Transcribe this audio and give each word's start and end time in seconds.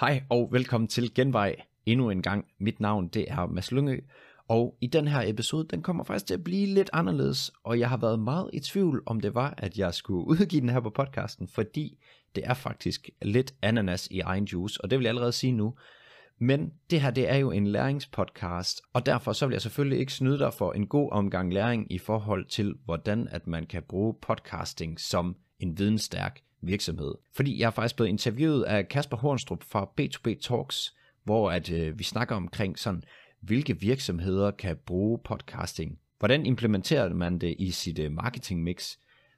Hej 0.00 0.22
og 0.28 0.48
velkommen 0.52 0.88
til 0.88 1.14
Genvej 1.14 1.56
endnu 1.86 2.10
en 2.10 2.22
gang. 2.22 2.46
Mit 2.58 2.80
navn 2.80 3.08
det 3.08 3.30
er 3.30 3.46
Mads 3.46 3.72
Lyngø, 3.72 4.00
og 4.48 4.76
i 4.80 4.86
den 4.86 5.08
her 5.08 5.22
episode, 5.26 5.68
den 5.68 5.82
kommer 5.82 6.04
faktisk 6.04 6.26
til 6.26 6.34
at 6.34 6.44
blive 6.44 6.66
lidt 6.66 6.90
anderledes, 6.92 7.52
og 7.64 7.78
jeg 7.78 7.88
har 7.88 7.96
været 7.96 8.18
meget 8.18 8.50
i 8.52 8.60
tvivl, 8.60 9.02
om 9.06 9.20
det 9.20 9.34
var, 9.34 9.54
at 9.58 9.78
jeg 9.78 9.94
skulle 9.94 10.26
udgive 10.30 10.60
den 10.60 10.68
her 10.68 10.80
på 10.80 10.90
podcasten, 10.90 11.48
fordi 11.48 11.98
det 12.34 12.46
er 12.46 12.54
faktisk 12.54 13.10
lidt 13.22 13.54
ananas 13.62 14.08
i 14.10 14.20
egen 14.20 14.44
juice, 14.44 14.80
og 14.80 14.90
det 14.90 14.98
vil 14.98 15.04
jeg 15.04 15.10
allerede 15.10 15.32
sige 15.32 15.52
nu. 15.52 15.74
Men 16.38 16.72
det 16.90 17.00
her, 17.00 17.10
det 17.10 17.30
er 17.30 17.36
jo 17.36 17.50
en 17.50 17.66
læringspodcast, 17.66 18.82
og 18.92 19.06
derfor 19.06 19.32
så 19.32 19.46
vil 19.46 19.54
jeg 19.54 19.62
selvfølgelig 19.62 19.98
ikke 19.98 20.12
snyde 20.12 20.38
dig 20.38 20.54
for 20.54 20.72
en 20.72 20.86
god 20.86 21.12
omgang 21.12 21.52
læring 21.52 21.92
i 21.92 21.98
forhold 21.98 22.46
til, 22.46 22.74
hvordan 22.84 23.28
at 23.28 23.46
man 23.46 23.66
kan 23.66 23.82
bruge 23.88 24.14
podcasting 24.22 25.00
som 25.00 25.36
en 25.58 25.78
vidensstærk 25.78 26.40
virksomhed. 26.62 27.14
Fordi 27.34 27.60
jeg 27.60 27.66
er 27.66 27.70
faktisk 27.70 27.96
blevet 27.96 28.08
interviewet 28.08 28.62
af 28.62 28.88
Kasper 28.88 29.16
Hornstrup 29.16 29.64
fra 29.64 29.90
B2B 30.00 30.40
Talks, 30.40 30.94
hvor 31.24 31.50
at 31.50 31.70
øh, 31.70 31.98
vi 31.98 32.04
snakker 32.04 32.36
omkring 32.36 32.78
sådan, 32.78 33.02
hvilke 33.40 33.80
virksomheder 33.80 34.50
kan 34.50 34.76
bruge 34.86 35.18
podcasting. 35.24 35.98
Hvordan 36.18 36.46
implementerer 36.46 37.14
man 37.14 37.38
det 37.38 37.56
i 37.58 37.70
sit 37.70 37.98
øh, 37.98 38.12
marketing 38.12 38.62
mix? 38.62 38.96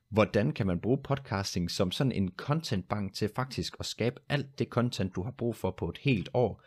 Hvordan 0.08 0.52
kan 0.52 0.66
man 0.66 0.80
bruge 0.80 0.98
podcasting 1.04 1.70
som 1.70 1.90
sådan 1.90 2.12
en 2.12 2.32
contentbank 2.36 3.14
til 3.14 3.30
faktisk 3.36 3.76
at 3.80 3.86
skabe 3.86 4.20
alt 4.28 4.58
det 4.58 4.68
content, 4.68 5.14
du 5.14 5.22
har 5.22 5.30
brug 5.30 5.56
for 5.56 5.70
på 5.70 5.88
et 5.88 5.98
helt 5.98 6.28
år? 6.34 6.62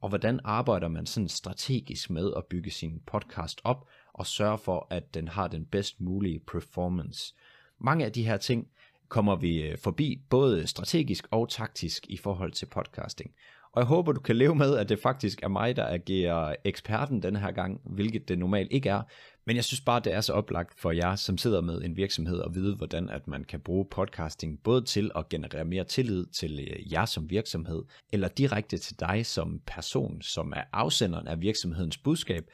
Og 0.00 0.08
hvordan 0.08 0.40
arbejder 0.44 0.88
man 0.88 1.06
sådan 1.06 1.28
strategisk 1.28 2.10
med 2.10 2.32
at 2.36 2.44
bygge 2.44 2.70
sin 2.70 3.00
podcast 3.06 3.60
op 3.64 3.88
og 4.12 4.26
sørge 4.26 4.58
for, 4.58 4.86
at 4.90 5.14
den 5.14 5.28
har 5.28 5.48
den 5.48 5.66
bedst 5.66 6.00
mulige 6.00 6.40
performance? 6.40 7.34
Mange 7.78 8.04
af 8.04 8.12
de 8.12 8.26
her 8.26 8.36
ting, 8.36 8.68
kommer 9.08 9.36
vi 9.36 9.62
øh, 9.62 9.78
forbi 9.78 10.20
både 10.30 10.66
strategisk 10.66 11.26
og 11.30 11.48
taktisk 11.48 12.06
i 12.08 12.16
forhold 12.16 12.52
til 12.52 12.66
podcasting. 12.66 13.30
Og 13.76 13.80
jeg 13.80 13.86
håber, 13.86 14.12
du 14.12 14.20
kan 14.20 14.36
leve 14.36 14.54
med, 14.54 14.76
at 14.76 14.88
det 14.88 14.98
faktisk 14.98 15.42
er 15.42 15.48
mig, 15.48 15.76
der 15.76 15.86
agerer 15.86 16.54
eksperten 16.64 17.22
denne 17.22 17.38
her 17.38 17.50
gang, 17.50 17.80
hvilket 17.84 18.28
det 18.28 18.38
normalt 18.38 18.72
ikke 18.72 18.88
er. 18.88 19.02
Men 19.46 19.56
jeg 19.56 19.64
synes 19.64 19.80
bare, 19.80 20.00
det 20.00 20.12
er 20.12 20.20
så 20.20 20.32
oplagt 20.32 20.80
for 20.80 20.90
jer, 20.90 21.16
som 21.16 21.38
sidder 21.38 21.60
med 21.60 21.82
en 21.82 21.96
virksomhed, 21.96 22.38
og 22.38 22.54
vide, 22.54 22.76
hvordan 22.76 23.10
at 23.10 23.28
man 23.28 23.44
kan 23.44 23.60
bruge 23.60 23.86
podcasting, 23.90 24.62
både 24.62 24.84
til 24.84 25.10
at 25.16 25.28
generere 25.28 25.64
mere 25.64 25.84
tillid 25.84 26.26
til 26.26 26.60
øh, 26.60 26.92
jer 26.92 27.04
som 27.04 27.30
virksomhed, 27.30 27.82
eller 28.12 28.28
direkte 28.28 28.78
til 28.78 29.00
dig 29.00 29.26
som 29.26 29.60
person, 29.66 30.22
som 30.22 30.52
er 30.56 30.62
afsenderen 30.72 31.28
af 31.28 31.40
virksomhedens 31.40 31.98
budskab, 31.98 32.44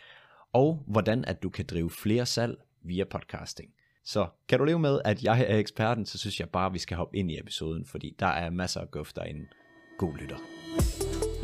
og 0.53 0.85
hvordan 0.87 1.25
at 1.25 1.43
du 1.43 1.51
kan 1.51 1.65
drive 1.67 1.91
flere 1.91 2.27
salg 2.27 2.57
via 2.85 3.05
podcasting. 3.05 3.71
Så 4.05 4.27
kan 4.49 4.59
du 4.59 4.65
leve 4.65 4.79
med, 4.79 5.01
at 5.05 5.23
jeg 5.23 5.47
er 5.49 5.57
eksperten, 5.57 6.07
så 6.07 6.19
synes 6.19 6.41
jeg 6.41 6.49
bare, 6.49 6.67
at 6.67 6.73
vi 6.73 6.79
skal 6.79 6.97
hoppe 6.97 7.17
ind 7.17 7.31
i 7.31 7.39
episoden, 7.39 7.85
fordi 7.87 8.17
der 8.19 8.27
er 8.27 8.51
masser 8.51 8.81
af 8.81 8.91
guf 8.91 9.13
derinde. 9.13 9.47
God 9.99 10.13
lytter. 10.21 10.37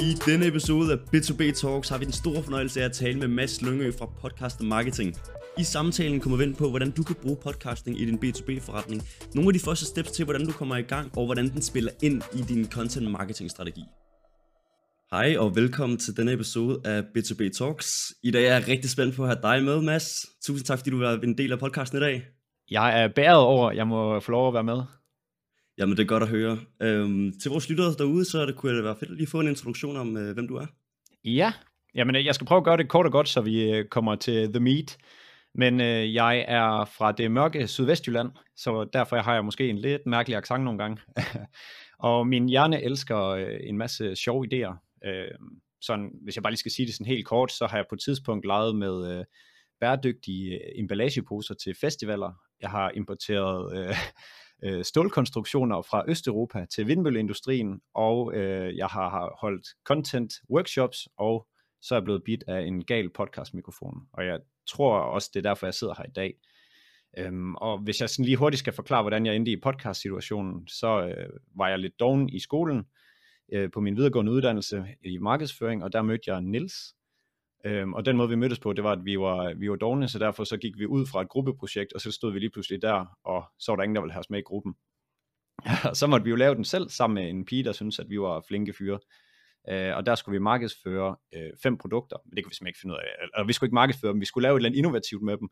I 0.00 0.15
denne 0.27 0.47
episode 0.47 0.92
af 0.92 0.97
B2B 0.97 1.53
Talks 1.53 1.89
har 1.89 1.98
vi 1.98 2.05
den 2.05 2.12
store 2.12 2.42
fornøjelse 2.42 2.81
af 2.81 2.84
at 2.84 2.92
tale 2.92 3.19
med 3.19 3.28
Mads 3.28 3.62
Lyngø 3.62 3.92
fra 3.98 4.06
Podcast 4.06 4.61
Marketing. 4.61 5.17
I 5.59 5.65
samtalen 5.65 6.20
kommer 6.20 6.37
vi 6.37 6.45
ind 6.45 6.56
på, 6.56 6.70
hvordan 6.70 6.91
du 6.91 7.03
kan 7.03 7.17
bruge 7.23 7.37
podcasting 7.37 8.00
i 8.00 8.05
din 8.05 8.19
B2B-forretning, 8.25 9.03
nogle 9.34 9.48
af 9.48 9.55
de 9.55 9.61
første 9.61 9.87
steps 9.87 10.11
til, 10.11 10.25
hvordan 10.25 10.47
du 10.47 10.53
kommer 10.53 10.77
i 10.77 10.83
gang, 10.83 11.19
og 11.19 11.25
hvordan 11.25 11.48
den 11.48 11.62
spiller 11.62 11.91
ind 12.03 12.22
i 12.34 12.43
din 12.43 12.70
content 12.70 13.11
marketing 13.11 13.50
strategi. 13.50 13.84
Hej 15.11 15.37
og 15.39 15.56
velkommen 15.56 15.98
til 15.98 16.17
denne 16.17 16.33
episode 16.33 16.81
af 16.84 17.00
B2B 17.00 17.48
Talks. 17.59 18.12
I 18.22 18.31
dag 18.31 18.45
er 18.45 18.55
jeg 18.55 18.69
rigtig 18.69 18.91
spændt 18.91 19.17
på 19.17 19.22
at 19.22 19.28
have 19.28 19.43
dig 19.43 19.65
med, 19.65 19.83
Mads. 19.83 20.27
Tusind 20.45 20.67
tak, 20.67 20.78
fordi 20.78 20.91
du 20.91 21.03
er 21.03 21.20
en 21.20 21.39
del 21.39 21.53
af 21.53 21.59
podcasten 21.59 21.98
i 21.98 22.00
dag. 22.00 22.38
Jeg 22.70 23.02
er 23.02 23.08
bæret 23.08 23.41
over, 23.41 23.72
jeg 23.72 23.86
må 23.86 24.20
få 24.20 24.30
lov 24.33 24.48
at 24.48 24.55
være 24.55 24.64
med. 24.64 24.83
Jamen, 25.78 25.97
det 25.97 26.02
er 26.02 26.06
godt 26.06 26.22
at 26.22 26.28
høre. 26.28 26.58
Øhm, 26.83 27.33
til 27.42 27.50
vores 27.50 27.69
lyttere 27.70 27.94
derude, 27.98 28.25
så 28.25 28.47
det 28.47 28.56
kunne 28.56 28.77
det 28.77 28.84
være 28.84 28.97
fedt 28.97 29.10
at 29.10 29.16
lige 29.16 29.27
få 29.27 29.41
en 29.41 29.48
introduktion 29.48 29.97
om, 29.97 30.16
øh, 30.16 30.34
hvem 30.34 30.48
du 30.48 30.56
er. 30.56 30.66
Ja, 31.25 31.52
jamen 31.94 32.25
jeg 32.25 32.34
skal 32.34 32.47
prøve 32.47 32.58
at 32.58 32.64
gøre 32.64 32.77
det 32.77 32.88
kort 32.88 33.06
og 33.06 33.12
godt, 33.12 33.28
så 33.28 33.41
vi 33.41 33.70
øh, 33.70 33.84
kommer 33.84 34.14
til 34.14 34.52
The 34.52 34.60
Meat. 34.60 34.98
Men 35.55 35.80
øh, 35.80 36.14
jeg 36.14 36.44
er 36.48 36.84
fra 36.84 37.12
det 37.12 37.30
mørke 37.30 37.66
sydvestjylland, 37.66 38.31
så 38.56 38.88
derfor 38.93 39.16
har 39.16 39.34
jeg 39.34 39.44
måske 39.44 39.69
en 39.69 39.78
lidt 39.78 40.06
mærkelig 40.06 40.37
accent 40.37 40.64
nogle 40.64 40.78
gange. 40.78 41.00
og 42.09 42.26
min 42.26 42.48
hjerne 42.48 42.82
elsker 42.82 43.20
øh, 43.28 43.56
en 43.62 43.78
masse 43.78 44.16
sjove 44.16 44.47
idéer. 44.47 45.00
Øh, 45.09 45.31
sådan, 45.81 46.10
hvis 46.22 46.37
jeg 46.37 46.43
bare 46.43 46.50
lige 46.50 46.59
skal 46.59 46.72
sige 46.72 46.87
det 46.87 46.94
sådan 46.94 47.06
helt 47.06 47.26
kort, 47.26 47.53
så 47.53 47.66
har 47.66 47.76
jeg 47.76 47.87
på 47.88 47.94
et 47.94 48.00
tidspunkt 48.00 48.47
leget 48.47 48.76
med 48.76 49.19
øh, 49.19 49.25
bæredygtige 49.81 50.54
øh, 50.54 50.81
emballageposer 50.81 51.54
til 51.54 51.75
festivaler. 51.81 52.32
Jeg 52.60 52.70
har 52.70 52.91
importeret 52.91 53.78
øh, 53.78 53.96
øh, 54.64 54.84
stålkonstruktioner 54.84 55.82
fra 55.82 56.04
Østeuropa 56.08 56.66
til 56.74 56.86
vindmølleindustrien, 56.86 57.80
og 57.94 58.34
øh, 58.34 58.76
jeg 58.76 58.86
har 58.86 59.36
holdt 59.41 59.66
content 59.84 60.32
workshops, 60.50 61.08
og 61.16 61.46
så 61.82 61.94
er 61.94 61.98
jeg 61.98 62.04
blevet 62.04 62.24
bit 62.24 62.44
af 62.48 62.60
en 62.60 62.84
gal 62.84 63.10
podcast 63.10 63.54
mikrofon. 63.54 64.02
Og 64.12 64.26
jeg 64.26 64.41
tror 64.69 64.98
også, 64.98 65.30
det 65.34 65.46
er 65.46 65.50
derfor, 65.50 65.66
jeg 65.66 65.74
sidder 65.74 65.94
her 65.98 66.04
i 66.04 66.12
dag. 66.14 66.34
Øhm, 67.19 67.54
og 67.54 67.78
hvis 67.78 68.00
jeg 68.00 68.10
sådan 68.10 68.24
lige 68.24 68.36
hurtigt 68.36 68.58
skal 68.58 68.72
forklare, 68.72 69.02
hvordan 69.02 69.26
jeg 69.26 69.36
endte 69.36 69.52
i 69.52 69.60
podcast-situationen, 69.60 70.69
så 70.69 71.06
øh, 71.06 71.30
var 71.56 71.69
jeg 71.69 71.78
lidt 71.78 72.00
doven 72.00 72.28
i 72.28 72.40
skolen 72.40 72.84
øh, 73.52 73.70
på 73.70 73.80
min 73.80 73.96
videregående 73.96 74.32
uddannelse 74.32 74.84
i 75.04 75.19
markedsføring, 75.19 75.84
og 75.84 75.92
der 75.92 76.02
mødte 76.02 76.30
jeg 76.30 76.40
Nils, 76.40 76.75
Øhm, 77.64 77.94
og 77.94 78.06
den 78.06 78.16
måde 78.16 78.28
vi 78.28 78.34
mødtes 78.34 78.58
på, 78.58 78.72
det 78.72 78.84
var, 78.84 78.92
at 78.92 79.04
vi 79.04 79.19
var, 79.19 79.54
vi 79.54 79.70
var 79.70 79.76
dogne, 79.76 80.08
så 80.08 80.19
derfor 80.19 80.44
så 80.44 80.56
gik 80.56 80.78
vi 80.78 80.86
ud 80.86 81.06
fra 81.06 81.22
et 81.22 81.28
gruppeprojekt, 81.28 81.92
og 81.92 82.00
så 82.00 82.12
stod 82.12 82.32
vi 82.32 82.38
lige 82.38 82.50
pludselig 82.50 82.82
der, 82.82 83.19
og 83.24 83.44
så 83.58 83.72
var 83.72 83.76
der 83.76 83.82
ingen, 83.82 83.96
der 83.96 84.02
ville 84.02 84.12
have 84.12 84.20
os 84.20 84.30
med 84.30 84.38
i 84.38 84.42
gruppen. 84.42 84.74
så 85.98 86.06
måtte 86.06 86.24
vi 86.24 86.30
jo 86.30 86.36
lave 86.36 86.54
den 86.54 86.64
selv 86.64 86.88
sammen 86.88 87.14
med 87.14 87.30
en 87.30 87.44
pige, 87.44 87.64
der 87.64 87.72
syntes, 87.72 87.98
at 87.98 88.10
vi 88.10 88.20
var 88.20 88.44
flinke 88.48 88.72
fyre. 88.72 88.98
Øh, 89.69 89.96
og 89.96 90.06
der 90.06 90.14
skulle 90.14 90.32
vi 90.38 90.42
markedsføre 90.42 91.16
øh, 91.34 91.50
fem 91.62 91.78
produkter, 91.78 92.16
men 92.24 92.36
det 92.36 92.44
kunne 92.44 92.50
vi 92.50 92.54
simpelthen 92.54 92.69
ikke 92.69 92.80
finde 92.80 92.92
ud 92.92 92.98
af. 92.98 93.22
Eller 93.22 93.46
vi 93.46 93.52
skulle 93.52 93.69
ikke 93.69 93.75
markedsføre 93.75 94.12
dem, 94.12 94.20
vi 94.20 94.26
skulle 94.26 94.42
lave 94.42 94.54
et 94.54 94.58
eller 94.58 94.69
andet 94.69 94.78
innovativt 94.78 95.22
med 95.22 95.36
dem, 95.36 95.48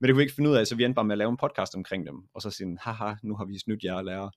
men 0.00 0.08
det 0.08 0.14
kunne 0.14 0.18
vi 0.18 0.22
ikke 0.22 0.34
finde 0.34 0.50
ud 0.50 0.56
af, 0.56 0.66
så 0.66 0.76
vi 0.76 0.84
endte 0.84 0.94
bare 0.94 1.04
med 1.04 1.14
at 1.14 1.18
lave 1.18 1.30
en 1.30 1.36
podcast 1.36 1.74
omkring 1.74 2.06
dem, 2.06 2.16
og 2.34 2.42
så 2.42 2.50
sige, 2.50 2.78
haha, 2.80 3.14
nu 3.22 3.36
har 3.36 3.44
vi 3.44 3.58
snydt 3.58 3.84
jer 3.84 4.02
lærer. 4.02 4.30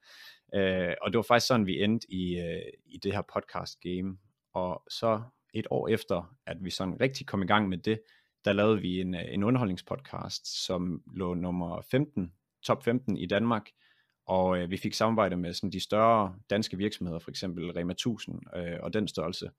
Øh, 0.56 0.96
og 1.02 1.12
det 1.12 1.18
var 1.18 1.24
faktisk 1.24 1.48
sådan, 1.48 1.66
vi 1.66 1.84
endte 1.84 2.08
i, 2.14 2.40
øh, 2.40 2.72
i 2.86 2.98
det 2.98 3.14
her 3.14 3.22
podcast 3.34 3.80
game, 3.82 4.18
og 4.54 4.84
så 4.90 5.22
et 5.54 5.68
år 5.70 5.88
efter, 5.88 6.36
at 6.46 6.58
vi 6.62 6.70
sådan 6.70 7.02
rigtig 7.02 7.28
kom 7.28 7.42
i 7.44 7.46
gang 7.46 7.70
med 7.70 7.78
det, 7.78 8.02
der 8.46 8.54
lavede 8.54 8.82
vi 8.82 9.02
en, 9.02 9.16
øh, 9.16 9.22
en 9.28 9.44
underholdningspodcast, 9.44 10.66
som 10.66 11.04
lå 11.16 11.34
nummer 11.34 11.82
15, 11.92 12.34
top 12.64 12.84
15 12.84 13.18
i 13.18 13.26
Danmark, 13.26 13.70
og 14.28 14.60
øh, 14.60 14.70
vi 14.70 14.78
fik 14.78 14.94
samarbejde 14.94 15.38
med 15.38 15.54
sådan 15.54 15.72
de 15.72 15.80
større 15.80 16.36
danske 16.50 16.78
virksomheder, 16.78 17.20
for 17.20 17.30
eksempel 17.30 17.72
Rema 17.72 17.92
1000 17.92 18.40
øh, 18.56 18.78
og 18.80 18.94
den 18.94 19.08
størrelse. 19.08 19.50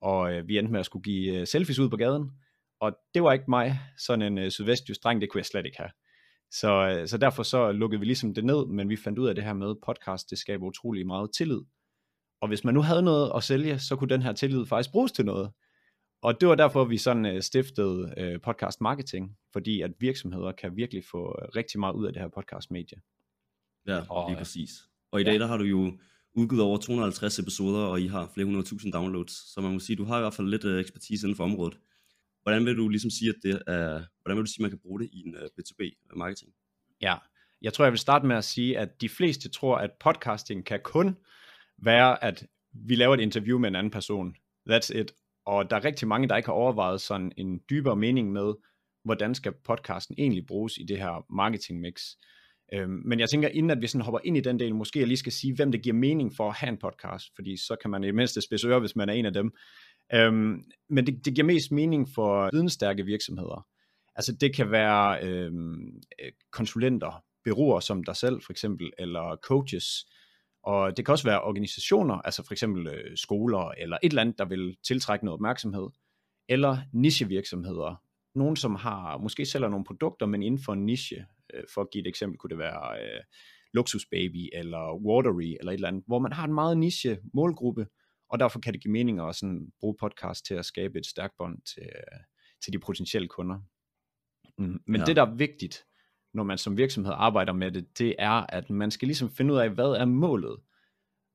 Og 0.00 0.32
øh, 0.32 0.48
vi 0.48 0.58
endte 0.58 0.72
med 0.72 0.80
at 0.80 0.86
skulle 0.86 1.02
give 1.02 1.40
øh, 1.40 1.46
selfies 1.46 1.78
ud 1.78 1.88
på 1.88 1.96
gaden, 1.96 2.30
og 2.80 2.96
det 3.14 3.22
var 3.22 3.32
ikke 3.32 3.44
mig, 3.48 3.78
sådan 3.98 4.22
en 4.22 4.38
øh, 4.38 4.50
sydvestjysk 4.50 5.02
dreng, 5.04 5.20
det 5.20 5.30
kunne 5.30 5.38
jeg 5.38 5.46
slet 5.46 5.66
ikke 5.66 5.78
have. 5.78 5.90
Så, 6.50 6.72
øh, 6.88 7.08
så 7.08 7.18
derfor 7.18 7.42
så 7.42 7.72
lukkede 7.72 8.00
vi 8.00 8.06
ligesom 8.06 8.34
det 8.34 8.44
ned, 8.44 8.66
men 8.66 8.88
vi 8.88 8.96
fandt 8.96 9.18
ud 9.18 9.28
af 9.28 9.34
det 9.34 9.44
her 9.44 9.52
med 9.52 9.74
podcast, 9.86 10.30
det 10.30 10.38
skaber 10.38 10.66
utrolig 10.66 11.06
meget 11.06 11.30
tillid, 11.36 11.60
og 12.42 12.48
hvis 12.48 12.64
man 12.64 12.74
nu 12.74 12.82
havde 12.82 13.02
noget 13.02 13.32
at 13.36 13.42
sælge, 13.42 13.78
så 13.78 13.96
kunne 13.96 14.08
den 14.08 14.22
her 14.22 14.32
tillid 14.32 14.66
faktisk 14.66 14.90
bruges 14.90 15.12
til 15.12 15.24
noget. 15.24 15.50
Og 16.22 16.40
det 16.40 16.48
var 16.48 16.54
derfor, 16.54 16.84
vi 16.84 16.98
sådan 16.98 17.26
øh, 17.26 17.42
stiftede 17.42 18.14
øh, 18.16 18.40
podcast 18.40 18.80
marketing, 18.80 19.36
fordi 19.52 19.80
at 19.80 19.90
virksomheder 20.00 20.52
kan 20.52 20.76
virkelig 20.76 21.04
få 21.10 21.38
øh, 21.42 21.48
rigtig 21.56 21.80
meget 21.80 21.94
ud 21.94 22.06
af 22.06 22.12
det 22.12 22.22
her 22.22 22.28
podcast 22.28 22.70
medie. 22.70 22.98
Ja, 23.86 24.02
og, 24.10 24.30
lige 24.30 24.38
præcis. 24.38 24.70
Og 25.12 25.20
i 25.20 25.24
dag 25.24 25.40
der 25.40 25.46
har 25.46 25.56
du 25.56 25.64
jo 25.64 25.98
udgivet 26.34 26.62
over 26.62 26.78
250 26.78 27.38
episoder, 27.38 27.80
og 27.80 28.00
I 28.00 28.06
har 28.06 28.30
flere 28.34 28.44
hundrede 28.44 28.66
tusind 28.66 28.92
downloads, 28.92 29.52
så 29.54 29.60
man 29.60 29.72
må 29.72 29.78
sige, 29.78 29.96
du 29.96 30.04
har 30.04 30.18
i 30.18 30.20
hvert 30.20 30.34
fald 30.34 30.48
lidt 30.48 30.64
ekspertise 30.64 31.26
inden 31.26 31.36
for 31.36 31.44
området. 31.44 31.78
Hvordan 32.42 32.66
vil 32.66 32.76
du 32.76 32.88
ligesom 32.88 33.10
sige, 33.10 33.28
at 33.28 33.36
det 33.42 33.62
er, 33.66 34.04
hvordan 34.22 34.36
vil 34.36 34.46
du 34.46 34.50
sige, 34.50 34.60
at 34.60 34.62
man 34.62 34.70
kan 34.70 34.78
bruge 34.78 35.00
det 35.00 35.10
i 35.12 35.22
en 35.26 35.36
B2B 35.36 36.08
marketing? 36.16 36.52
Ja, 37.00 37.16
jeg 37.62 37.72
tror, 37.72 37.84
jeg 37.84 37.92
vil 37.92 37.98
starte 37.98 38.26
med 38.26 38.36
at 38.36 38.44
sige, 38.44 38.78
at 38.78 39.00
de 39.00 39.08
fleste 39.08 39.48
tror, 39.48 39.76
at 39.76 39.90
podcasting 40.00 40.66
kan 40.66 40.80
kun 40.84 41.16
være, 41.82 42.24
at 42.24 42.46
vi 42.72 42.94
laver 42.94 43.14
et 43.14 43.20
interview 43.20 43.58
med 43.58 43.68
en 43.68 43.74
anden 43.74 43.90
person. 43.90 44.34
That's 44.70 44.98
it. 44.98 45.12
Og 45.46 45.70
der 45.70 45.76
er 45.76 45.84
rigtig 45.84 46.08
mange, 46.08 46.28
der 46.28 46.36
ikke 46.36 46.48
har 46.48 46.54
overvejet 46.54 47.00
sådan 47.00 47.32
en 47.36 47.60
dybere 47.70 47.96
mening 47.96 48.32
med, 48.32 48.54
hvordan 49.04 49.34
skal 49.34 49.52
podcasten 49.64 50.14
egentlig 50.18 50.46
bruges 50.46 50.78
i 50.78 50.84
det 50.84 50.98
her 50.98 51.26
marketing 51.30 51.80
mix. 51.80 52.02
Øhm, 52.74 53.02
men 53.04 53.20
jeg 53.20 53.30
tænker, 53.30 53.48
inden 53.48 53.70
at 53.70 53.80
vi 53.80 53.86
sådan 53.86 54.04
hopper 54.04 54.20
ind 54.24 54.36
i 54.36 54.40
den 54.40 54.58
del, 54.58 54.74
måske 54.74 54.98
jeg 54.98 55.08
lige 55.08 55.18
skal 55.18 55.32
sige, 55.32 55.54
hvem 55.54 55.72
det 55.72 55.82
giver 55.82 55.94
mening 55.94 56.32
for 56.36 56.48
at 56.48 56.56
have 56.56 56.68
en 56.68 56.78
podcast, 56.78 57.26
fordi 57.34 57.56
så 57.56 57.76
kan 57.82 57.90
man 57.90 58.04
i 58.04 58.06
det 58.06 58.14
mindste 58.14 58.40
spidse 58.40 58.68
øre, 58.68 58.80
hvis 58.80 58.96
man 58.96 59.08
er 59.08 59.12
en 59.12 59.26
af 59.26 59.32
dem. 59.32 59.52
Øhm, 60.14 60.64
men 60.88 61.06
det, 61.06 61.24
det 61.24 61.34
giver 61.34 61.46
mest 61.46 61.72
mening 61.72 62.08
for 62.14 62.50
vidensstærke 62.52 63.04
virksomheder. 63.04 63.66
Altså 64.14 64.32
det 64.40 64.54
kan 64.56 64.70
være 64.70 65.24
øhm, 65.24 66.02
øh, 66.22 66.32
konsulenter, 66.52 67.24
byråer 67.44 67.80
som 67.80 68.04
dig 68.04 68.16
selv 68.16 68.42
for 68.42 68.52
eksempel, 68.52 68.90
eller 68.98 69.36
coaches, 69.42 69.86
og 70.62 70.96
det 70.96 71.04
kan 71.04 71.12
også 71.12 71.28
være 71.28 71.42
organisationer, 71.42 72.14
altså 72.14 72.46
for 72.46 72.52
eksempel 72.52 72.86
øh, 72.86 73.16
skoler 73.16 73.68
eller 73.78 73.98
et 74.02 74.10
eller 74.10 74.22
andet, 74.22 74.38
der 74.38 74.44
vil 74.44 74.76
tiltrække 74.86 75.24
noget 75.24 75.34
opmærksomhed, 75.34 75.88
eller 76.48 76.78
nichevirksomheder. 76.92 78.02
Nogen, 78.34 78.56
som 78.56 78.74
har 78.74 79.18
måske 79.18 79.46
sælger 79.46 79.68
nogle 79.68 79.84
produkter, 79.84 80.26
men 80.26 80.42
inden 80.42 80.64
for 80.64 80.72
en 80.72 80.86
niche. 80.86 81.26
Øh, 81.54 81.64
for 81.74 81.80
at 81.80 81.90
give 81.92 82.02
et 82.02 82.08
eksempel, 82.08 82.38
kunne 82.38 82.50
det 82.50 82.58
være 82.58 83.02
øh, 83.02 83.20
Luxus 83.74 84.06
Baby 84.06 84.48
eller 84.52 84.94
Watery 85.06 85.56
eller 85.58 85.72
et 85.72 85.74
eller 85.74 85.88
andet, 85.88 86.04
hvor 86.06 86.18
man 86.18 86.32
har 86.32 86.44
en 86.44 86.54
meget 86.54 86.78
niche 86.78 87.18
målgruppe, 87.34 87.86
og 88.28 88.38
derfor 88.38 88.60
kan 88.60 88.72
det 88.72 88.82
give 88.82 88.92
mening 88.92 89.20
at 89.20 89.34
sådan 89.34 89.72
bruge 89.80 89.96
podcast 90.00 90.46
til 90.46 90.54
at 90.54 90.64
skabe 90.64 90.98
et 90.98 91.06
stærkt 91.06 91.34
bånd 91.38 91.58
til, 91.74 91.90
til 92.64 92.72
de 92.72 92.78
potentielle 92.78 93.28
kunder. 93.28 93.58
Mm, 94.58 94.82
men 94.86 95.00
ja. 95.00 95.04
det, 95.04 95.16
der 95.16 95.22
er 95.22 95.34
vigtigt, 95.34 95.84
når 96.34 96.42
man 96.42 96.58
som 96.58 96.76
virksomhed 96.76 97.12
arbejder 97.16 97.52
med 97.52 97.72
det, 97.72 97.98
det 97.98 98.14
er, 98.18 98.46
at 98.48 98.70
man 98.70 98.90
skal 98.90 99.08
ligesom 99.08 99.30
finde 99.30 99.54
ud 99.54 99.58
af, 99.58 99.70
hvad 99.70 99.84
er 99.84 100.04
målet 100.04 100.56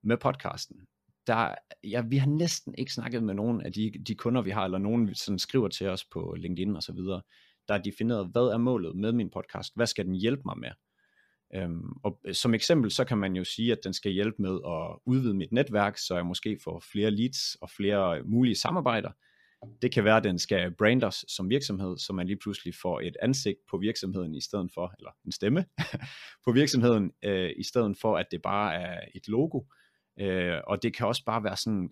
med 0.03 0.17
podcasten. 0.17 0.77
Der, 1.27 1.55
ja, 1.83 2.01
vi 2.01 2.17
har 2.17 2.27
næsten 2.27 2.75
ikke 2.77 2.93
snakket 2.93 3.23
med 3.23 3.33
nogen 3.33 3.61
af 3.61 3.73
de, 3.73 3.91
de 4.07 4.15
kunder, 4.15 4.41
vi 4.41 4.49
har, 4.49 4.65
eller 4.65 4.77
nogen, 4.77 5.15
som 5.15 5.37
skriver 5.37 5.67
til 5.67 5.87
os 5.87 6.05
på 6.05 6.35
LinkedIn 6.37 6.75
og 6.75 6.83
så 6.83 6.93
videre, 6.93 7.21
der 7.67 7.73
er 7.73 7.81
defineret, 7.81 8.29
hvad 8.31 8.41
er 8.41 8.57
målet 8.57 8.95
med 8.95 9.11
min 9.11 9.29
podcast? 9.29 9.75
Hvad 9.75 9.87
skal 9.87 10.05
den 10.05 10.15
hjælpe 10.15 10.41
mig 10.45 10.57
med? 10.57 10.69
Øhm, 11.55 11.91
og 12.03 12.19
øh, 12.25 12.33
som 12.33 12.53
eksempel, 12.53 12.91
så 12.91 13.05
kan 13.05 13.17
man 13.17 13.35
jo 13.35 13.43
sige, 13.43 13.71
at 13.71 13.79
den 13.83 13.93
skal 13.93 14.11
hjælpe 14.11 14.41
med 14.41 14.59
at 14.65 14.99
udvide 15.05 15.33
mit 15.33 15.51
netværk, 15.51 15.97
så 15.97 16.15
jeg 16.15 16.25
måske 16.25 16.59
får 16.63 16.83
flere 16.91 17.11
leads 17.11 17.55
og 17.55 17.69
flere 17.69 18.23
mulige 18.23 18.55
samarbejder. 18.55 19.11
Det 19.81 19.93
kan 19.93 20.03
være, 20.03 20.17
at 20.17 20.23
den 20.23 20.39
skal 20.39 20.71
brande 20.71 21.07
os 21.07 21.25
som 21.27 21.49
virksomhed, 21.49 21.97
så 21.97 22.13
man 22.13 22.27
lige 22.27 22.37
pludselig 22.37 22.75
får 22.75 23.01
et 23.01 23.17
ansigt 23.21 23.59
på 23.69 23.77
virksomheden 23.77 24.35
i 24.35 24.41
stedet 24.41 24.71
for, 24.73 24.93
eller 24.99 25.11
en 25.25 25.31
stemme 25.31 25.65
på 26.45 26.51
virksomheden, 26.51 27.11
øh, 27.23 27.51
i 27.57 27.63
stedet 27.63 27.97
for, 27.97 28.17
at 28.17 28.25
det 28.31 28.41
bare 28.41 28.75
er 28.75 28.99
et 29.15 29.27
logo. 29.27 29.61
Øh, 30.19 30.61
og 30.67 30.83
det 30.83 30.95
kan 30.95 31.07
også 31.07 31.25
bare 31.25 31.43
være 31.43 31.57
sådan, 31.57 31.89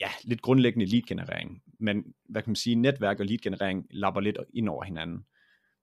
ja, 0.00 0.10
lidt 0.24 0.42
grundlæggende 0.42 0.86
lead-generering. 0.86 1.62
Men 1.80 2.14
hvad 2.28 2.42
kan 2.42 2.50
man 2.50 2.56
sige, 2.56 2.76
netværk 2.76 3.20
og 3.20 3.26
lead-generering 3.26 3.86
lapper 3.90 4.20
lidt 4.20 4.38
ind 4.54 4.68
over 4.68 4.84
hinanden. 4.84 5.26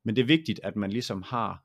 Men 0.06 0.16
det 0.16 0.22
er 0.22 0.26
vigtigt, 0.26 0.60
at 0.64 0.76
man 0.76 0.92
ligesom 0.92 1.22
har 1.22 1.64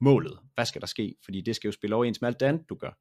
målet. 0.00 0.38
Hvad 0.54 0.64
skal 0.64 0.80
der 0.80 0.86
ske? 0.86 1.16
Fordi 1.24 1.40
det 1.40 1.56
skal 1.56 1.68
jo 1.68 1.72
spille 1.72 1.96
overens 1.96 2.20
med 2.20 2.28
alt 2.28 2.40
det 2.40 2.46
andet, 2.46 2.68
du 2.68 2.74
gør. 2.74 2.98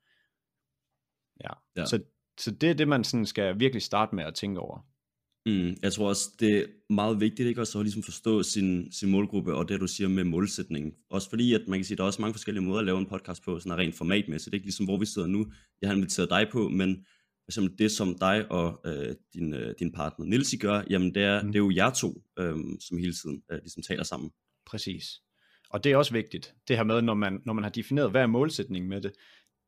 Ja. 1.44 1.50
ja. 1.76 1.86
Så, 1.86 2.04
så 2.40 2.52
det 2.52 2.70
er 2.70 2.74
det, 2.74 2.88
man 2.88 3.04
sådan 3.04 3.26
skal 3.26 3.60
virkelig 3.60 3.82
starte 3.82 4.16
med 4.16 4.24
at 4.24 4.36
tænke 4.36 4.60
over. 4.60 4.95
Mm, 5.46 5.78
jeg 5.82 5.94
tror 5.94 6.10
også, 6.10 6.30
det 6.40 6.58
er 6.58 6.66
meget 6.90 7.20
vigtigt 7.20 7.48
ikke 7.48 7.62
også 7.62 7.80
at 7.80 7.86
ligesom 7.86 8.04
forstå 8.04 8.44
sin, 8.44 8.92
sin 8.92 9.12
målgruppe 9.12 9.54
og 9.54 9.70
det, 9.70 9.80
du 9.80 9.88
siger 9.88 10.08
med 10.08 10.24
målsætningen. 10.24 10.94
Også 11.10 11.30
fordi, 11.30 11.54
at 11.54 11.62
man 11.68 11.80
kan 11.80 11.86
sige, 11.86 11.96
at 11.96 11.98
der 11.98 12.04
er 12.04 12.08
også 12.08 12.22
mange 12.22 12.34
forskellige 12.34 12.64
måder 12.64 12.80
at 12.80 12.86
lave 12.86 12.98
en 12.98 13.06
podcast 13.06 13.44
på, 13.44 13.60
sådan 13.60 13.78
rent 13.78 13.96
formatmæssigt. 13.96 14.54
Ikke 14.54 14.66
ligesom 14.66 14.86
hvor 14.86 14.98
vi 14.98 15.06
sidder 15.06 15.28
nu. 15.28 15.48
Jeg 15.82 15.90
har 15.90 15.96
inviteret 15.96 16.30
dig 16.30 16.48
på, 16.52 16.70
men 16.70 17.06
for 17.54 17.62
det, 17.62 17.92
som 17.92 18.18
dig 18.20 18.52
og 18.52 18.82
øh, 18.86 19.16
din, 19.34 19.54
øh, 19.54 19.76
din 19.80 19.92
partner 19.92 20.26
Nilsi 20.26 20.58
gør, 20.58 20.84
jamen 20.90 21.16
det 21.16 21.24
er, 21.24 21.42
mm. 21.42 21.48
det 21.48 21.56
er 21.56 21.64
jo 21.64 21.72
jer 21.76 21.90
to, 21.90 22.24
øh, 22.40 22.56
som 22.80 22.98
hele 22.98 23.14
tiden 23.14 23.42
øh, 23.52 23.58
ligesom 23.58 23.84
taler 23.84 24.04
sammen. 24.04 24.32
Præcis. 24.66 25.22
Og 25.70 25.84
det 25.84 25.92
er 25.92 25.98
også 25.98 26.14
vigtigt, 26.14 26.54
det 26.68 26.78
her 26.78 26.84
med, 26.84 27.02
når 27.02 27.14
man, 27.14 27.42
når 27.46 27.54
man 27.54 27.64
har 27.64 27.72
defineret, 27.72 28.12
hvad 28.12 28.22
er 28.22 28.28
målsætningen 28.28 28.90
med 28.90 29.02
det, 29.02 29.12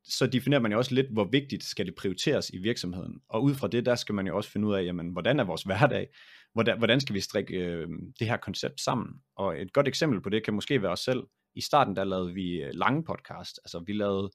så 0.09 0.27
definerer 0.27 0.62
man 0.62 0.71
jo 0.71 0.77
også 0.77 0.95
lidt, 0.95 1.12
hvor 1.12 1.24
vigtigt 1.24 1.63
skal 1.63 1.86
det 1.86 1.95
prioriteres 1.95 2.50
i 2.50 2.57
virksomheden. 2.57 3.21
Og 3.30 3.44
ud 3.44 3.56
fra 3.56 3.68
det, 3.68 3.86
der 3.86 3.95
skal 3.95 4.15
man 4.15 4.27
jo 4.27 4.38
også 4.38 4.50
finde 4.50 4.68
ud 4.68 4.74
af, 4.74 4.83
jamen, 4.83 5.09
hvordan 5.09 5.39
er 5.39 5.44
vores 5.44 5.63
hverdag? 5.63 6.07
Hvordan, 6.54 6.77
hvordan 6.77 7.00
skal 7.00 7.15
vi 7.15 7.19
strikke 7.19 7.57
øh, 7.57 7.88
det 8.19 8.27
her 8.27 8.38
koncept 8.38 8.81
sammen? 8.81 9.07
Og 9.36 9.62
et 9.62 9.74
godt 9.74 9.88
eksempel 9.88 10.21
på 10.21 10.30
det 10.30 10.45
kan 10.45 10.54
måske 10.54 10.81
være 10.81 10.92
os 10.92 11.00
selv. 11.00 11.24
I 11.56 11.62
starten, 11.62 11.95
der 11.95 12.04
lavede 12.04 12.33
vi 12.33 12.63
øh, 12.63 12.71
lange 12.74 13.04
podcast. 13.04 13.59
Altså, 13.65 13.83
vi 13.86 13.94
lavede 13.94 14.31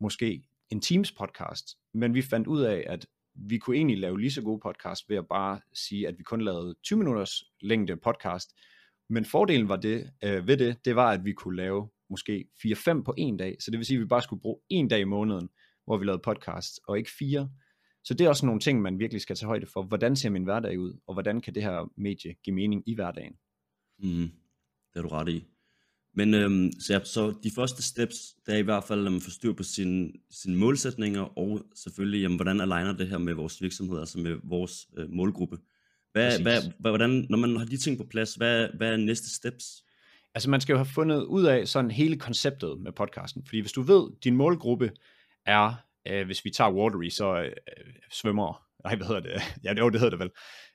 måske 0.00 0.42
en 0.70 0.80
Teams 0.80 1.12
podcast, 1.12 1.76
men 1.94 2.14
vi 2.14 2.22
fandt 2.22 2.46
ud 2.46 2.62
af, 2.62 2.84
at 2.86 3.06
vi 3.34 3.58
kunne 3.58 3.76
egentlig 3.76 3.98
lave 3.98 4.20
lige 4.20 4.32
så 4.32 4.42
gode 4.42 4.60
podcast 4.60 5.08
ved 5.08 5.16
at 5.16 5.28
bare 5.28 5.60
sige, 5.74 6.08
at 6.08 6.18
vi 6.18 6.22
kun 6.22 6.40
lavede 6.40 6.74
20 6.84 6.98
minutters 6.98 7.42
længde 7.60 7.96
podcast. 7.96 8.48
Men 9.10 9.24
fordelen 9.24 9.68
var 9.68 9.76
det, 9.76 10.10
øh, 10.24 10.46
ved 10.46 10.56
det, 10.56 10.84
det 10.84 10.96
var, 10.96 11.10
at 11.10 11.24
vi 11.24 11.32
kunne 11.32 11.56
lave 11.56 11.88
måske 12.10 12.44
4-5 12.66 13.02
på 13.02 13.14
en 13.16 13.36
dag. 13.36 13.56
Så 13.60 13.70
det 13.70 13.78
vil 13.78 13.86
sige, 13.86 13.96
at 13.96 14.00
vi 14.00 14.06
bare 14.06 14.22
skulle 14.22 14.42
bruge 14.42 14.60
en 14.68 14.88
dag 14.88 15.00
i 15.00 15.04
måneden, 15.04 15.48
hvor 15.84 15.98
vi 15.98 16.04
lavede 16.04 16.22
podcast, 16.24 16.80
og 16.88 16.98
ikke 16.98 17.10
fire. 17.18 17.50
Så 18.04 18.14
det 18.14 18.24
er 18.24 18.28
også 18.28 18.46
nogle 18.46 18.60
ting, 18.60 18.82
man 18.82 18.98
virkelig 18.98 19.20
skal 19.20 19.36
tage 19.36 19.46
højde 19.46 19.66
for. 19.66 19.82
Hvordan 19.82 20.16
ser 20.16 20.30
min 20.30 20.44
hverdag 20.44 20.78
ud, 20.78 21.00
og 21.06 21.14
hvordan 21.14 21.40
kan 21.40 21.54
det 21.54 21.62
her 21.62 21.92
medie 21.96 22.34
give 22.44 22.54
mening 22.54 22.82
i 22.86 22.94
hverdagen? 22.94 23.32
Mm, 23.98 24.30
det 24.92 24.98
er 24.98 25.02
du 25.02 25.08
ret 25.08 25.28
i. 25.28 25.44
Men 26.14 26.34
øhm, 26.34 26.72
så, 26.80 26.92
ja, 26.92 27.04
så 27.04 27.34
de 27.42 27.50
første 27.50 27.82
steps, 27.82 28.16
der 28.46 28.52
er 28.52 28.56
i 28.56 28.62
hvert 28.62 28.84
fald, 28.84 29.06
at 29.06 29.12
man 29.12 29.20
får 29.20 29.30
styr 29.30 29.52
på 29.52 29.62
sine, 29.62 30.12
sine 30.30 30.56
målsætninger, 30.56 31.38
og 31.38 31.66
selvfølgelig, 31.74 32.20
jamen, 32.20 32.36
hvordan 32.36 32.60
aligner 32.60 32.92
det 32.92 33.08
her 33.08 33.18
med 33.18 33.34
vores 33.34 33.62
virksomhed, 33.62 33.98
altså 33.98 34.18
med 34.18 34.36
vores 34.44 34.88
øh, 34.96 35.10
målgruppe. 35.10 35.58
Hvad, 36.12 36.42
hvad, 36.42 36.72
hvordan, 36.78 37.26
når 37.30 37.38
man 37.38 37.56
har 37.56 37.64
de 37.64 37.76
ting 37.76 37.98
på 37.98 38.04
plads, 38.04 38.34
hvad, 38.34 38.68
hvad 38.76 38.92
er 38.92 38.96
næste 38.96 39.30
steps? 39.34 39.84
Altså 40.34 40.50
man 40.50 40.60
skal 40.60 40.72
jo 40.72 40.78
have 40.78 40.94
fundet 40.94 41.22
ud 41.22 41.44
af 41.44 41.68
sådan 41.68 41.90
hele 41.90 42.18
konceptet 42.18 42.80
med 42.80 42.92
podcasten, 42.92 43.44
fordi 43.46 43.60
hvis 43.60 43.72
du 43.72 43.82
ved, 43.82 44.20
din 44.24 44.36
målgruppe 44.36 44.90
er, 45.46 45.74
øh, 46.08 46.26
hvis 46.26 46.44
vi 46.44 46.50
tager 46.50 46.72
Watery, 46.72 47.08
så 47.08 47.42
øh, 47.42 47.52
svømmer, 48.12 48.62
nej 48.84 48.96
hvad 48.96 49.06
hedder 49.06 49.20
det, 49.20 49.30
ja 49.64 49.74
det, 49.74 49.92
det 49.92 50.00
hedder 50.00 50.16
det 50.16 50.18
vel, 50.18 50.30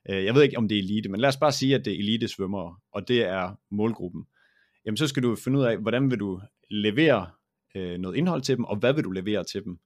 øh, 0.10 0.26
jeg 0.26 0.36
ved 0.36 0.44
ikke 0.44 0.58
om 0.58 0.68
det 0.68 0.78
er 0.78 0.82
elite, 0.82 1.10
men 1.10 1.20
lad 1.20 1.30
os 1.30 1.38
bare 1.38 1.52
sige, 1.52 1.76
at 1.76 1.86
det 1.86 1.94
er 1.94 1.98
elite 1.98 2.28
svømmere, 2.28 2.76
og 2.94 3.08
det 3.08 3.22
er 3.22 3.56
målgruppen, 3.72 4.26
jamen 4.86 4.98
så 4.98 5.08
skal 5.08 5.24
du 5.24 5.36
finde 5.36 5.60
ud 5.60 5.64
af, 5.64 5.78
hvordan 5.78 6.12
vil 6.12 6.20
du 6.20 6.42
levere 6.70 7.28
øh, 7.76 7.98
noget 7.98 8.18
indhold 8.18 8.42
til 8.42 8.56
dem, 8.58 8.66
og 8.66 8.78
hvad 8.78 8.94
vil 8.94 9.04
du 9.04 9.12
levere 9.12 9.44
til 9.44 9.64
dem. 9.64 9.78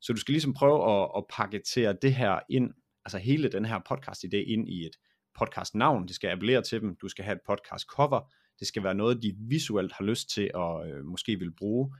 Så 0.00 0.12
du 0.12 0.18
skal 0.20 0.32
ligesom 0.32 0.54
prøve 0.54 1.02
at, 1.02 1.10
at 1.16 1.24
paketere 1.30 1.96
det 2.02 2.14
her 2.14 2.38
ind, 2.50 2.70
altså 3.04 3.18
hele 3.18 3.48
den 3.48 3.64
her 3.64 3.80
podcast 3.88 4.24
idé 4.24 4.36
ind 4.36 4.68
i 4.68 4.86
et 4.86 4.96
podcast 5.38 5.74
navn, 5.74 6.06
det 6.06 6.14
skal 6.14 6.30
appellere 6.30 6.62
til 6.62 6.80
dem, 6.80 6.96
du 7.02 7.08
skal 7.08 7.24
have 7.24 7.34
et 7.34 7.40
podcast 7.46 7.86
cover, 7.86 8.32
det 8.60 8.68
skal 8.68 8.82
være 8.82 8.94
noget, 8.94 9.22
de 9.22 9.34
visuelt 9.38 9.92
har 9.92 10.04
lyst 10.04 10.30
til 10.30 10.50
at 10.54 10.90
øh, 10.90 11.04
måske 11.04 11.38
vil 11.38 11.52
bruge. 11.52 11.94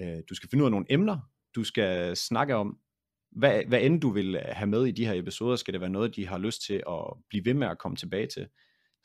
Øh, 0.00 0.22
du 0.28 0.34
skal 0.34 0.48
finde 0.48 0.64
ud 0.64 0.66
af 0.66 0.70
nogle 0.70 0.86
emner, 0.88 1.18
du 1.54 1.64
skal 1.64 2.16
snakke 2.16 2.54
om, 2.54 2.78
hvad, 3.30 3.64
hvad 3.64 3.82
end 3.82 4.00
du 4.00 4.10
vil 4.10 4.34
øh, 4.34 4.42
have 4.46 4.66
med 4.66 4.86
i 4.86 4.90
de 4.90 5.06
her 5.06 5.14
episoder, 5.14 5.56
skal 5.56 5.72
det 5.72 5.80
være 5.80 5.90
noget, 5.90 6.16
de 6.16 6.26
har 6.26 6.38
lyst 6.38 6.62
til 6.62 6.82
at 6.88 7.04
blive 7.28 7.44
ved 7.44 7.54
med 7.54 7.66
at 7.66 7.78
komme 7.78 7.96
tilbage 7.96 8.26
til, 8.26 8.48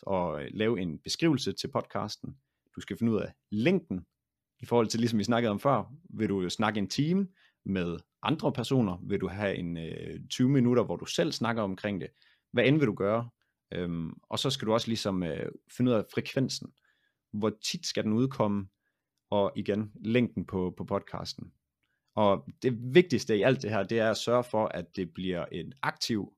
og 0.02 0.44
øh, 0.44 0.50
lave 0.54 0.80
en 0.80 1.00
beskrivelse 1.00 1.54
til 1.54 1.68
podcasten. 1.68 2.36
Du 2.76 2.82
skal 2.82 2.98
finde 2.98 3.12
ud 3.12 3.22
af 3.22 3.34
længden, 3.52 4.06
i 4.60 4.66
forhold 4.66 4.88
til, 4.88 5.00
ligesom 5.00 5.20
vi 5.20 5.24
snakkede 5.24 5.52
om 5.52 5.60
før, 5.60 5.94
vil 6.10 6.30
du 6.30 6.50
snakke 6.50 6.78
en 6.78 6.88
time 6.88 7.28
med 7.66 7.98
andre 8.24 8.52
personer, 8.52 8.98
vil 9.08 9.22
du 9.22 9.28
have 9.28 9.56
en 9.56 9.78
øh, 9.78 10.20
20 10.30 10.50
minutter, 10.50 10.84
hvor 10.84 10.96
du 10.96 11.06
selv 11.06 11.32
snakker 11.32 11.62
omkring 11.62 12.02
det, 12.02 12.10
hvad 12.52 12.66
end 12.66 12.78
vil 12.78 12.88
du 12.88 12.94
gøre, 12.94 13.30
øhm, 13.74 14.14
og 14.30 14.40
så 14.40 14.50
skal 14.50 14.68
du 14.68 14.74
også 14.74 14.88
ligesom 14.88 15.24
øh, 15.24 15.52
finde 15.78 15.92
ud 15.92 15.96
af 15.96 16.04
frekvensen, 16.14 16.74
hvor 17.40 17.52
tit 17.64 17.86
skal 17.86 18.04
den 18.04 18.14
udkomme, 18.14 18.68
og 19.30 19.52
igen, 19.56 19.92
længden 19.96 20.46
på, 20.46 20.74
på 20.78 20.84
podcasten. 20.84 21.52
Og 22.16 22.48
det 22.62 22.96
vigtigste 22.96 23.38
i 23.38 23.42
alt 23.42 23.62
det 23.62 23.70
her, 23.70 23.84
det 23.84 24.00
er 24.00 24.12
at 24.12 24.18
sørge 24.18 24.44
for, 24.44 24.68
at 24.68 24.96
det 24.96 25.14
bliver 25.14 25.46
en 25.46 25.74
aktiv, 25.82 26.34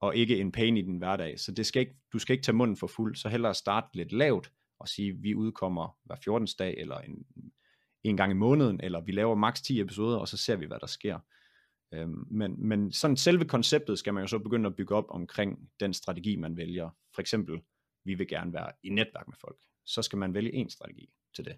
og 0.00 0.16
ikke 0.16 0.40
en 0.40 0.52
pain 0.52 0.76
i 0.76 0.82
din 0.82 0.98
hverdag. 0.98 1.40
Så 1.40 1.52
det 1.52 1.66
skal 1.66 1.80
ikke, 1.80 1.96
du 2.12 2.18
skal 2.18 2.32
ikke 2.32 2.44
tage 2.44 2.56
munden 2.56 2.76
for 2.76 2.86
fuld, 2.86 3.16
så 3.16 3.28
hellere 3.28 3.54
starte 3.54 3.88
lidt 3.94 4.12
lavt, 4.12 4.52
og 4.78 4.88
sige, 4.88 5.12
vi 5.12 5.34
udkommer 5.34 5.98
hver 6.04 6.16
14. 6.24 6.48
dag, 6.58 6.74
eller 6.78 6.98
en, 6.98 7.26
en 8.04 8.16
gang 8.16 8.32
i 8.32 8.34
måneden, 8.34 8.80
eller 8.82 9.00
vi 9.00 9.12
laver 9.12 9.34
maks 9.34 9.60
10 9.60 9.80
episoder, 9.80 10.18
og 10.18 10.28
så 10.28 10.36
ser 10.36 10.56
vi, 10.56 10.66
hvad 10.66 10.78
der 10.80 10.86
sker. 10.86 11.18
Øhm, 11.94 12.26
men, 12.30 12.68
men 12.68 12.92
sådan 12.92 13.16
selve 13.16 13.44
konceptet 13.44 13.98
skal 13.98 14.14
man 14.14 14.22
jo 14.22 14.26
så 14.26 14.38
begynde 14.38 14.66
at 14.66 14.76
bygge 14.76 14.94
op 14.94 15.06
omkring 15.08 15.70
den 15.80 15.94
strategi, 15.94 16.36
man 16.36 16.56
vælger. 16.56 16.90
For 17.14 17.20
eksempel, 17.20 17.60
vi 18.04 18.14
vil 18.14 18.28
gerne 18.28 18.52
være 18.52 18.72
i 18.82 18.88
netværk 18.88 19.28
med 19.28 19.36
folk 19.40 19.58
så 19.86 20.02
skal 20.02 20.18
man 20.18 20.34
vælge 20.34 20.54
en 20.54 20.70
strategi 20.70 21.08
til 21.36 21.44
det. 21.44 21.56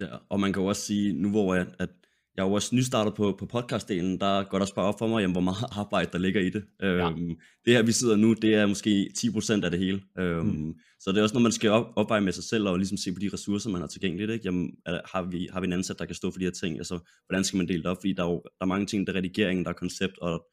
Ja, 0.00 0.16
og 0.28 0.40
man 0.40 0.52
kan 0.52 0.62
jo 0.62 0.68
også 0.68 0.82
sige, 0.82 1.12
nu 1.12 1.30
hvor 1.30 1.54
jeg, 1.54 1.66
at 1.78 1.90
jeg 2.36 2.44
er 2.44 2.48
jo 2.48 2.54
også 2.54 2.74
nystartet 2.74 3.14
på, 3.14 3.36
på 3.38 3.46
podcastdelen, 3.46 4.20
der 4.20 4.44
går 4.44 4.58
der 4.58 4.62
også 4.62 4.74
bare 4.74 4.84
op 4.84 4.98
for 4.98 5.06
mig, 5.06 5.20
jamen, 5.20 5.34
hvor 5.34 5.40
meget 5.40 5.64
arbejde 5.80 6.10
der 6.12 6.18
ligger 6.18 6.40
i 6.40 6.50
det. 6.50 6.64
Ja. 6.80 7.10
Øhm, 7.10 7.36
det 7.64 7.72
her 7.72 7.82
vi 7.82 7.92
sidder 7.92 8.16
nu, 8.16 8.32
det 8.32 8.54
er 8.54 8.66
måske 8.66 9.10
10% 9.18 9.64
af 9.64 9.70
det 9.70 9.80
hele. 9.80 10.02
Øhm, 10.18 10.46
mm. 10.46 10.74
Så 11.00 11.12
det 11.12 11.18
er 11.18 11.22
også 11.22 11.34
når 11.34 11.40
man 11.40 11.52
skal 11.52 11.70
op, 11.70 11.86
opveje 11.96 12.20
med 12.20 12.32
sig 12.32 12.44
selv, 12.44 12.68
og 12.68 12.76
ligesom 12.76 12.98
se 12.98 13.12
på 13.12 13.20
de 13.20 13.30
ressourcer, 13.32 13.70
man 13.70 13.80
har 13.80 13.88
tilgængeligt. 13.88 14.30
Ikke? 14.30 14.44
Jamen, 14.44 14.76
er, 14.86 15.00
har, 15.12 15.22
vi, 15.22 15.48
har 15.52 15.60
vi 15.60 15.66
en 15.66 15.72
ansat, 15.72 15.98
der 15.98 16.04
kan 16.04 16.14
stå 16.14 16.30
for 16.30 16.38
de 16.38 16.44
her 16.44 16.52
ting? 16.52 16.76
Altså, 16.76 16.98
hvordan 17.26 17.44
skal 17.44 17.56
man 17.56 17.68
dele 17.68 17.82
det 17.82 17.86
op? 17.86 17.96
Fordi 17.96 18.12
der 18.12 18.24
er 18.24 18.28
jo 18.28 18.42
der 18.44 18.64
er 18.64 18.66
mange 18.66 18.86
ting, 18.86 19.06
der 19.06 19.12
er 19.12 19.16
redigering, 19.16 19.64
der 19.64 19.70
er 19.70 19.74
koncept, 19.74 20.18
og 20.18 20.46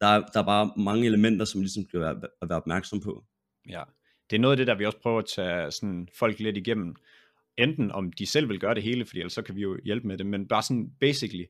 der 0.00 0.06
er, 0.06 0.20
der 0.20 0.40
er 0.40 0.44
bare 0.44 0.72
mange 0.76 1.06
elementer, 1.06 1.44
som 1.44 1.60
ligesom 1.60 1.84
skal 1.88 2.00
være, 2.00 2.20
at 2.42 2.48
være 2.48 2.58
opmærksom 2.58 3.00
på. 3.00 3.24
Ja, 3.68 3.82
det 4.30 4.36
er 4.36 4.40
noget 4.40 4.52
af 4.52 4.56
det, 4.56 4.66
der 4.66 4.74
vi 4.74 4.86
også 4.86 4.98
prøver 5.02 5.18
at 5.18 5.26
tage 5.36 5.70
sådan 5.70 6.08
folk 6.18 6.38
lidt 6.38 6.56
igennem. 6.56 6.96
Enten 7.58 7.92
om 7.92 8.12
de 8.12 8.26
selv 8.26 8.48
vil 8.48 8.60
gøre 8.60 8.74
det 8.74 8.82
hele, 8.82 9.06
fordi 9.06 9.18
ellers 9.18 9.32
så 9.32 9.42
kan 9.42 9.56
vi 9.56 9.60
jo 9.60 9.78
hjælpe 9.84 10.06
med 10.06 10.18
det, 10.18 10.26
men 10.26 10.48
bare 10.48 10.62
sådan 10.62 10.90
basically, 11.00 11.44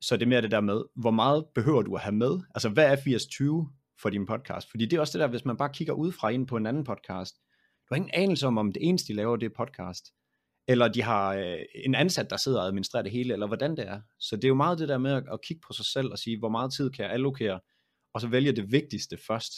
så 0.00 0.16
det 0.16 0.22
er 0.22 0.28
mere 0.28 0.42
det 0.42 0.50
der 0.50 0.60
med, 0.60 0.82
hvor 0.96 1.10
meget 1.10 1.44
behøver 1.54 1.82
du 1.82 1.94
at 1.94 2.00
have 2.00 2.14
med? 2.14 2.40
Altså 2.54 2.68
hvad 2.68 2.92
er 2.92 2.96
80-20 2.96 3.98
for 4.02 4.10
din 4.10 4.26
podcast? 4.26 4.70
Fordi 4.70 4.86
det 4.86 4.96
er 4.96 5.00
også 5.00 5.18
det 5.18 5.22
der, 5.22 5.28
hvis 5.28 5.44
man 5.44 5.56
bare 5.56 5.70
kigger 5.74 5.92
ud 5.92 6.12
fra 6.12 6.28
ind 6.28 6.46
på 6.46 6.56
en 6.56 6.66
anden 6.66 6.84
podcast, 6.84 7.34
du 7.88 7.94
har 7.94 7.96
ingen 7.96 8.10
anelse 8.14 8.46
om, 8.46 8.58
om 8.58 8.72
det 8.72 8.88
eneste, 8.88 9.12
de 9.12 9.16
laver, 9.16 9.36
det 9.36 9.46
er 9.46 9.64
podcast. 9.64 10.04
Eller 10.68 10.88
de 10.88 11.02
har 11.02 11.34
øh, 11.34 11.58
en 11.84 11.94
ansat, 11.94 12.30
der 12.30 12.36
sidder 12.36 12.60
og 12.60 12.66
administrerer 12.66 13.02
det 13.02 13.12
hele, 13.12 13.32
eller 13.32 13.46
hvordan 13.46 13.76
det 13.76 13.88
er. 13.88 14.00
Så 14.20 14.36
det 14.36 14.44
er 14.44 14.48
jo 14.48 14.54
meget 14.54 14.78
det 14.78 14.88
der 14.88 14.98
med 14.98 15.12
at, 15.12 15.24
at 15.32 15.40
kigge 15.42 15.60
på 15.66 15.72
sig 15.72 15.84
selv 15.84 16.12
og 16.12 16.18
sige, 16.18 16.38
hvor 16.38 16.48
meget 16.48 16.72
tid 16.72 16.90
kan 16.90 17.04
jeg 17.04 17.12
allokere, 17.12 17.60
og 18.14 18.20
så 18.20 18.28
vælge 18.28 18.52
det 18.52 18.72
vigtigste 18.72 19.16
først. 19.26 19.52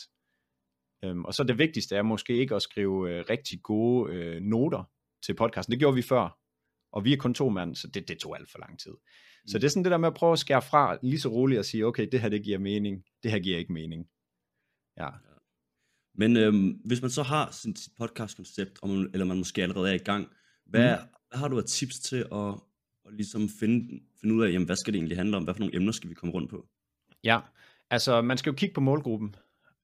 Øhm, 1.04 1.24
og 1.24 1.34
så 1.34 1.44
det 1.44 1.58
vigtigste 1.58 1.96
er 1.96 2.02
måske 2.02 2.36
ikke 2.36 2.54
at 2.54 2.62
skrive 2.62 3.10
øh, 3.10 3.24
rigtig 3.30 3.62
gode 3.62 4.12
øh, 4.12 4.42
noter 4.42 4.84
til 5.26 5.34
podcasten. 5.34 5.72
Det 5.72 5.78
gjorde 5.78 5.94
vi 5.94 6.02
før, 6.02 6.38
og 6.92 7.04
vi 7.04 7.12
er 7.12 7.16
kun 7.16 7.34
to 7.34 7.48
mand, 7.48 7.74
så 7.74 7.88
det, 7.88 8.08
det 8.08 8.18
tog 8.18 8.36
alt 8.38 8.50
for 8.50 8.58
lang 8.58 8.80
tid. 8.80 8.92
Så 9.46 9.58
det 9.58 9.64
er 9.64 9.68
sådan 9.68 9.84
det 9.84 9.90
der 9.90 9.98
med 9.98 10.08
at 10.08 10.14
prøve 10.14 10.32
at 10.32 10.38
skære 10.38 10.62
fra 10.62 10.98
lige 11.02 11.20
så 11.20 11.28
roligt 11.28 11.58
og 11.58 11.64
sige, 11.64 11.86
okay, 11.86 12.08
det 12.12 12.20
her 12.20 12.28
det 12.28 12.44
giver 12.44 12.58
mening, 12.58 13.04
det 13.22 13.30
her 13.30 13.38
giver 13.38 13.58
ikke 13.58 13.72
mening. 13.72 14.06
Ja. 14.98 15.08
Men 16.14 16.36
øhm, 16.36 16.68
hvis 16.68 17.02
man 17.02 17.10
så 17.10 17.22
har 17.22 17.50
sin, 17.50 17.76
podcast-koncept, 17.98 18.78
eller 18.84 19.24
man 19.24 19.38
måske 19.38 19.62
allerede 19.62 19.90
er 19.90 19.94
i 19.94 19.98
gang, 19.98 20.28
hvad, 20.66 20.96
mm. 20.96 21.08
hvad 21.28 21.38
har 21.38 21.48
du 21.48 21.58
af 21.58 21.64
tips 21.64 22.00
til 22.00 22.26
at, 22.32 22.54
at 23.06 23.14
ligesom 23.14 23.48
finde, 23.48 24.00
finde 24.20 24.34
ud 24.34 24.44
af, 24.44 24.52
jamen, 24.52 24.66
hvad 24.66 24.76
skal 24.76 24.92
det 24.92 24.98
egentlig 24.98 25.16
handle 25.16 25.36
om? 25.36 25.44
Hvad 25.44 25.54
for 25.54 25.60
nogle 25.60 25.76
emner 25.76 25.92
skal 25.92 26.10
vi 26.10 26.14
komme 26.14 26.34
rundt 26.34 26.50
på? 26.50 26.68
Ja, 27.24 27.40
altså 27.90 28.22
man 28.22 28.38
skal 28.38 28.50
jo 28.50 28.56
kigge 28.56 28.74
på 28.74 28.80
målgruppen, 28.80 29.36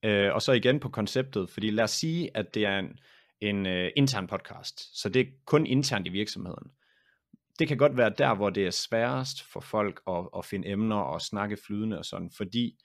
øh, 0.03 0.33
og 0.33 0.41
så 0.41 0.51
igen 0.51 0.79
på 0.79 0.89
konceptet, 0.89 1.49
fordi 1.49 1.69
lad 1.69 1.83
os 1.83 1.91
sige, 1.91 2.37
at 2.37 2.53
det 2.53 2.65
er 2.65 2.79
en, 2.79 2.99
en 3.41 3.65
øh, 3.65 3.91
intern 3.95 4.27
podcast, 4.27 5.01
så 5.01 5.09
det 5.09 5.19
er 5.19 5.25
kun 5.45 5.65
internt 5.65 6.07
i 6.07 6.09
virksomheden. 6.09 6.71
Det 7.59 7.67
kan 7.67 7.77
godt 7.77 7.97
være 7.97 8.13
der, 8.17 8.35
hvor 8.35 8.49
det 8.49 8.65
er 8.65 8.71
sværest 8.71 9.43
for 9.43 9.59
folk 9.59 10.01
at, 10.07 10.29
at 10.37 10.45
finde 10.45 10.67
emner 10.69 10.95
og 10.95 11.21
snakke 11.21 11.57
flydende 11.65 11.97
og 11.97 12.05
sådan, 12.05 12.31
fordi 12.37 12.77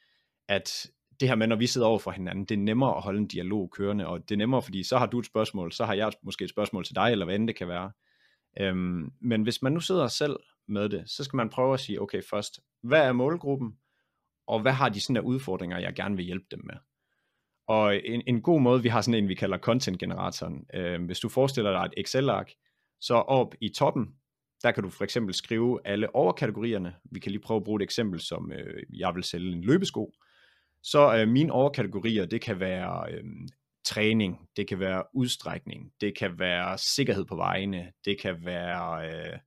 at 0.48 0.86
det 1.20 1.28
her 1.28 1.36
med, 1.36 1.46
når 1.46 1.56
vi 1.56 1.66
sidder 1.66 1.86
over 1.86 1.98
for 1.98 2.10
hinanden, 2.10 2.44
det 2.44 2.54
er 2.54 2.62
nemmere 2.62 2.96
at 2.96 3.02
holde 3.02 3.18
en 3.18 3.28
dialog 3.28 3.70
kørende, 3.70 4.06
og 4.06 4.28
det 4.28 4.34
er 4.34 4.38
nemmere, 4.38 4.62
fordi 4.62 4.82
så 4.82 4.98
har 4.98 5.06
du 5.06 5.18
et 5.18 5.26
spørgsmål, 5.26 5.72
så 5.72 5.84
har 5.84 5.94
jeg 5.94 6.12
måske 6.22 6.44
et 6.44 6.50
spørgsmål 6.50 6.84
til 6.84 6.94
dig, 6.94 7.12
eller 7.12 7.24
hvad 7.24 7.34
end 7.34 7.48
det 7.48 7.56
kan 7.56 7.68
være. 7.68 7.92
Øhm, 8.60 9.12
men 9.20 9.42
hvis 9.42 9.62
man 9.62 9.72
nu 9.72 9.80
sidder 9.80 10.08
selv 10.08 10.36
med 10.68 10.88
det, 10.88 11.10
så 11.10 11.24
skal 11.24 11.36
man 11.36 11.50
prøve 11.50 11.74
at 11.74 11.80
sige, 11.80 12.02
okay 12.02 12.22
først, 12.30 12.60
hvad 12.82 13.00
er 13.00 13.12
målgruppen, 13.12 13.76
og 14.46 14.60
hvad 14.60 14.72
har 14.72 14.88
de 14.88 15.00
sådan 15.00 15.16
der 15.16 15.22
udfordringer, 15.22 15.78
jeg 15.78 15.94
gerne 15.94 16.16
vil 16.16 16.24
hjælpe 16.24 16.46
dem 16.50 16.60
med. 16.64 16.74
Og 17.66 18.06
en, 18.06 18.22
en 18.26 18.42
god 18.42 18.60
måde, 18.60 18.82
vi 18.82 18.88
har 18.88 19.00
sådan 19.00 19.22
en, 19.22 19.28
vi 19.28 19.34
kalder 19.34 19.58
content 19.58 19.98
generatoren. 19.98 20.66
Øh, 20.74 21.04
hvis 21.04 21.20
du 21.20 21.28
forestiller 21.28 21.70
dig 21.70 21.84
et 21.84 22.04
Excel-ark, 22.04 22.50
så 23.00 23.14
op 23.14 23.54
i 23.60 23.68
toppen, 23.68 24.06
der 24.62 24.70
kan 24.70 24.82
du 24.82 24.90
for 24.90 25.04
eksempel 25.04 25.34
skrive 25.34 25.80
alle 25.84 26.14
overkategorierne. 26.14 26.94
Vi 27.04 27.20
kan 27.20 27.32
lige 27.32 27.42
prøve 27.42 27.56
at 27.56 27.64
bruge 27.64 27.80
et 27.80 27.84
eksempel, 27.84 28.20
som 28.20 28.52
øh, 28.52 28.82
jeg 28.92 29.14
vil 29.14 29.24
sælge 29.24 29.52
en 29.52 29.64
løbesko. 29.64 30.12
Så 30.82 31.16
øh, 31.16 31.28
mine 31.28 31.52
overkategorier, 31.52 32.26
det 32.26 32.40
kan 32.40 32.60
være 32.60 33.12
øh, 33.12 33.24
træning, 33.84 34.48
det 34.56 34.68
kan 34.68 34.80
være 34.80 35.02
udstrækning, 35.14 35.92
det 36.00 36.18
kan 36.18 36.38
være 36.38 36.78
sikkerhed 36.78 37.24
på 37.24 37.36
vejene, 37.36 37.92
det 38.04 38.20
kan 38.20 38.44
være, 38.44 39.06
øh, 39.06 39.38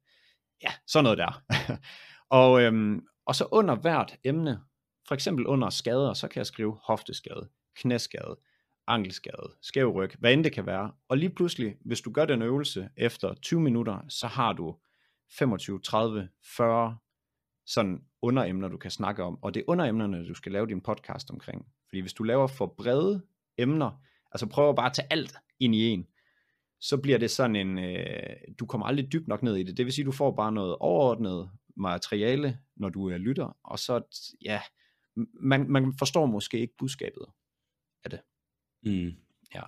ja, 0.64 0.70
sådan 0.88 1.04
noget 1.04 1.18
der. 1.18 1.44
og, 2.42 2.62
øh, 2.62 3.02
og 3.26 3.36
så 3.36 3.48
under 3.52 3.76
hvert 3.76 4.18
emne, 4.24 4.60
for 5.08 5.16
eksempel 5.16 5.48
under 5.48 5.70
skader, 5.70 6.14
så 6.14 6.28
kan 6.28 6.40
jeg 6.40 6.46
skrive 6.46 6.78
hofteskade, 6.84 7.50
knæskade, 7.76 8.38
ankelskade, 8.88 9.56
skæv 9.62 9.92
ryg, 9.92 10.12
hvad 10.20 10.34
end 10.34 10.44
det 10.44 10.54
kan 10.54 10.66
være. 10.66 10.92
Og 11.08 11.18
lige 11.18 11.30
pludselig, 11.30 11.76
hvis 11.86 12.02
du 12.02 12.12
gør 12.12 12.26
den 12.26 12.42
øvelse 12.42 12.90
efter 12.98 13.34
20 13.34 13.62
minutter, 13.62 14.00
så 14.10 14.28
har 14.28 14.54
du 14.54 14.76
25, 15.38 15.80
30, 15.80 16.30
40 16.58 16.98
sådan 17.66 18.04
underemner, 18.22 18.68
du 18.68 18.78
kan 18.78 18.92
snakke 18.92 19.24
om. 19.24 19.44
Og 19.44 19.54
det 19.54 19.60
er 19.60 19.64
underemnerne, 19.68 20.28
du 20.28 20.34
skal 20.34 20.52
lave 20.52 20.68
din 20.68 20.82
podcast 20.82 21.32
omkring. 21.32 21.66
Fordi 21.88 22.02
hvis 22.02 22.14
du 22.14 22.24
laver 22.24 22.48
for 22.48 22.76
brede 22.78 23.26
emner, 23.58 24.02
altså 24.32 24.48
prøver 24.48 24.74
bare 24.74 24.86
at 24.86 24.94
tage 24.94 25.08
alt 25.10 25.36
ind 25.60 25.76
i 25.76 25.90
en, 25.90 26.08
så 26.82 26.98
bliver 26.98 27.18
det 27.18 27.32
sådan 27.32 27.56
en, 27.56 27.80
øh, 27.80 28.36
du 28.60 28.66
kommer 28.66 28.88
aldrig 28.88 29.12
dybt 29.12 29.28
nok 29.28 29.44
ned 29.44 29.56
i 29.56 29.64
det. 29.64 29.78
Det 29.78 29.86
vil 29.86 29.94
sige, 29.94 30.06
du 30.06 30.12
får 30.12 30.32
bare 30.32 30.52
noget 30.52 30.76
overordnet 30.80 31.50
materiale, 31.78 32.60
når 32.76 32.90
du 32.90 33.10
er 33.10 33.18
lytter, 33.18 33.58
og 33.64 33.80
så, 33.80 34.02
ja, 34.42 34.62
man, 35.34 35.72
man 35.72 35.94
forstår 36.00 36.26
måske 36.26 36.60
ikke 36.60 36.78
budskabet 36.78 37.26
af 38.03 38.10
det. 38.10 38.20
Mm. 38.84 39.13
Ja. 39.56 39.62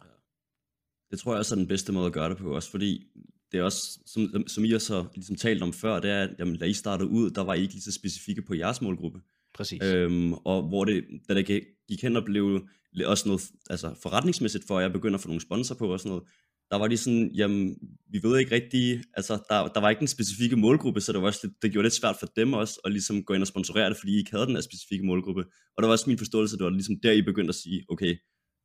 Det 1.11 1.19
tror 1.19 1.31
jeg 1.31 1.39
også 1.39 1.55
er 1.55 1.57
den 1.57 1.67
bedste 1.67 1.91
måde 1.91 2.05
at 2.05 2.13
gøre 2.13 2.29
det 2.29 2.37
på, 2.37 2.55
også 2.55 2.71
fordi 2.71 3.07
det 3.51 3.59
er 3.59 3.63
også, 3.63 3.99
som, 4.05 4.47
som 4.47 4.65
I 4.65 4.71
også 4.71 4.95
har 4.95 5.11
ligesom 5.15 5.35
talt 5.35 5.63
om 5.63 5.73
før, 5.73 5.99
det 5.99 6.11
er, 6.11 6.23
at 6.23 6.35
jamen, 6.39 6.57
da 6.57 6.65
I 6.65 6.73
startede 6.73 7.09
ud, 7.09 7.31
der 7.31 7.41
var 7.41 7.53
I 7.53 7.61
ikke 7.61 7.73
lige 7.73 7.83
så 7.83 7.91
specifikke 7.91 8.41
på 8.41 8.53
jeres 8.53 8.81
målgruppe. 8.81 9.21
Præcis. 9.53 9.81
Øhm, 9.83 10.33
og 10.33 10.63
hvor 10.63 10.85
det, 10.85 11.05
da 11.29 11.33
det 11.33 11.45
gik 11.87 12.01
hen 12.01 12.15
og 12.15 12.23
blev 12.23 12.67
også 13.05 13.27
noget 13.27 13.51
altså 13.69 13.95
forretningsmæssigt 14.01 14.67
for, 14.67 14.77
at 14.77 14.83
jeg 14.83 14.93
begynder 14.93 15.17
at 15.17 15.21
få 15.21 15.27
nogle 15.27 15.41
sponsor 15.41 15.75
på 15.75 15.93
og 15.93 15.99
sådan 15.99 16.09
noget, 16.09 16.23
der 16.71 16.77
var 16.77 16.87
de 16.87 16.97
sådan, 16.97 17.31
jamen, 17.35 17.77
vi 18.09 18.19
ved 18.23 18.39
ikke 18.39 18.55
rigtig, 18.55 19.03
altså, 19.13 19.33
der, 19.49 19.67
der 19.67 19.79
var 19.79 19.89
ikke 19.89 20.01
en 20.01 20.07
specifikke 20.07 20.55
målgruppe, 20.55 21.01
så 21.01 21.13
det, 21.13 21.21
var 21.21 21.27
også, 21.27 21.39
lidt, 21.43 21.53
det 21.61 21.71
gjorde 21.71 21.83
det 21.83 21.91
lidt 21.93 22.01
svært 22.01 22.15
for 22.19 22.25
dem 22.35 22.53
også, 22.53 22.81
at 22.85 22.91
ligesom 22.91 23.23
gå 23.23 23.33
ind 23.33 23.43
og 23.43 23.47
sponsorere 23.47 23.89
det, 23.89 23.97
fordi 23.97 24.11
I 24.13 24.17
ikke 24.17 24.31
havde 24.31 24.45
den 24.45 24.55
her 24.55 24.61
specifikke 24.61 25.05
målgruppe. 25.05 25.45
Og 25.77 25.83
der 25.83 25.87
var 25.87 25.91
også 25.91 26.09
min 26.09 26.17
forståelse, 26.17 26.57
det 26.57 26.63
var 26.63 26.69
ligesom 26.69 26.95
der, 27.03 27.11
I 27.11 27.21
begyndte 27.21 27.51
at 27.51 27.55
sige, 27.55 27.85
okay, 27.89 28.15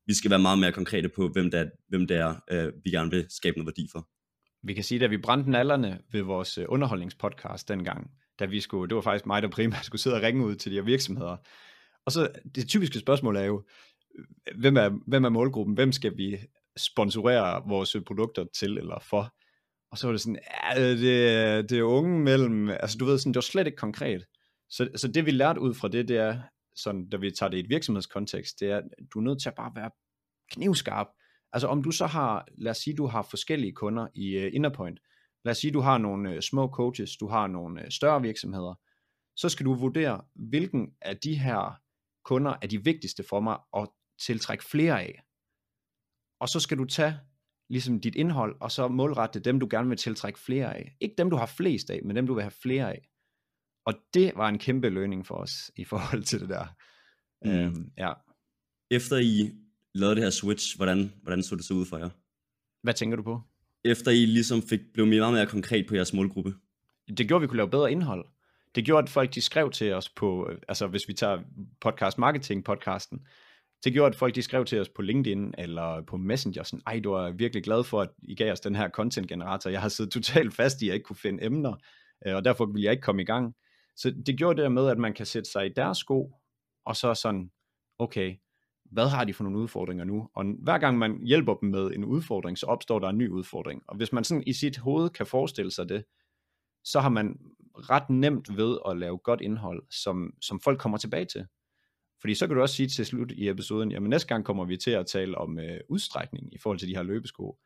vi 0.07 0.15
skal 0.15 0.31
være 0.31 0.39
meget 0.39 0.59
mere 0.59 0.73
konkrete 0.73 1.09
på, 1.09 1.29
hvem 1.29 1.51
det 1.51 1.61
er, 1.61 1.67
hvem 1.89 2.07
det 2.07 2.17
er 2.17 2.35
øh, 2.51 2.73
vi 2.85 2.91
gerne 2.91 3.11
vil 3.11 3.27
skabe 3.29 3.59
noget 3.59 3.67
værdi 3.67 3.89
for. 3.93 4.09
Vi 4.67 4.75
kan 4.75 4.85
sige, 4.85 5.05
at 5.05 5.11
vi 5.11 5.19
brændte 5.19 5.51
nallerne 5.51 5.99
ved 6.13 6.23
vores 6.23 6.59
øh, 6.59 6.65
underholdningspodcast 6.69 7.69
dengang, 7.69 8.11
da 8.39 8.45
vi 8.45 8.61
skulle, 8.61 8.89
det 8.89 8.95
var 8.95 9.03
faktisk 9.03 9.27
mig, 9.27 9.43
der 9.43 9.49
primært 9.49 9.85
skulle 9.85 10.03
sidde 10.03 10.17
og 10.17 10.23
ringe 10.23 10.45
ud 10.45 10.55
til 10.55 10.73
de 10.73 10.77
her 10.77 10.83
virksomheder. 10.83 11.37
Og 12.07 12.13
så 12.13 12.29
det 12.55 12.69
typiske 12.69 12.99
spørgsmål 12.99 13.37
er 13.37 13.45
jo, 13.45 13.65
øh, 14.19 14.25
hvem 14.61 14.77
er, 14.77 14.91
hvem 15.07 15.25
er 15.25 15.29
målgruppen? 15.29 15.75
Hvem 15.75 15.93
skal 15.93 16.17
vi 16.17 16.39
sponsorere 16.77 17.63
vores 17.69 17.97
produkter 18.07 18.45
til 18.59 18.79
eller 18.79 18.99
for? 18.99 19.35
Og 19.91 19.99
så 19.99 20.07
var 20.07 20.13
det 20.13 20.21
sådan, 20.21 20.39
ja, 20.75 20.81
det, 20.81 21.71
det 21.71 21.79
er 21.79 21.83
unge 21.83 22.21
mellem, 22.21 22.69
altså 22.69 22.99
du 22.99 23.05
ved, 23.05 23.19
sådan, 23.19 23.33
det 23.33 23.37
var 23.37 23.41
slet 23.41 23.67
ikke 23.67 23.77
konkret. 23.77 24.25
Så, 24.71 24.89
så 24.97 25.09
det 25.09 25.27
vi 25.27 25.31
lærte 25.31 25.61
ud 25.61 25.75
fra 25.75 25.89
det, 25.89 26.09
det 26.09 26.17
er, 26.17 26.41
sådan, 26.77 27.09
da 27.09 27.17
vi 27.17 27.31
tager 27.31 27.51
det 27.51 27.57
i 27.57 27.61
et 27.61 27.69
virksomhedskontekst, 27.69 28.61
det 28.61 28.71
er, 28.71 28.77
at 28.77 28.85
du 29.15 29.19
er 29.19 29.23
nødt 29.23 29.43
til 29.43 29.49
at 29.49 29.55
bare 29.55 29.73
være 29.75 29.91
knivskarp. 30.53 31.07
Altså 31.53 31.69
om 31.69 31.83
du 31.83 31.91
så 31.91 32.07
har, 32.07 32.47
lad 32.59 32.71
os 32.71 32.77
sige, 32.77 32.97
du 32.97 33.07
har 33.07 33.23
forskellige 33.23 33.73
kunder 33.73 34.07
i 34.15 34.37
uh, 34.37 34.55
Innerpoint. 34.55 35.01
Lad 35.45 35.51
os 35.51 35.59
sige, 35.59 35.73
du 35.73 35.81
har 35.81 35.99
nogle 35.99 36.35
uh, 36.35 36.41
små 36.41 36.69
coaches, 36.69 37.17
du 37.17 37.29
har 37.29 37.47
nogle 37.47 37.83
uh, 37.83 37.89
større 37.91 38.23
virksomheder. 38.23 38.75
Så 39.37 39.49
skal 39.49 39.67
du 39.67 39.75
vurdere, 39.75 40.21
hvilken 40.35 40.89
af 41.01 41.17
de 41.17 41.39
her 41.39 41.81
kunder 42.25 42.55
er 42.63 42.67
de 42.67 42.85
vigtigste 42.85 43.25
for 43.29 43.41
mig 43.41 43.59
at 43.77 43.89
tiltrække 44.27 44.65
flere 44.65 45.03
af. 45.03 45.23
Og 46.41 46.49
så 46.49 46.61
skal 46.61 46.79
du 46.79 46.85
tage 46.85 47.19
ligesom 47.69 48.01
dit 48.01 48.15
indhold, 48.15 48.57
og 48.61 48.73
så 48.73 48.89
målrette 48.89 49.41
dem, 49.41 49.61
du 49.61 49.69
gerne 49.71 49.89
vil 49.89 49.99
tiltrække 49.99 50.39
flere 50.39 50.77
af. 50.77 50.97
Ikke 51.01 51.15
dem, 51.19 51.31
du 51.31 51.37
har 51.37 51.47
flest 51.47 51.91
af, 51.91 52.01
men 52.05 52.17
dem, 52.17 52.27
du 52.27 52.35
vil 52.35 52.43
have 52.43 52.51
flere 52.63 52.93
af. 52.93 53.09
Og 53.87 53.95
det 54.15 54.33
var 54.37 54.49
en 54.49 54.59
kæmpe 54.59 54.89
lønning 54.89 55.27
for 55.27 55.35
os 55.35 55.71
i 55.77 55.85
forhold 55.85 56.23
til 56.23 56.41
det 56.41 56.49
der. 56.49 56.67
Mm. 57.45 57.51
Øhm, 57.51 57.91
ja. 57.99 58.13
Efter 58.91 59.17
I 59.17 59.51
lavede 59.95 60.17
det 60.17 60.25
her 60.25 60.31
switch, 60.31 60.77
hvordan, 60.77 61.13
hvordan 61.23 61.43
så 61.43 61.57
det 61.57 61.65
så 61.65 61.75
ud 61.75 61.87
for 61.87 61.99
jer? 61.99 62.09
Hvad 62.83 62.95
tænker 62.95 63.17
du 63.17 63.23
på? 63.23 63.43
Efter 63.85 64.11
I 64.11 64.27
ligesom 64.27 64.63
fik, 64.63 64.81
blev 64.95 65.07
meget 65.07 65.33
mere 65.33 65.47
konkret 65.47 65.87
på 65.89 65.95
jeres 65.95 66.13
målgruppe. 66.13 66.55
Det 67.09 67.29
gjorde, 67.29 67.37
at 67.37 67.43
vi 67.43 67.47
kunne 67.47 67.57
lave 67.57 67.71
bedre 67.71 67.93
indhold. 67.93 68.27
Det 68.75 68.85
gjorde, 68.85 69.03
at 69.03 69.09
folk 69.09 69.35
de 69.35 69.41
skrev 69.41 69.71
til 69.71 69.93
os 69.93 70.09
på, 70.09 70.51
altså 70.69 70.87
hvis 70.87 71.09
vi 71.09 71.13
tager 71.13 71.43
podcast 71.81 72.19
marketing 72.19 72.65
podcasten, 72.65 73.27
det 73.85 73.93
gjorde, 73.93 74.09
at 74.09 74.17
folk 74.17 74.35
de 74.35 74.43
skrev 74.43 74.65
til 74.65 74.81
os 74.81 74.89
på 74.89 75.03
LinkedIn 75.03 75.55
eller 75.59 76.03
på 76.03 76.17
Messenger, 76.17 76.63
sådan, 76.63 76.83
ej, 76.87 77.01
du 77.05 77.13
er 77.13 77.31
virkelig 77.31 77.65
glad 77.65 77.85
for, 77.85 78.01
at 78.01 78.09
I 78.23 78.35
gav 78.35 78.53
os 78.53 78.61
den 78.61 78.75
her 78.75 78.89
content 78.89 79.29
generator. 79.29 79.71
Jeg 79.71 79.81
har 79.81 79.89
siddet 79.89 80.13
totalt 80.13 80.55
fast 80.55 80.83
i, 80.83 80.85
at 80.85 80.87
jeg 80.87 80.95
ikke 80.95 81.05
kunne 81.05 81.17
finde 81.17 81.45
emner, 81.45 81.75
øh, 82.27 82.35
og 82.35 82.45
derfor 82.45 82.67
ville 82.67 82.85
jeg 82.85 82.93
ikke 82.93 83.03
komme 83.03 83.23
i 83.23 83.25
gang. 83.25 83.55
Så 83.97 84.15
det 84.27 84.37
gjorde 84.39 84.63
det 84.63 84.73
med, 84.73 84.89
at 84.89 84.99
man 84.99 85.13
kan 85.13 85.27
sætte 85.27 85.51
sig 85.51 85.67
i 85.67 85.73
deres 85.77 85.99
sko, 85.99 86.33
og 86.85 86.97
så 86.97 87.15
sådan, 87.15 87.51
okay, 87.99 88.37
hvad 88.91 89.09
har 89.09 89.25
de 89.25 89.35
for 89.35 89.45
nogle 89.45 89.59
udfordringer 89.59 90.05
nu? 90.05 90.29
Og 90.35 90.45
hver 90.59 90.79
gang 90.79 90.99
man 90.99 91.21
hjælper 91.23 91.55
dem 91.55 91.69
med 91.69 91.91
en 91.91 92.05
udfordring, 92.05 92.59
så 92.59 92.67
opstår 92.67 92.99
der 92.99 93.09
en 93.09 93.19
ny 93.19 93.29
udfordring. 93.29 93.83
Og 93.89 93.97
hvis 93.97 94.13
man 94.13 94.25
sådan 94.25 94.45
i 94.47 94.53
sit 94.53 94.79
hoved 94.79 95.11
kan 95.11 95.27
forestille 95.27 95.71
sig 95.71 95.89
det, 95.89 96.05
så 96.85 97.01
har 97.01 97.09
man 97.09 97.39
ret 97.75 98.11
nemt 98.11 98.57
ved 98.57 98.79
at 98.89 98.99
lave 98.99 99.19
godt 99.19 99.41
indhold, 99.41 99.83
som, 99.91 100.35
som 100.43 100.61
folk 100.61 100.81
kommer 100.81 100.99
tilbage 100.99 101.25
til. 101.25 101.47
Fordi 102.27 102.35
så 102.35 102.47
kan 102.47 102.57
du 102.57 102.63
også 102.63 102.75
sige 102.75 102.89
til 102.89 103.07
slut 103.07 103.33
i 103.33 103.49
episoden, 103.49 103.93
jamen 103.93 104.11
næste 104.11 104.29
gang 104.29 104.45
kommer 104.45 104.65
vi 104.65 104.77
til 104.77 104.91
at 104.91 105.07
tale 105.07 105.39
om 105.39 105.59
øh, 105.59 105.81
udstrækning 105.89 106.55
i 106.55 106.59
forhold 106.59 106.79
til 106.79 106.89
de 106.89 106.97
her 106.97 107.03
løbesko, 107.03 107.59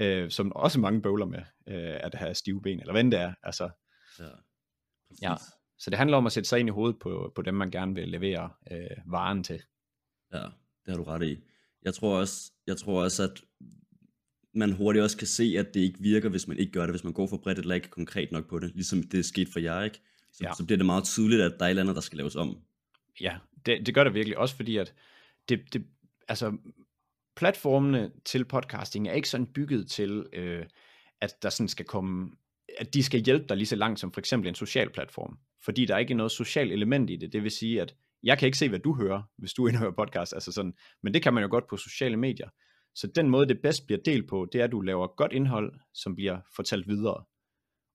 øh, 0.00 0.30
som 0.30 0.52
også 0.52 0.80
mange 0.80 1.02
bøvler 1.02 1.26
med, 1.26 1.38
øh, 1.68 1.96
at 2.00 2.14
have 2.14 2.34
stive 2.34 2.62
ben, 2.62 2.80
eller 2.80 2.92
hvad 2.92 3.04
det 3.04 3.14
er. 3.14 3.34
Altså, 3.42 3.70
ja. 4.18 4.28
ja. 5.22 5.34
Så 5.78 5.90
det 5.90 5.98
handler 5.98 6.16
om 6.16 6.26
at 6.26 6.32
sætte 6.32 6.48
sig 6.48 6.60
ind 6.60 6.68
i 6.68 6.72
hovedet 6.72 6.98
på, 6.98 7.32
på 7.34 7.42
dem, 7.42 7.54
man 7.54 7.70
gerne 7.70 7.94
vil 7.94 8.08
levere 8.08 8.50
øh, 8.70 8.96
varen 9.06 9.44
til. 9.44 9.62
Ja, 10.32 10.42
det 10.86 10.88
har 10.88 10.96
du 10.96 11.02
ret 11.02 11.22
i. 11.22 11.36
Jeg 11.82 11.94
tror 11.94 12.18
også, 12.18 12.52
jeg 12.66 12.76
tror 12.76 13.02
også 13.02 13.22
at 13.22 13.42
man 14.54 14.72
hurtigt 14.72 15.02
også 15.02 15.16
kan 15.16 15.26
se, 15.26 15.54
at 15.58 15.74
det 15.74 15.80
ikke 15.80 16.00
virker, 16.00 16.28
hvis 16.28 16.48
man 16.48 16.58
ikke 16.58 16.72
gør 16.72 16.82
det, 16.82 16.90
hvis 16.90 17.04
man 17.04 17.12
går 17.12 17.26
for 17.26 17.36
bredt 17.36 17.58
eller 17.58 17.74
ikke 17.74 17.90
konkret 17.90 18.32
nok 18.32 18.48
på 18.48 18.58
det, 18.58 18.70
ligesom 18.74 19.02
det 19.02 19.20
er 19.20 19.24
sket 19.24 19.48
for 19.52 19.60
jer, 19.60 19.82
ikke? 19.82 20.00
Så, 20.32 20.44
ja. 20.44 20.52
så 20.58 20.64
bliver 20.64 20.76
det 20.76 20.86
meget 20.86 21.04
tydeligt, 21.04 21.42
at 21.42 21.52
der 21.58 21.64
er 21.64 21.68
et 21.68 21.70
eller 21.70 21.82
andet, 21.82 21.96
der 21.96 22.02
skal 22.02 22.16
laves 22.16 22.36
om. 22.36 22.58
Ja, 23.20 23.38
det, 23.66 23.86
det 23.86 23.94
gør 23.94 24.04
det 24.04 24.14
virkelig, 24.14 24.38
også 24.38 24.56
fordi 24.56 24.76
at 24.76 24.94
det, 25.48 25.72
det, 25.72 25.86
altså, 26.28 26.56
platformene 27.36 28.10
til 28.24 28.44
podcasting 28.44 29.08
er 29.08 29.12
ikke 29.12 29.28
sådan 29.28 29.46
bygget 29.46 29.90
til, 29.90 30.26
øh, 30.32 30.66
at 31.20 31.42
der 31.42 31.50
sådan 31.50 31.68
skal 31.68 31.86
komme, 31.86 32.30
at 32.78 32.94
de 32.94 33.02
skal 33.02 33.20
hjælpe 33.20 33.44
dig 33.48 33.56
lige 33.56 33.66
så 33.66 33.76
langt 33.76 34.00
som 34.00 34.12
for 34.12 34.20
eksempel 34.20 34.48
en 34.48 34.54
social 34.54 34.90
platform, 34.90 35.38
fordi 35.64 35.84
der 35.84 35.94
er 35.94 35.98
ikke 35.98 36.14
noget 36.14 36.32
socialt 36.32 36.72
element 36.72 37.10
i 37.10 37.16
det, 37.16 37.32
det 37.32 37.42
vil 37.42 37.50
sige, 37.50 37.82
at 37.82 37.94
jeg 38.22 38.38
kan 38.38 38.46
ikke 38.46 38.58
se, 38.58 38.68
hvad 38.68 38.78
du 38.78 38.94
hører, 38.94 39.22
hvis 39.38 39.52
du 39.52 39.66
indhører 39.68 39.90
podcast, 39.90 40.32
altså 40.32 40.52
sådan, 40.52 40.74
men 41.02 41.14
det 41.14 41.22
kan 41.22 41.34
man 41.34 41.42
jo 41.42 41.50
godt 41.50 41.68
på 41.70 41.76
sociale 41.76 42.16
medier. 42.16 42.48
Så 42.94 43.06
den 43.06 43.30
måde, 43.30 43.48
det 43.48 43.62
bedst 43.62 43.86
bliver 43.86 44.00
delt 44.04 44.28
på, 44.28 44.48
det 44.52 44.60
er, 44.60 44.64
at 44.64 44.72
du 44.72 44.80
laver 44.80 45.06
godt 45.16 45.32
indhold, 45.32 45.80
som 45.94 46.16
bliver 46.16 46.38
fortalt 46.56 46.88
videre. 46.88 47.24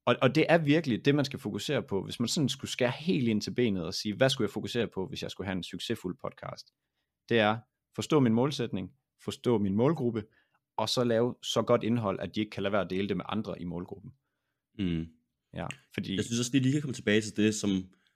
Og, 0.06 0.16
og 0.22 0.36
det 0.36 0.46
er 0.50 0.58
virkelig 0.58 1.06
det, 1.06 1.16
man 1.16 1.26
skal 1.26 1.40
fokusere 1.40 1.84
på, 1.84 2.04
hvis 2.04 2.20
man 2.20 2.30
sådan 2.30 2.50
skulle 2.50 2.72
skære 2.72 2.92
helt 2.92 3.28
ind 3.28 3.42
til 3.42 3.52
benet 3.52 3.86
og 3.86 3.94
sige, 3.94 4.16
hvad 4.16 4.30
skulle 4.30 4.46
jeg 4.46 4.54
fokusere 4.54 4.88
på, 4.88 5.08
hvis 5.08 5.24
jeg 5.24 5.32
skulle 5.32 5.48
have 5.48 5.58
en 5.58 5.64
succesfuld 5.64 6.18
podcast? 6.22 6.74
Det 7.30 7.40
er 7.40 7.58
forstå 7.96 8.20
min 8.20 8.34
målsætning, 8.34 8.92
forstå 9.24 9.58
min 9.58 9.76
målgruppe, 9.76 10.24
og 10.78 10.90
så 10.90 11.04
lave 11.04 11.36
så 11.42 11.62
godt 11.62 11.84
indhold, 11.84 12.20
at 12.20 12.36
de 12.36 12.40
ikke 12.40 12.50
kan 12.50 12.64
lade 12.64 12.72
være 12.72 12.82
at 12.82 12.90
dele 12.90 13.08
det 13.08 13.18
med 13.18 13.26
andre 13.30 13.62
i 13.62 13.64
målgruppen. 13.64 14.12
Mm. 14.80 15.08
Ja, 15.54 15.68
fordi... 15.94 16.16
Jeg 16.16 16.26
synes 16.26 16.40
også, 16.40 16.52
det 16.52 16.62
lige 16.62 16.72
kan 16.72 16.82
komme 16.82 16.94
tilbage 16.94 17.22
til 17.22 17.38
det, 17.38 17.56
som, 17.56 17.70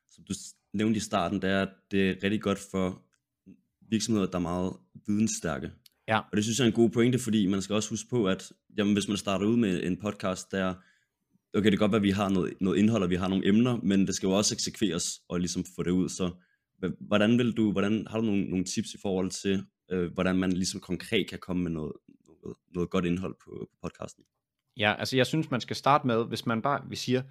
som 0.08 0.24
du 0.24 0.34
nævnte 0.74 0.98
i 0.98 1.00
starten, 1.00 1.42
det 1.42 1.50
er, 1.50 1.62
at 1.62 1.74
det 1.92 2.10
er 2.10 2.24
rigtig 2.24 2.42
godt 2.42 2.60
for 2.72 3.02
virksomheder, 3.82 4.28
der 4.28 4.38
er 4.38 4.42
meget 4.42 4.74
vidensstærke. 5.08 5.72
Ja. 6.08 6.20
Og 6.20 6.36
det 6.36 6.44
synes 6.44 6.60
jeg 6.60 6.66
er 6.66 6.68
en 6.68 6.76
god 6.76 6.90
pointe, 6.90 7.20
fordi 7.20 7.48
man 7.48 7.62
skal 7.62 7.76
også 7.76 7.90
huske 7.90 8.10
på, 8.10 8.28
at 8.28 8.52
jamen, 8.78 8.94
hvis 8.94 9.08
man 9.08 9.18
starter 9.18 9.46
ud 9.46 9.58
med 9.58 9.84
en 9.84 9.98
podcast, 9.98 10.52
der 10.52 10.74
okay, 11.56 11.72
det 11.72 11.80
kan 11.80 11.80
godt 11.80 11.92
være, 11.92 12.00
at 12.00 12.04
vi 12.04 12.12
har 12.12 12.30
noget, 12.30 12.54
noget 12.62 12.78
indhold, 12.78 13.04
og 13.04 13.10
vi 13.10 13.16
har 13.16 13.28
nogle 13.28 13.48
emner, 13.48 13.78
men 13.84 14.08
det 14.08 14.16
skal 14.16 14.28
jo 14.28 14.34
også 14.34 14.56
eksekveres 14.56 15.22
og 15.30 15.40
ligesom 15.40 15.64
få 15.76 15.84
det 15.84 15.92
ud. 15.92 16.10
Så 16.10 16.32
hvordan 17.00 17.38
vil 17.38 17.52
du, 17.52 17.72
hvordan 17.72 18.08
har 18.10 18.18
du 18.18 18.26
nogle, 18.26 18.44
nogle 18.44 18.66
tips 18.66 18.94
i 18.94 18.98
forhold 19.02 19.30
til, 19.30 19.66
øh, 19.92 20.14
hvordan 20.14 20.36
man 20.38 20.52
ligesom 20.52 20.82
konkret 20.82 21.30
kan 21.30 21.40
komme 21.40 21.64
med 21.64 21.72
noget, 21.72 21.94
noget, 22.44 22.58
noget 22.74 22.90
godt 22.90 23.06
indhold 23.06 23.36
på, 23.44 23.70
på 23.72 23.78
podcasten? 23.82 24.24
Ja, 24.78 24.96
altså 25.00 25.18
jeg 25.18 25.26
synes, 25.26 25.52
man 25.52 25.62
skal 25.62 25.76
starte 25.76 26.08
med, 26.08 26.26
hvis 26.26 26.46
man 26.46 26.62
bare, 26.62 26.82
vi 26.90 26.96
siger, 26.96 27.24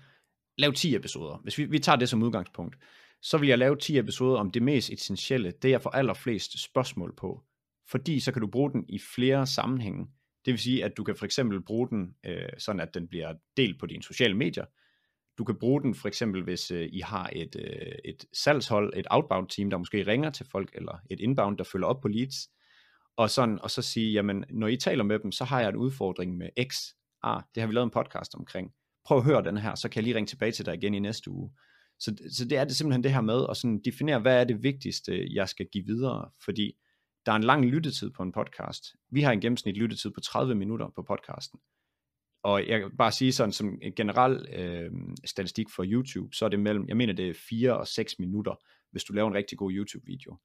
lav 0.58 0.72
10 0.72 0.96
episoder. 0.96 1.40
Hvis 1.42 1.58
vi, 1.58 1.64
vi 1.64 1.78
tager 1.78 1.96
det 1.96 2.08
som 2.08 2.22
udgangspunkt, 2.22 2.76
så 3.22 3.38
vil 3.38 3.48
jeg 3.48 3.58
lave 3.58 3.76
10 3.76 3.98
episoder 3.98 4.38
om 4.38 4.50
det 4.50 4.62
mest 4.62 4.90
essentielle, 4.90 5.52
det 5.62 5.70
jeg 5.70 5.82
får 5.82 5.90
allerflest 5.90 6.62
spørgsmål 6.64 7.14
på. 7.16 7.42
Fordi 7.90 8.20
så 8.20 8.32
kan 8.32 8.40
du 8.40 8.46
bruge 8.46 8.72
den 8.72 8.84
i 8.88 8.98
flere 8.98 9.46
sammenhænge. 9.46 10.06
Det 10.44 10.52
vil 10.52 10.58
sige, 10.58 10.84
at 10.84 10.96
du 10.96 11.04
kan 11.04 11.16
for 11.16 11.24
eksempel 11.24 11.62
bruge 11.62 11.88
den, 11.88 12.14
øh, 12.26 12.48
sådan 12.58 12.80
at 12.80 12.94
den 12.94 13.08
bliver 13.08 13.34
delt 13.56 13.80
på 13.80 13.86
dine 13.86 14.02
sociale 14.02 14.34
medier. 14.34 14.64
Du 15.38 15.44
kan 15.44 15.58
bruge 15.58 15.82
den 15.82 15.94
for 15.94 16.08
eksempel, 16.08 16.42
hvis 16.42 16.70
øh, 16.70 16.88
I 16.92 17.00
har 17.00 17.30
et, 17.32 17.56
øh, 17.58 17.92
et 18.04 18.24
salgshold, 18.32 18.92
et 18.96 19.06
outbound 19.10 19.48
team, 19.48 19.70
der 19.70 19.78
måske 19.78 20.06
ringer 20.06 20.30
til 20.30 20.46
folk, 20.52 20.70
eller 20.74 20.98
et 21.10 21.20
inbound, 21.20 21.58
der 21.58 21.64
følger 21.64 21.86
op 21.86 22.00
på 22.00 22.08
leads, 22.08 22.48
og, 23.16 23.30
sådan, 23.30 23.58
og 23.62 23.70
så 23.70 23.82
sige, 23.82 24.12
jamen, 24.12 24.44
når 24.50 24.66
I 24.66 24.76
taler 24.76 25.04
med 25.04 25.18
dem, 25.18 25.32
så 25.32 25.44
har 25.44 25.60
jeg 25.60 25.68
en 25.68 25.76
udfordring 25.76 26.36
med 26.36 26.48
X. 26.70 26.76
Ah, 27.22 27.42
det 27.54 27.60
har 27.60 27.66
vi 27.66 27.74
lavet 27.74 27.84
en 27.84 27.90
podcast 27.90 28.34
omkring. 28.34 28.72
Prøv 29.04 29.18
at 29.18 29.24
høre 29.24 29.44
den 29.44 29.56
her, 29.56 29.74
så 29.74 29.88
kan 29.88 29.96
jeg 29.96 30.04
lige 30.04 30.16
ringe 30.16 30.28
tilbage 30.28 30.52
til 30.52 30.66
dig 30.66 30.74
igen 30.74 30.94
i 30.94 30.98
næste 30.98 31.30
uge. 31.30 31.50
Så, 31.98 32.16
så 32.36 32.44
det 32.44 32.58
er 32.58 32.64
det 32.64 32.76
simpelthen 32.76 33.04
det 33.04 33.12
her 33.12 33.20
med 33.20 33.46
at 33.50 33.56
sådan 33.56 33.80
definere, 33.84 34.20
hvad 34.20 34.40
er 34.40 34.44
det 34.44 34.62
vigtigste, 34.62 35.12
øh, 35.12 35.34
jeg 35.34 35.48
skal 35.48 35.66
give 35.72 35.84
videre, 35.86 36.30
fordi 36.44 36.76
der 37.26 37.32
er 37.32 37.36
en 37.36 37.44
lang 37.44 37.64
lyttetid 37.64 38.10
på 38.10 38.22
en 38.22 38.32
podcast. 38.32 38.96
Vi 39.10 39.22
har 39.22 39.32
en 39.32 39.40
gennemsnit 39.40 39.76
lyttetid 39.76 40.10
på 40.10 40.20
30 40.20 40.54
minutter 40.54 40.88
på 40.96 41.02
podcasten. 41.02 41.60
Og 42.42 42.66
jeg 42.66 42.80
kan 42.80 42.96
bare 42.96 43.12
sige 43.12 43.32
sådan 43.32 43.52
som 43.52 43.78
en 43.82 43.92
generel 43.94 44.46
øh, 44.52 44.90
statistik 45.24 45.66
for 45.76 45.84
YouTube, 45.86 46.36
så 46.36 46.44
er 46.44 46.48
det 46.48 46.60
mellem, 46.60 46.88
jeg 46.88 46.96
mener 46.96 47.12
det 47.12 47.28
er 47.28 47.34
4 47.48 47.78
og 47.78 47.86
6 47.88 48.18
minutter, 48.18 48.54
hvis 48.90 49.04
du 49.04 49.12
laver 49.12 49.28
en 49.28 49.34
rigtig 49.34 49.58
god 49.58 49.72
YouTube-video. 49.72 50.36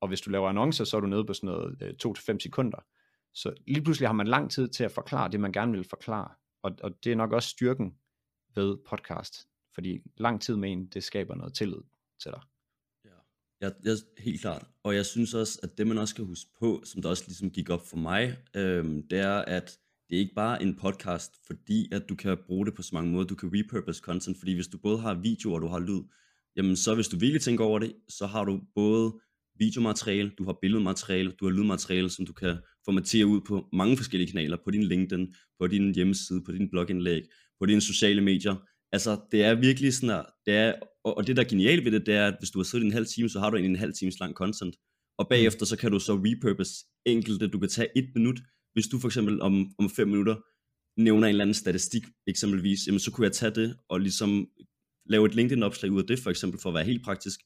Og 0.00 0.08
hvis 0.08 0.20
du 0.20 0.30
laver 0.30 0.48
annoncer, 0.48 0.84
så 0.84 0.96
er 0.96 1.00
du 1.00 1.06
nede 1.06 1.24
på 1.24 1.34
sådan 1.34 1.46
noget 1.46 1.82
øh, 1.82 1.94
2-5 2.06 2.38
sekunder. 2.38 2.78
Så 3.34 3.54
lige 3.66 3.84
pludselig 3.84 4.08
har 4.08 4.14
man 4.14 4.26
lang 4.26 4.50
tid 4.50 4.68
til 4.68 4.84
at 4.84 4.92
forklare 4.92 5.30
det, 5.30 5.40
man 5.40 5.52
gerne 5.52 5.72
vil 5.72 5.84
forklare. 5.84 6.28
Og, 6.62 6.76
og 6.82 7.04
det 7.04 7.12
er 7.12 7.16
nok 7.16 7.32
også 7.32 7.48
styrken 7.48 7.94
ved 8.54 8.76
podcast. 8.88 9.48
Fordi 9.74 9.98
lang 10.16 10.42
tid 10.42 10.56
med 10.56 10.72
en, 10.72 10.86
det 10.86 11.04
skaber 11.04 11.34
noget 11.34 11.54
tillid 11.54 11.80
til 12.22 12.30
dig. 12.32 12.40
Ja, 13.62 13.70
jeg, 13.84 13.96
helt 14.18 14.40
klart. 14.40 14.66
Og 14.84 14.94
jeg 14.94 15.06
synes 15.06 15.34
også, 15.34 15.58
at 15.62 15.78
det 15.78 15.86
man 15.86 15.98
også 15.98 16.12
skal 16.12 16.24
huske 16.24 16.50
på, 16.60 16.82
som 16.84 17.02
der 17.02 17.08
også 17.08 17.24
ligesom 17.26 17.50
gik 17.50 17.70
op 17.70 17.86
for 17.86 17.96
mig, 17.96 18.36
øhm, 18.56 19.08
det 19.08 19.18
er, 19.18 19.38
at 19.38 19.78
det 20.08 20.16
er 20.16 20.20
ikke 20.20 20.34
bare 20.34 20.62
en 20.62 20.76
podcast, 20.76 21.32
fordi 21.46 21.88
at 21.92 22.08
du 22.08 22.14
kan 22.14 22.38
bruge 22.46 22.66
det 22.66 22.74
på 22.74 22.82
så 22.82 22.90
mange 22.92 23.12
måder. 23.12 23.26
Du 23.26 23.34
kan 23.34 23.50
repurpose 23.54 24.00
content, 24.00 24.38
fordi 24.38 24.54
hvis 24.54 24.66
du 24.68 24.78
både 24.78 24.98
har 24.98 25.14
video 25.14 25.52
og 25.52 25.60
du 25.60 25.66
har 25.66 25.78
lyd, 25.78 26.02
jamen 26.56 26.76
så 26.76 26.94
hvis 26.94 27.08
du 27.08 27.18
virkelig 27.18 27.42
tænker 27.42 27.64
over 27.64 27.78
det, 27.78 27.92
så 28.08 28.26
har 28.26 28.44
du 28.44 28.60
både 28.74 29.20
videomateriale, 29.58 30.30
du 30.38 30.44
har 30.44 30.58
billedmateriale, 30.62 31.30
du 31.30 31.44
har 31.44 31.52
lydmateriale, 31.52 32.10
som 32.10 32.26
du 32.26 32.32
kan 32.32 32.56
formatere 32.84 33.26
ud 33.26 33.40
på 33.40 33.68
mange 33.72 33.96
forskellige 33.96 34.30
kanaler, 34.30 34.56
på 34.64 34.70
din 34.70 34.82
LinkedIn, 34.82 35.34
på 35.60 35.66
din 35.66 35.94
hjemmeside, 35.94 36.42
på 36.44 36.52
din 36.52 36.70
blogindlæg, 36.70 37.22
på 37.58 37.66
dine 37.66 37.80
sociale 37.80 38.20
medier. 38.20 38.56
Altså, 38.92 39.20
det 39.32 39.44
er 39.44 39.54
virkelig 39.54 39.94
sådan, 39.94 40.10
at 40.10 40.26
det 40.46 40.54
er, 40.54 40.74
og 41.14 41.26
det 41.26 41.36
der 41.36 41.42
er 41.44 41.48
genialt 41.48 41.84
ved 41.84 41.92
det, 41.92 42.06
det 42.06 42.14
er, 42.14 42.26
at 42.26 42.36
hvis 42.40 42.50
du 42.50 42.58
har 42.58 42.64
siddet 42.64 42.86
en 42.86 42.92
halv 42.92 43.06
time, 43.06 43.28
så 43.28 43.40
har 43.40 43.50
du 43.50 43.56
en, 43.56 43.64
en 43.64 43.76
halv 43.76 43.92
times 43.92 44.20
lang 44.20 44.34
content, 44.34 44.76
og 45.18 45.24
mm. 45.24 45.28
bagefter 45.28 45.66
så 45.66 45.76
kan 45.76 45.90
du 45.90 45.98
så 45.98 46.14
repurpose 46.14 46.74
enkelte, 47.06 47.48
du 47.48 47.58
kan 47.58 47.68
tage 47.68 47.88
et 47.96 48.08
minut, 48.14 48.40
hvis 48.72 48.86
du 48.86 48.98
for 48.98 49.08
eksempel 49.08 49.40
om, 49.40 49.70
om 49.78 49.90
fem 49.90 50.08
minutter 50.08 50.36
nævner 51.00 51.26
en 51.26 51.28
eller 51.28 51.44
anden 51.44 51.54
statistik 51.54 52.02
eksempelvis, 52.26 52.86
jamen 52.86 53.00
så 53.00 53.10
kunne 53.10 53.24
jeg 53.24 53.32
tage 53.32 53.54
det 53.54 53.76
og 53.88 54.00
ligesom 54.00 54.48
lave 55.06 55.26
et 55.26 55.34
LinkedIn-opslag 55.34 55.92
ud 55.92 56.00
af 56.02 56.06
det, 56.06 56.18
for 56.18 56.30
eksempel 56.30 56.60
for 56.60 56.68
at 56.68 56.74
være 56.74 56.84
helt 56.84 57.04
praktisk, 57.04 57.40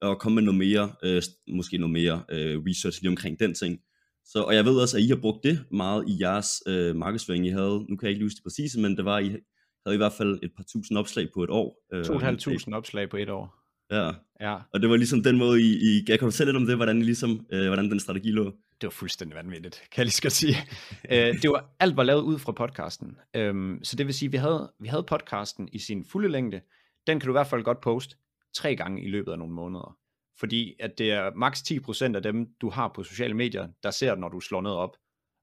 og 0.00 0.20
komme 0.20 0.34
med 0.34 0.42
noget 0.42 0.58
mere, 0.58 0.92
øh, 1.04 1.22
måske 1.48 1.78
noget 1.78 1.92
mere 1.92 2.22
øh, 2.30 2.60
research 2.66 3.02
lige 3.02 3.10
omkring 3.10 3.40
den 3.40 3.54
ting. 3.54 3.78
Så, 4.24 4.42
og 4.42 4.54
jeg 4.54 4.64
ved 4.64 4.76
også, 4.76 4.96
at 4.96 5.02
I 5.02 5.08
har 5.08 5.16
brugt 5.16 5.44
det 5.44 5.64
meget 5.72 6.04
i 6.08 6.16
jeres 6.20 6.48
øh, 6.66 6.96
markedsføring. 6.96 7.46
I 7.46 7.50
havde, 7.50 7.86
nu 7.88 7.96
kan 7.96 8.06
jeg 8.06 8.10
ikke 8.10 8.24
huske 8.24 8.36
det 8.36 8.42
præcise, 8.42 8.80
men 8.80 8.96
det 8.96 9.04
var, 9.04 9.18
I 9.18 9.36
havde 9.86 9.94
i 9.94 9.98
hvert 9.98 10.12
fald 10.12 10.38
et 10.42 10.52
par 10.56 10.64
tusind 10.72 10.98
opslag 10.98 11.28
på 11.34 11.44
et 11.44 11.50
år. 11.50 11.76
Øh, 11.92 12.02
2.500 12.02 12.74
opslag 12.74 13.10
på 13.10 13.16
et 13.16 13.30
år. 13.30 13.58
Ja. 13.90 14.10
ja. 14.40 14.56
Og 14.72 14.80
det 14.80 14.90
var 14.90 14.96
ligesom 14.96 15.22
den 15.22 15.38
måde, 15.38 15.60
I, 15.60 15.64
I 15.64 16.04
jeg 16.08 16.18
kan 16.18 16.26
fortælle 16.26 16.52
lidt 16.52 16.62
om 16.62 16.66
det, 16.66 16.76
hvordan, 16.76 16.98
I 16.98 17.04
ligesom, 17.04 17.46
øh, 17.52 17.66
hvordan 17.66 17.90
den 17.90 18.00
strategi 18.00 18.30
lå. 18.30 18.44
Det 18.80 18.86
var 18.86 18.90
fuldstændig 18.90 19.36
vanvittigt, 19.36 19.74
kan 19.74 19.98
jeg 19.98 20.04
lige 20.04 20.12
skal 20.12 20.30
sige. 20.30 20.56
øh, 21.12 21.42
det 21.42 21.50
var, 21.50 21.74
alt 21.80 21.96
var 21.96 22.02
lavet 22.02 22.22
ud 22.22 22.38
fra 22.38 22.52
podcasten. 22.52 23.16
Øhm, 23.36 23.80
så 23.82 23.96
det 23.96 24.06
vil 24.06 24.14
sige, 24.14 24.30
vi 24.30 24.36
havde, 24.36 24.72
vi 24.80 24.88
havde 24.88 25.02
podcasten 25.02 25.68
i 25.72 25.78
sin 25.78 26.04
fulde 26.04 26.28
længde. 26.28 26.60
Den 27.06 27.20
kan 27.20 27.26
du 27.26 27.32
i 27.32 27.38
hvert 27.38 27.46
fald 27.46 27.62
godt 27.62 27.80
poste 27.80 28.16
tre 28.54 28.76
gange 28.76 29.04
i 29.04 29.08
løbet 29.08 29.32
af 29.32 29.38
nogle 29.38 29.54
måneder. 29.54 29.96
Fordi 30.40 30.74
at 30.80 30.98
det 30.98 31.12
er 31.12 31.30
maks 31.36 31.60
10% 31.60 32.16
af 32.16 32.22
dem, 32.22 32.46
du 32.60 32.70
har 32.70 32.88
på 32.94 33.02
sociale 33.02 33.34
medier, 33.34 33.68
der 33.82 33.90
ser 33.90 34.14
når 34.14 34.28
du 34.28 34.40
slår 34.40 34.60
noget 34.60 34.78
op. 34.78 34.96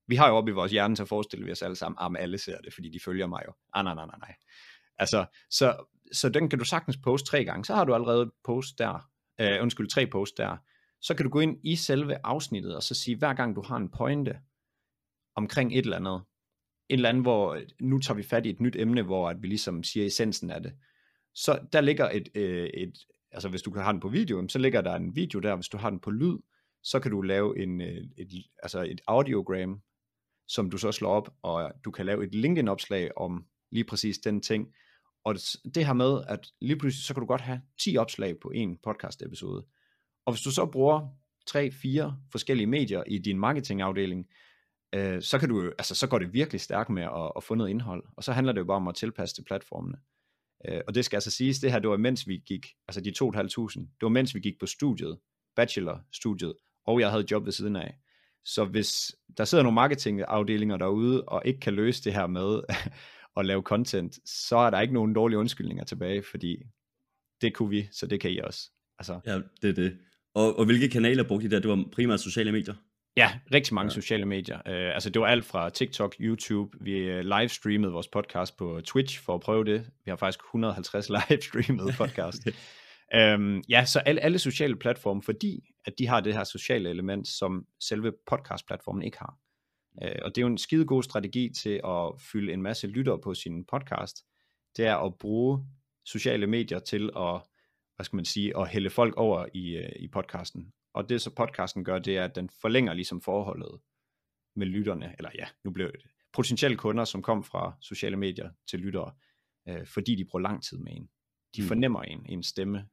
Vi 0.08 0.16
har 0.16 0.30
jo 0.30 0.36
op 0.36 0.48
i 0.48 0.52
vores 0.52 0.72
hjerne 0.72 0.96
til 0.96 1.04
at 1.04 1.10
forestille 1.10 1.52
os 1.52 1.62
alle 1.62 1.76
sammen, 1.76 1.98
at 2.02 2.20
ah, 2.20 2.24
alle 2.24 2.38
ser 2.38 2.62
det, 2.62 2.74
fordi 2.74 2.90
de 2.90 3.00
følger 3.00 3.28
mig 3.28 3.42
jo. 3.48 3.54
Ah, 3.74 3.84
nej, 3.84 3.96
nej, 3.96 4.06
nej, 4.06 4.18
nej. 4.20 4.36
Altså, 4.98 5.26
så, 5.50 5.86
så 6.14 6.30
den 6.30 6.50
kan 6.50 6.60
du 6.60 6.66
sagtens 6.66 6.98
poste 6.98 7.30
tre 7.30 7.46
gange. 7.46 7.66
Så 7.66 7.76
har 7.76 7.86
du 7.86 7.94
allerede 7.94 8.34
post 8.44 8.80
der, 8.80 9.10
øh, 9.42 9.62
undskyld, 9.62 9.88
tre 9.88 10.08
post 10.08 10.38
der. 10.38 10.58
Så 11.02 11.16
kan 11.16 11.24
du 11.24 11.30
gå 11.30 11.40
ind 11.40 11.58
i 11.64 11.76
selve 11.76 12.18
afsnittet, 12.24 12.76
og 12.76 12.84
så 12.84 12.96
sige, 12.96 13.18
hver 13.18 13.34
gang 13.34 13.56
du 13.56 13.62
har 13.62 13.78
en 13.78 13.90
pointe 13.90 14.40
omkring 15.36 15.74
et 15.74 15.84
eller 15.86 15.98
andet, 15.98 16.24
et 16.90 16.94
eller 16.94 17.10
andet, 17.10 17.24
hvor 17.24 17.62
nu 17.82 18.00
tager 18.00 18.16
vi 18.16 18.24
fat 18.24 18.46
i 18.46 18.50
et 18.50 18.60
nyt 18.60 18.76
emne, 18.76 19.02
hvor 19.02 19.30
at 19.30 19.42
vi 19.42 19.48
ligesom 19.48 19.84
siger 19.84 20.06
essensen 20.06 20.52
af 20.52 20.64
det. 20.64 20.74
Så 21.36 21.60
der 21.74 21.82
ligger 21.82 22.10
et, 22.10 22.30
øh, 22.36 22.70
et 22.74 22.94
altså 23.32 23.50
hvis 23.50 23.62
du 23.62 23.72
kan 23.72 23.82
have 23.82 23.94
den 23.94 24.00
på 24.00 24.10
video, 24.10 24.48
så 24.48 24.60
ligger 24.60 24.82
der 24.82 24.96
en 24.96 25.16
video 25.16 25.40
der, 25.40 25.56
hvis 25.56 25.68
du 25.68 25.78
har 25.78 25.90
den 25.90 26.00
på 26.00 26.12
lyd, 26.12 26.38
så 26.84 27.00
kan 27.00 27.12
du 27.12 27.22
lave 27.22 27.60
en, 27.60 27.82
øh, 27.82 27.98
et, 28.18 28.30
altså 28.64 28.82
et 28.82 29.02
audiogram, 29.08 29.82
som 30.48 30.70
du 30.70 30.78
så 30.78 30.92
slår 30.92 31.10
op, 31.10 31.34
og 31.42 31.72
du 31.86 31.92
kan 31.92 32.06
lave 32.06 32.24
et 32.24 32.36
LinkedIn-opslag 32.36 33.18
om 33.18 33.46
lige 33.72 33.84
præcis 33.84 34.18
den 34.18 34.42
ting. 34.42 34.74
Og 35.24 35.36
det 35.76 35.86
her 35.86 35.94
med, 35.94 36.24
at 36.28 36.48
lige 36.62 36.80
pludselig, 36.80 37.06
så 37.06 37.14
kan 37.14 37.22
du 37.22 37.28
godt 37.28 37.42
have 37.42 37.62
10 37.80 37.98
opslag 37.98 38.40
på 38.40 38.50
en 38.50 38.78
podcast-episode. 38.84 39.66
Og 40.26 40.34
hvis 40.34 40.42
du 40.42 40.52
så 40.52 40.66
bruger 40.66 41.08
3-4 41.50 42.14
forskellige 42.32 42.68
medier 42.68 43.04
i 43.08 43.18
din 43.18 43.40
marketingafdeling, 43.40 44.28
øh, 44.96 45.22
så, 45.22 45.40
kan 45.40 45.50
du, 45.50 45.72
altså, 45.78 45.96
så 45.96 46.08
går 46.08 46.20
det 46.20 46.34
virkelig 46.34 46.62
stærkt 46.62 46.90
med 46.90 47.04
at, 47.04 47.32
at 47.36 47.44
få 47.44 47.56
noget 47.56 47.70
indhold. 47.70 48.04
Og 48.18 48.24
så 48.24 48.34
handler 48.34 48.54
det 48.54 48.60
jo 48.60 48.66
bare 48.66 48.76
om 48.76 48.88
at 48.88 48.96
tilpasse 48.96 49.36
til 49.36 49.44
platformene. 49.44 49.98
Øh, 50.68 50.82
og 50.88 50.96
det 50.96 51.06
skal 51.06 51.18
altså 51.18 51.32
siges, 51.32 51.60
det 51.60 51.72
her, 51.72 51.80
det 51.80 51.90
var 51.90 51.98
mens 51.98 52.28
vi 52.28 52.44
gik, 52.46 52.68
altså 52.88 53.02
de 53.02 53.10
2.500, 53.10 53.80
det 53.80 54.02
var 54.02 54.10
mens 54.10 54.36
vi 54.36 54.40
gik 54.40 54.60
på 54.60 54.66
studiet, 54.66 55.20
bachelor-studiet, 55.56 56.54
og 56.86 57.00
jeg 57.00 57.12
havde 57.12 57.26
job 57.32 57.46
ved 57.46 57.52
siden 57.52 57.76
af. 57.76 57.98
Så 58.46 58.66
hvis 58.66 59.16
der 59.38 59.46
sidder 59.46 59.64
nogle 59.64 59.76
marketingafdelinger 59.76 60.78
derude, 60.78 61.24
og 61.24 61.42
ikke 61.46 61.60
kan 61.60 61.74
løse 61.74 62.04
det 62.04 62.14
her 62.14 62.28
med 62.28 62.62
at 63.38 63.46
lave 63.46 63.62
content, 63.62 64.20
så 64.26 64.58
er 64.58 64.70
der 64.70 64.82
ikke 64.82 64.94
nogen 64.94 65.14
dårlige 65.14 65.40
undskyldninger 65.40 65.84
tilbage, 65.84 66.24
fordi 66.24 66.64
det 67.42 67.54
kunne 67.54 67.70
vi, 67.70 67.88
så 67.92 68.08
det 68.08 68.20
kan 68.20 68.32
I 68.32 68.40
også. 68.40 68.70
Altså. 69.00 69.20
Ja, 69.26 69.40
det 69.62 69.70
er 69.70 69.74
det. 69.74 69.98
Og, 70.34 70.60
og 70.60 70.66
hvilke 70.66 70.90
kanaler 70.90 71.24
brugte 71.24 71.46
I 71.46 71.50
der? 71.50 71.60
Det 71.60 71.70
var 71.70 71.86
primært 71.92 72.20
sociale 72.20 72.52
medier? 72.52 72.74
Ja, 73.18 73.32
rigtig 73.54 73.74
mange 73.74 73.92
ja. 73.92 73.94
sociale 73.94 74.26
medier. 74.26 74.56
Uh, 74.56 74.94
altså 74.94 75.10
det 75.10 75.22
var 75.22 75.28
alt 75.28 75.46
fra 75.46 75.70
TikTok, 75.70 76.16
YouTube. 76.20 76.78
Vi 76.82 77.20
uh, 77.20 77.20
livestreamede 77.20 77.92
vores 77.92 78.08
podcast 78.08 78.58
på 78.58 78.82
Twitch 78.86 79.22
for 79.22 79.36
at 79.36 79.42
prøve 79.42 79.64
det. 79.64 79.86
Vi 80.06 80.10
har 80.10 80.16
faktisk 80.16 80.40
150 80.40 81.10
livestreamede 81.30 81.94
podcast. 81.98 82.48
um, 83.16 83.64
ja, 83.70 83.86
så 83.86 84.00
alle, 84.00 84.22
alle 84.22 84.40
sociale 84.40 84.76
platforme, 84.76 85.22
fordi 85.24 85.62
at 85.86 85.94
de 86.00 86.08
har 86.08 86.22
det 86.22 86.34
her 86.34 86.44
sociale 86.44 86.90
element, 86.90 87.28
som 87.28 87.68
selve 87.80 88.14
podcastplatformen 88.28 89.04
ikke 89.04 89.18
har. 89.20 89.38
Uh, 90.02 90.12
og 90.22 90.36
det 90.36 90.38
er 90.38 90.42
jo 90.42 90.48
en 90.48 90.58
skide 90.58 90.86
god 90.86 91.04
strategi 91.04 91.50
til 91.64 91.82
at 91.86 92.22
fylde 92.32 92.54
en 92.54 92.62
masse 92.62 92.88
lyttere 92.88 93.20
på 93.22 93.34
sin 93.34 93.66
podcast. 93.66 94.16
Det 94.78 94.86
er 94.86 94.96
at 94.96 95.18
bruge 95.18 95.66
sociale 96.06 96.48
medier 96.48 96.80
til 96.80 97.10
at, 97.18 97.42
hvad 97.96 98.04
skal 98.04 98.16
man 98.16 98.26
sige, 98.26 98.58
at 98.58 98.68
hælde 98.70 98.90
folk 98.90 99.14
over 99.18 99.46
i, 99.54 99.78
uh, 99.78 100.04
i 100.04 100.08
podcasten. 100.08 100.72
Og 100.94 101.10
det 101.10 101.22
så 101.22 101.30
podcasten 101.36 101.84
gør, 101.84 102.00
det 102.00 102.18
er, 102.18 102.24
at 102.26 102.36
den 102.36 102.50
forlænger 102.62 102.94
ligesom 102.94 103.22
forholdet 103.22 103.80
med 104.56 104.68
lytterne, 104.68 105.16
eller 105.18 105.30
ja, 105.36 105.48
nu 105.64 105.72
blev 105.72 105.92
det 105.92 106.02
potentielle 106.34 106.78
kunder, 106.78 107.04
som 107.06 107.22
kom 107.22 107.44
fra 107.44 107.78
sociale 107.82 108.18
medier 108.18 108.50
til 108.70 108.80
lyttere. 108.80 109.12
øh, 109.70 109.88
fordi 109.88 110.16
de 110.16 110.26
bruger 110.26 110.42
lang 110.42 110.64
tid 110.64 110.78
med 110.78 110.92
en. 110.92 111.10
De 111.56 111.62
Mm. 111.62 111.68
fornemmer 111.68 112.02
en, 112.02 112.26
en 112.30 112.44
stemme. 112.44 112.88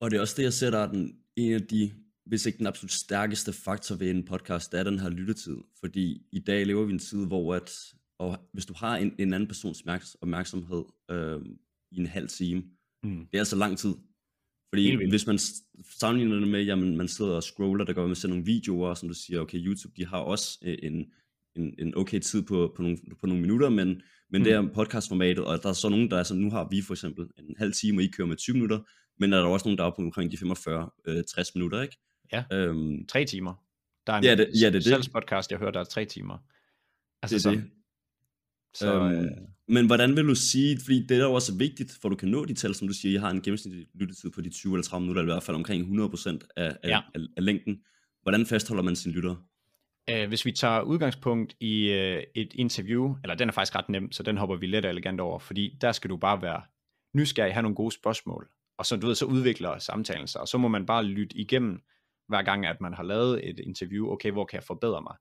Og 0.00 0.10
det 0.10 0.16
er 0.16 0.20
også 0.20 0.34
det, 0.36 0.42
jeg 0.42 0.52
ser, 0.52 0.70
der 0.70 0.78
er 0.78 0.92
den, 0.92 1.16
en 1.36 1.52
af 1.52 1.62
de, 1.62 1.92
hvis 2.26 2.46
ikke 2.46 2.58
den 2.58 2.66
absolut 2.66 2.92
stærkeste 2.92 3.52
faktor 3.52 3.94
ved 3.94 4.10
en 4.10 4.24
podcast, 4.24 4.72
det 4.72 4.80
er 4.80 4.84
den 4.84 4.98
her 4.98 5.08
lyttetid. 5.08 5.56
Fordi 5.80 6.22
i 6.32 6.38
dag 6.38 6.66
lever 6.66 6.84
vi 6.84 6.92
en 6.92 6.98
tid, 6.98 7.26
hvor 7.26 7.54
at, 7.54 7.70
og 8.18 8.38
hvis 8.52 8.66
du 8.66 8.74
har 8.76 8.96
en, 8.96 9.12
en 9.18 9.32
anden 9.34 9.46
persons 9.48 9.80
opmærks- 9.82 10.14
opmærksomhed 10.20 10.84
øh, 11.10 11.40
i 11.92 11.96
en 11.98 12.06
halv 12.06 12.28
time, 12.28 12.62
Mm. 13.04 13.18
det 13.26 13.34
er 13.34 13.38
altså 13.38 13.56
lang 13.56 13.78
tid. 13.78 13.94
Fordi 14.72 15.08
hvis 15.08 15.26
man 15.26 15.38
sammenligner 15.98 16.38
det 16.38 16.48
med, 16.48 16.62
jamen 16.64 16.96
man 16.96 17.08
sidder 17.08 17.30
og 17.30 17.42
scroller, 17.42 17.84
der 17.84 17.92
går 17.92 18.06
med 18.06 18.14
ser 18.16 18.28
nogle 18.28 18.44
videoer, 18.44 18.94
som 18.94 19.08
du 19.08 19.14
siger, 19.14 19.40
okay, 19.40 19.58
YouTube, 19.66 19.94
de 19.96 20.06
har 20.06 20.18
også 20.18 20.58
øh, 20.62 20.78
en, 20.82 21.06
en, 21.56 21.74
en 21.78 21.96
okay 21.96 22.18
tid 22.20 22.42
på, 22.42 22.72
på, 22.76 22.82
nogle, 22.82 22.98
på 23.20 23.26
nogle 23.26 23.40
minutter, 23.40 23.68
men, 23.68 23.88
men 23.88 24.40
Mm. 24.40 24.44
det 24.44 24.52
er 24.52 24.68
podcastformatet, 24.74 25.44
og 25.44 25.62
der 25.62 25.68
er 25.68 25.72
så 25.72 25.88
nogen, 25.88 26.10
der 26.10 26.16
er 26.16 26.22
sådan, 26.22 26.42
nu 26.42 26.50
har 26.50 26.68
vi 26.70 26.82
for 26.82 26.94
eksempel 26.94 27.26
en 27.38 27.54
halv 27.58 27.72
time, 27.72 27.98
og 27.98 28.02
I 28.04 28.06
kører 28.06 28.28
med 28.28 28.36
20 28.36 28.54
minutter, 28.54 28.80
men 29.18 29.32
der 29.32 29.38
er 29.38 29.42
der 29.42 29.48
også 29.48 29.66
nogen, 29.68 29.78
der 29.78 29.84
er 29.84 29.90
på 29.90 30.02
omkring 30.02 30.32
de 30.32 30.36
45-60 30.36 31.50
minutter, 31.54 31.82
ikke? 31.82 31.96
Ja. 32.32 32.44
Øhm, 32.52 33.06
Tre 33.06 33.24
timer. 33.24 33.54
Der 34.06 34.12
er 34.12 34.18
en 34.18 34.24
Ja, 34.24 34.34
det- 34.34 34.50
ja, 34.60 34.66
det 34.66 34.72
det. 34.72 34.84
salgspodcast, 34.84 35.50
jeg 35.50 35.58
hørte, 35.58 35.72
der 35.74 35.80
er 35.80 35.84
tre 35.84 36.04
timer. 36.04 36.38
Altså 37.22 37.34
det 37.34 37.38
er 37.38 37.42
sådan. 37.42 37.58
det. 37.60 37.70
Så, 38.74 38.94
Øhm, 38.94 39.24
øh, 39.24 39.30
Men 39.68 39.86
hvordan 39.86 40.16
vil 40.16 40.24
du 40.28 40.34
sige, 40.34 40.78
fordi 40.84 41.06
det 41.06 41.18
er 41.18 41.24
jo 41.24 41.32
også 41.32 41.54
vigtigt, 41.58 41.98
for 42.02 42.08
du 42.08 42.16
kan 42.16 42.28
nå 42.28 42.44
de 42.44 42.54
tal, 42.54 42.74
som 42.74 42.88
du 42.88 42.94
siger, 42.94 43.12
jeg 43.12 43.20
har 43.20 43.30
en 43.30 43.42
gennemsnitlig 43.42 43.86
lyttetid 43.94 44.30
på 44.30 44.40
de 44.40 44.50
20 44.50 44.74
eller 44.74 44.82
30 44.82 45.00
minutter, 45.00 45.22
eller 45.22 45.32
i 45.32 45.34
hvert 45.34 45.42
fald 45.42 45.54
omkring 45.56 45.84
100% 45.86 46.38
af, 46.56 46.76
af, 46.82 46.88
Ja. 46.88 47.00
af, 47.14 47.20
af 47.36 47.44
længden. 47.44 47.80
Hvordan 48.22 48.46
fastholder 48.46 48.82
man 48.82 48.96
sine 48.96 49.14
lyttere? 49.14 49.36
Øh, 50.10 50.28
hvis 50.28 50.44
vi 50.44 50.52
tager 50.52 50.80
udgangspunkt 50.80 51.56
i 51.60 51.90
øh, 51.90 52.22
et 52.34 52.52
interview, 52.54 53.16
eller 53.22 53.34
den 53.34 53.48
er 53.48 53.52
faktisk 53.52 53.76
ret 53.76 53.88
nem, 53.88 54.12
så 54.12 54.22
den 54.22 54.36
hopper 54.36 54.56
vi 54.56 54.66
let 54.66 54.84
og 54.84 54.90
elegant 54.90 55.20
over, 55.20 55.38
fordi 55.38 55.78
der 55.80 55.92
skal 55.92 56.10
du 56.10 56.16
bare 56.16 56.42
være 56.42 56.62
nysgerrig, 57.14 57.52
have 57.54 57.62
nogle 57.62 57.74
gode 57.76 57.92
spørgsmål, 57.94 58.48
og 58.78 58.86
så, 58.86 58.96
du 58.96 59.06
ved, 59.06 59.14
så 59.14 59.24
udvikler 59.24 59.78
samtalen 59.78 60.26
sig, 60.26 60.40
og 60.40 60.48
så 60.48 60.58
må 60.58 60.68
man 60.68 60.86
bare 60.86 61.04
lytte 61.04 61.36
igennem, 61.36 61.82
hver 62.28 62.42
gang 62.42 62.66
at 62.66 62.80
man 62.80 62.94
har 62.94 63.02
lavet 63.02 63.48
et 63.50 63.60
interview, 63.60 64.10
okay, 64.10 64.30
hvor 64.30 64.44
kan 64.44 64.56
jeg 64.56 64.64
forbedre 64.64 65.02
mig? 65.02 65.16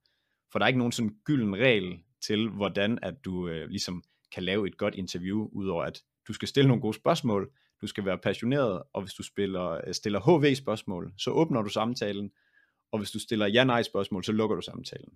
For 0.51 0.59
der 0.59 0.65
er 0.65 0.67
ikke 0.67 0.77
nogen 0.77 0.91
sådan 0.91 1.15
gylden 1.23 1.55
regel 1.55 1.99
til, 2.21 2.49
hvordan 2.49 2.99
at 3.01 3.25
du 3.25 3.47
øh, 3.47 3.69
ligesom 3.69 4.03
kan 4.31 4.43
lave 4.43 4.67
et 4.67 4.77
godt 4.77 4.95
interview, 4.95 5.49
udover 5.51 5.83
at 5.83 6.03
du 6.27 6.33
skal 6.33 6.47
stille 6.47 6.67
nogle 6.67 6.81
gode 6.81 6.93
spørgsmål, 6.93 7.51
du 7.81 7.87
skal 7.87 8.05
være 8.05 8.17
passioneret, 8.17 8.83
og 8.93 9.01
hvis 9.01 9.13
du 9.13 9.23
spiller, 9.23 9.81
øh, 9.87 9.93
stiller 9.93 10.19
HV-spørgsmål, 10.19 11.13
så 11.17 11.31
åbner 11.31 11.61
du 11.61 11.69
samtalen, 11.69 12.31
og 12.91 12.99
hvis 12.99 13.11
du 13.11 13.19
stiller 13.19 13.47
ja-nej-spørgsmål, 13.47 14.23
så 14.23 14.31
lukker 14.31 14.55
du 14.55 14.61
samtalen. 14.61 15.13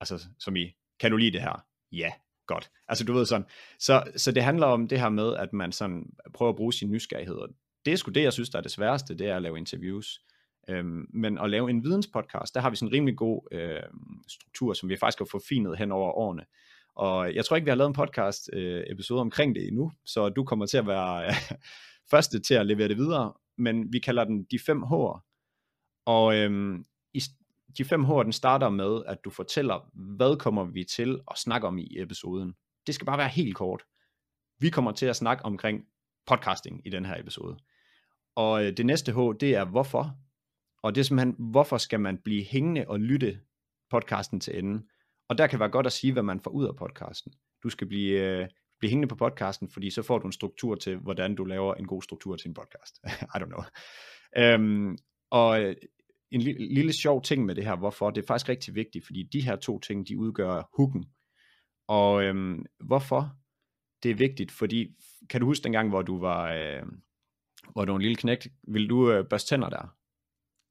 Altså, 0.00 0.26
som 0.38 0.56
i, 0.56 0.76
kan 1.00 1.10
du 1.10 1.16
lide 1.16 1.32
det 1.32 1.40
her? 1.40 1.64
Ja, 1.92 2.12
godt. 2.46 2.70
Altså, 2.88 3.04
du 3.04 3.12
ved 3.12 3.26
sådan. 3.26 3.46
Så, 3.78 4.04
så 4.16 4.32
det 4.32 4.42
handler 4.42 4.66
om 4.66 4.88
det 4.88 5.00
her 5.00 5.08
med, 5.08 5.34
at 5.34 5.52
man 5.52 5.72
sådan 5.72 6.12
prøver 6.34 6.50
at 6.50 6.56
bruge 6.56 6.72
sin 6.72 6.90
nysgerrighed. 6.90 7.34
Og 7.34 7.48
det 7.84 7.92
er 7.92 7.96
sgu 7.96 8.10
det, 8.10 8.22
jeg 8.22 8.32
synes, 8.32 8.50
der 8.50 8.58
er 8.58 8.62
det 8.62 8.70
sværeste, 8.70 9.14
det 9.14 9.28
er 9.28 9.36
at 9.36 9.42
lave 9.42 9.58
interviews. 9.58 10.20
Øhm, 10.68 11.06
men 11.10 11.38
at 11.38 11.50
lave 11.50 11.70
en 11.70 11.84
videnspodcast, 11.84 12.54
der 12.54 12.60
har 12.60 12.70
vi 12.70 12.76
sådan 12.76 12.88
en 12.88 12.94
rimelig 12.94 13.16
god 13.16 13.48
øh, 13.52 13.82
struktur, 14.28 14.72
som 14.72 14.88
vi 14.88 14.96
faktisk 14.96 15.18
har 15.18 15.28
forfinet 15.30 15.78
hen 15.78 15.92
over 15.92 16.12
årene. 16.12 16.44
Og 16.96 17.34
jeg 17.34 17.44
tror 17.44 17.56
ikke, 17.56 17.64
vi 17.64 17.70
har 17.70 17.76
lavet 17.76 17.88
en 17.88 17.94
podcast 17.94 18.50
øh, 18.52 18.84
episode 18.86 19.20
omkring 19.20 19.54
det 19.54 19.68
endnu, 19.68 19.92
så 20.04 20.28
du 20.28 20.44
kommer 20.44 20.66
til 20.66 20.78
at 20.78 20.86
være 20.86 21.34
første 22.12 22.40
til 22.40 22.54
at 22.54 22.66
levere 22.66 22.88
det 22.88 22.96
videre. 22.96 23.32
Men 23.58 23.92
vi 23.92 23.98
kalder 23.98 24.24
den 24.24 24.44
de 24.44 24.58
5 24.58 24.82
H'er. 24.82 25.20
Og 26.06 26.36
øhm, 26.36 26.84
i, 27.14 27.22
de 27.78 27.84
5 27.84 28.04
H'er, 28.04 28.22
den 28.22 28.32
starter 28.32 28.68
med, 28.68 29.02
at 29.06 29.18
du 29.24 29.30
fortæller, 29.30 29.90
hvad 30.16 30.36
kommer 30.38 30.64
vi 30.64 30.84
til 30.84 31.20
at 31.30 31.38
snakke 31.38 31.66
om 31.66 31.78
i 31.78 32.00
episoden. 32.00 32.54
Det 32.86 32.94
skal 32.94 33.06
bare 33.06 33.18
være 33.18 33.28
helt 33.28 33.56
kort. 33.56 33.82
Vi 34.58 34.70
kommer 34.70 34.92
til 34.92 35.06
at 35.06 35.16
snakke 35.16 35.44
omkring 35.44 35.84
podcasting 36.26 36.86
i 36.86 36.90
den 36.90 37.04
her 37.04 37.20
episode. 37.20 37.56
Og 38.36 38.64
øh, 38.64 38.76
det 38.76 38.86
næste 38.86 39.12
H, 39.12 39.18
det 39.40 39.54
er 39.54 39.64
hvorfor. 39.64 40.16
Og 40.82 40.94
det 40.94 41.00
er 41.00 41.04
simpelthen, 41.04 41.36
hvorfor 41.38 41.78
skal 41.78 42.00
man 42.00 42.18
blive 42.24 42.44
hængende 42.44 42.84
og 42.88 43.00
lytte 43.00 43.40
podcasten 43.90 44.40
til 44.40 44.58
enden. 44.58 44.88
Og 45.28 45.38
der 45.38 45.46
kan 45.46 45.60
være 45.60 45.68
godt 45.68 45.86
at 45.86 45.92
sige, 45.92 46.12
hvad 46.12 46.22
man 46.22 46.40
får 46.40 46.50
ud 46.50 46.66
af 46.66 46.76
podcasten. 46.76 47.32
Du 47.62 47.68
skal 47.68 47.86
blive, 47.86 48.20
øh, 48.20 48.48
blive 48.78 48.90
hængende 48.90 49.08
på 49.08 49.16
podcasten, 49.16 49.70
fordi 49.70 49.90
så 49.90 50.02
får 50.02 50.18
du 50.18 50.26
en 50.26 50.32
struktur 50.32 50.74
til, 50.74 50.96
hvordan 50.96 51.34
du 51.34 51.44
laver 51.44 51.74
en 51.74 51.86
god 51.86 52.02
struktur 52.02 52.36
til 52.36 52.48
en 52.48 52.54
podcast. 52.54 53.00
I 53.34 53.38
don't 53.38 53.44
know. 53.44 53.62
Øhm, 54.36 54.98
og 55.30 55.62
øh, 55.62 55.76
en 56.30 56.40
lille, 56.40 56.74
lille 56.74 56.92
sjov 57.02 57.22
ting 57.22 57.44
med 57.44 57.54
det 57.54 57.64
her, 57.64 57.76
hvorfor, 57.76 58.10
det 58.10 58.22
er 58.22 58.26
faktisk 58.26 58.48
rigtig 58.48 58.74
vigtigt, 58.74 59.06
fordi 59.06 59.22
de 59.32 59.40
her 59.40 59.56
to 59.56 59.78
ting, 59.78 60.08
de 60.08 60.18
udgør 60.18 60.70
hooken. 60.76 61.04
Og 61.88 62.24
øhm, 62.24 62.64
hvorfor 62.84 63.36
det 64.02 64.10
er 64.10 64.14
vigtigt, 64.14 64.50
fordi, 64.50 64.86
kan 65.30 65.40
du 65.40 65.46
huske 65.46 65.64
dengang, 65.64 65.88
hvor 65.88 66.02
du 66.02 66.18
var, 66.18 66.52
øh, 66.52 66.82
hvor 67.72 67.84
du 67.84 67.92
var 67.92 67.96
en 67.96 68.02
lille 68.02 68.16
knægt, 68.16 68.48
ville 68.68 68.88
du 68.88 69.12
øh, 69.12 69.24
børste 69.24 69.48
tænder 69.48 69.68
der? 69.68 69.96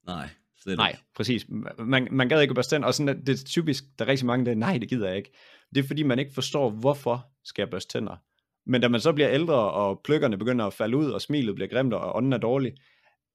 Nej, 0.07 0.29
slet 0.57 0.77
Nej, 0.77 0.89
ikke. 0.89 1.03
præcis. 1.15 1.45
Man, 1.79 2.07
man 2.11 2.29
gad 2.29 2.41
ikke 2.41 2.51
at 2.51 2.55
børste 2.55 2.75
tænder, 2.75 2.87
og 2.87 2.93
sådan, 2.93 3.09
at 3.09 3.27
det 3.27 3.41
er 3.41 3.45
typisk, 3.45 3.83
der 3.99 4.05
er 4.05 4.09
rigtig 4.09 4.25
mange, 4.25 4.45
der 4.45 4.51
er, 4.51 4.55
nej, 4.55 4.77
det 4.77 4.89
gider 4.89 5.07
jeg 5.07 5.17
ikke. 5.17 5.31
Det 5.75 5.83
er 5.83 5.87
fordi, 5.87 6.03
man 6.03 6.19
ikke 6.19 6.33
forstår, 6.33 6.69
hvorfor 6.69 7.25
skal 7.43 7.61
jeg 7.61 7.69
børste 7.69 7.97
tænder. 7.97 8.15
Men 8.65 8.81
da 8.81 8.87
man 8.87 9.01
så 9.01 9.13
bliver 9.13 9.29
ældre, 9.29 9.71
og 9.71 10.01
pløkkerne 10.03 10.37
begynder 10.37 10.65
at 10.65 10.73
falde 10.73 10.97
ud, 10.97 11.11
og 11.11 11.21
smilet 11.21 11.55
bliver 11.55 11.67
grimt, 11.67 11.93
og 11.93 12.15
ånden 12.15 12.33
er 12.33 12.37
dårlig, 12.37 12.73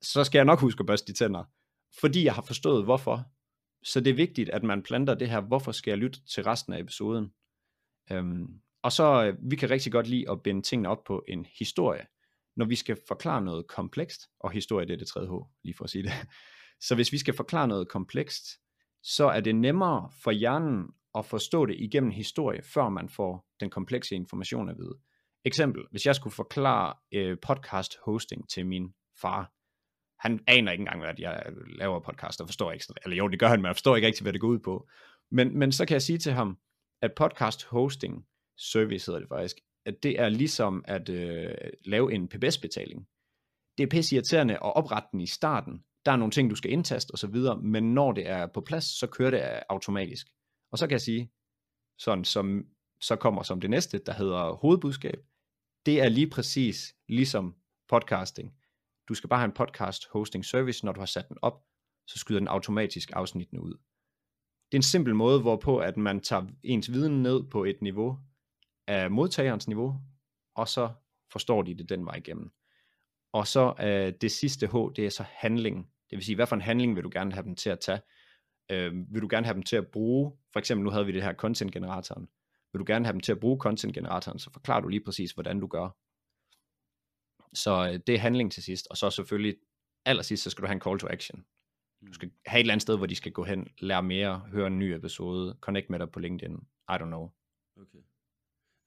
så 0.03 0.25
skal 0.25 0.39
jeg 0.39 0.45
nok 0.45 0.61
huske 0.61 0.81
at 0.81 0.87
børste 0.87 1.13
de 1.13 1.19
tænder. 1.19 1.45
Fordi 2.01 2.25
jeg 2.25 2.35
har 2.35 2.43
forstået, 2.43 2.85
hvorfor. 2.85 3.25
Så 3.83 4.01
det 4.01 4.11
er 4.11 4.15
vigtigt, 4.15 4.51
at 4.51 4.63
man 4.63 4.83
planter 4.83 5.15
det 5.15 5.29
her, 5.31 5.41
hvorfor 5.41 5.73
skal 5.73 5.91
jeg 5.91 5.99
lytte 5.99 6.27
til 6.27 6.45
resten 6.45 6.73
af 6.73 6.81
episoden. 6.81 7.33
Øhm, 8.13 8.47
og 8.83 8.93
så, 8.93 9.25
øh, 9.25 9.51
vi 9.51 9.57
kan 9.57 9.71
rigtig 9.71 9.93
godt 9.93 10.07
lide 10.07 10.31
at 10.31 10.43
binde 10.43 10.63
tingene 10.63 10.89
op 10.89 11.05
på 11.05 11.25
en 11.29 11.47
historie, 11.59 12.07
når 12.59 12.67
vi 12.67 12.77
skal 12.77 12.99
forklare 13.09 13.43
noget 13.43 13.67
komplekst, 13.67 14.21
og 14.41 14.51
historie 14.51 14.87
det 14.87 14.93
er 14.93 14.99
det 14.99 15.07
tredje 15.09 15.29
H, 15.29 15.35
lige 15.65 15.75
for 15.75 15.85
at 15.85 15.91
sige 15.91 16.03
det. 16.03 16.13
Så 16.87 16.95
hvis 16.95 17.13
vi 17.13 17.19
skal 17.19 17.35
forklare 17.35 17.69
noget 17.69 17.89
komplekst, 17.89 18.45
så 19.03 19.25
er 19.29 19.41
det 19.41 19.57
nemmere 19.57 20.11
for 20.23 20.31
hjernen 20.31 20.85
at 21.15 21.25
forstå 21.25 21.67
det 21.67 21.77
igennem 21.79 22.11
historie, 22.11 22.63
før 22.63 22.89
man 22.89 23.09
får 23.09 23.47
den 23.61 23.71
komplekse 23.71 24.15
information 24.15 24.69
at 24.69 24.77
vide. 24.79 24.99
Eksempel, 25.45 25.83
hvis 25.91 26.07
jeg 26.07 26.15
skulle 26.15 26.35
forklare 26.35 26.95
øh, 27.15 27.37
podcast 27.43 27.99
hosting 28.05 28.49
til 28.49 28.67
min 28.67 28.95
far, 29.21 29.53
han 30.19 30.41
aner 30.47 30.73
ikke 30.73 30.83
engang, 30.83 31.01
hvad 31.01 31.15
jeg 31.19 31.43
laver 31.67 32.01
podcast, 32.01 32.41
og 32.41 32.49
forstår 32.49 32.73
ikke, 32.73 32.85
eller 33.05 33.17
jo, 33.17 33.29
det 33.29 33.41
gør 33.41 33.49
han, 33.49 33.61
men 33.61 33.67
jeg 33.67 33.77
forstår 33.77 33.97
ikke 33.97 34.07
rigtig, 34.07 34.23
hvad 34.23 34.33
det 34.33 34.41
går 34.41 34.49
ud 34.49 34.59
på. 34.59 34.89
Men, 35.31 35.59
men 35.59 35.73
så 35.73 35.87
kan 35.87 35.93
jeg 35.93 36.03
sige 36.03 36.19
til 36.19 36.33
ham, 36.33 36.59
at 37.03 37.11
podcast 37.17 37.65
hosting 37.65 38.27
service 38.57 39.07
hedder 39.07 39.21
det 39.21 39.29
faktisk, 39.29 39.57
at 39.89 40.03
det 40.03 40.21
er 40.21 40.29
ligesom 40.29 40.85
at 40.89 41.09
øh, 41.09 41.55
lave 41.85 42.13
en 42.15 42.29
PBS-betaling. 42.29 43.09
Det 43.79 43.85
er 43.85 43.89
pisse 43.91 44.15
irriterende 44.15 44.55
at 44.55 44.77
oprette 44.77 45.09
den 45.13 45.21
i 45.21 45.27
starten. 45.27 45.85
Der 46.05 46.13
er 46.13 46.17
nogle 46.17 46.31
ting, 46.31 46.51
du 46.51 46.55
skal 46.57 46.73
indtaste 46.73 47.11
osv., 47.15 47.37
men 47.63 47.95
når 47.95 48.13
det 48.13 48.29
er 48.29 48.47
på 48.47 48.61
plads, 48.61 48.85
så 48.99 49.07
kører 49.07 49.31
det 49.31 49.41
automatisk. 49.69 50.27
Og 50.73 50.79
så 50.79 50.87
kan 50.87 50.93
jeg 50.93 51.01
sige, 51.01 51.33
sådan 51.99 52.25
som 52.25 52.67
så 53.01 53.17
kommer 53.17 53.43
som 53.43 53.61
det 53.61 53.71
næste, 53.71 53.99
der 53.99 54.13
hedder 54.13 54.53
hovedbudskab. 54.53 55.21
Det 55.87 56.01
er 56.03 56.09
lige 56.09 56.31
præcis 56.31 56.95
ligesom 57.09 57.55
podcasting. 57.89 58.55
Du 59.09 59.15
skal 59.15 59.29
bare 59.29 59.41
have 59.41 59.49
en 59.49 59.53
podcast 59.53 60.09
hosting 60.13 60.45
service, 60.45 60.85
når 60.85 60.93
du 60.93 61.01
har 61.01 61.07
sat 61.07 61.29
den 61.29 61.37
op, 61.43 61.65
så 62.07 62.19
skyder 62.19 62.41
den 62.41 62.49
automatisk 62.49 63.11
afsnittene 63.13 63.61
ud. 63.61 63.73
Det 64.67 64.75
er 64.75 64.79
en 64.79 64.83
simpel 64.83 65.15
måde, 65.15 65.41
hvorpå 65.41 65.79
at 65.79 65.97
man 65.97 66.21
tager 66.21 66.47
ens 66.63 66.93
viden 66.93 67.23
ned 67.23 67.51
på 67.51 67.65
et 67.65 67.83
niveau 67.83 68.19
af 68.89 69.11
modtagerens 69.11 69.69
niveau, 69.69 70.01
og 70.55 70.69
så 70.69 70.91
forstår 71.33 71.63
de 71.63 71.75
det 71.75 71.89
den 71.89 72.07
vej 72.07 72.15
igennem. 72.15 72.51
Og 73.33 73.47
så 73.47 73.75
øh, 73.81 74.13
det 74.21 74.33
sidste 74.33 74.67
H, 74.67 74.75
det 74.97 75.07
er 75.07 75.11
så 75.11 75.25
handling. 75.29 75.93
Det 76.11 76.17
vil 76.17 76.25
sige, 76.25 76.37
hvad 76.37 76.47
for 76.47 76.57
en 76.57 76.63
handling 76.63 76.97
vil 76.97 77.05
du 77.05 77.11
gerne 77.13 77.33
have 77.33 77.45
dem 77.45 77.57
til 77.57 77.71
at 77.71 77.81
tage? 77.81 78.01
Øh, 78.71 78.93
vil 79.13 79.23
du 79.23 79.29
gerne 79.31 79.47
have 79.47 79.55
dem 79.55 79.63
til 79.63 79.77
at 79.77 79.89
bruge, 79.89 80.33
for 80.53 80.59
eksempel 80.59 80.85
nu 80.85 80.91
havde 80.91 81.07
vi 81.07 81.13
det 81.13 81.23
her 81.23 81.35
content 81.35 81.73
generatoren. 81.73 82.29
Vil 82.73 82.79
du 82.79 82.85
gerne 82.87 83.05
have 83.05 83.13
dem 83.13 83.21
til 83.21 83.33
at 83.33 83.41
bruge 83.41 83.59
content 83.59 83.95
generatoren, 83.95 84.39
så 84.39 84.51
forklarer 84.53 84.81
du 84.81 84.89
lige 84.89 85.05
præcis, 85.05 85.33
hvordan 85.33 85.61
du 85.61 85.67
gør. 85.67 85.97
Så 87.55 87.91
øh, 87.93 88.01
det 88.07 88.15
er 88.15 88.19
handling 88.19 88.53
til 88.53 88.63
sidst, 88.63 88.87
og 88.91 88.97
så 88.97 89.11
selvfølgelig 89.11 89.57
allersidst, 90.05 90.43
så 90.43 90.51
skal 90.51 90.63
du 90.63 90.67
have 90.67 90.75
en 90.75 90.81
call 90.81 90.99
to 90.99 91.07
action. 91.11 91.45
Du 92.07 92.13
skal 92.13 92.31
have 92.47 92.59
et 92.59 92.61
eller 92.61 92.73
andet 92.73 92.83
sted, 92.83 92.97
hvor 92.97 93.07
de 93.07 93.15
skal 93.15 93.33
gå 93.33 93.45
hen, 93.45 93.69
lære 93.79 94.03
mere, 94.03 94.39
høre 94.39 94.67
en 94.67 94.79
ny 94.79 94.85
episode, 94.85 95.59
connect 95.61 95.91
med 95.91 95.99
dig 95.99 96.11
på 96.11 96.21
LinkedIn, 96.21 96.57
I 96.89 96.93
don't 96.93 97.05
know. 97.05 97.31
Okay. 97.77 97.99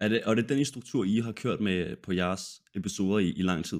Er 0.01 0.07
det, 0.07 0.23
og 0.23 0.35
det 0.35 0.43
er 0.43 0.55
den 0.55 0.65
struktur, 0.65 1.03
I 1.03 1.19
har 1.19 1.31
kørt 1.31 1.59
med 1.59 1.95
på 1.95 2.11
jeres 2.13 2.61
episoder 2.75 3.19
i, 3.19 3.29
i 3.29 3.41
lang 3.41 3.65
tid? 3.65 3.79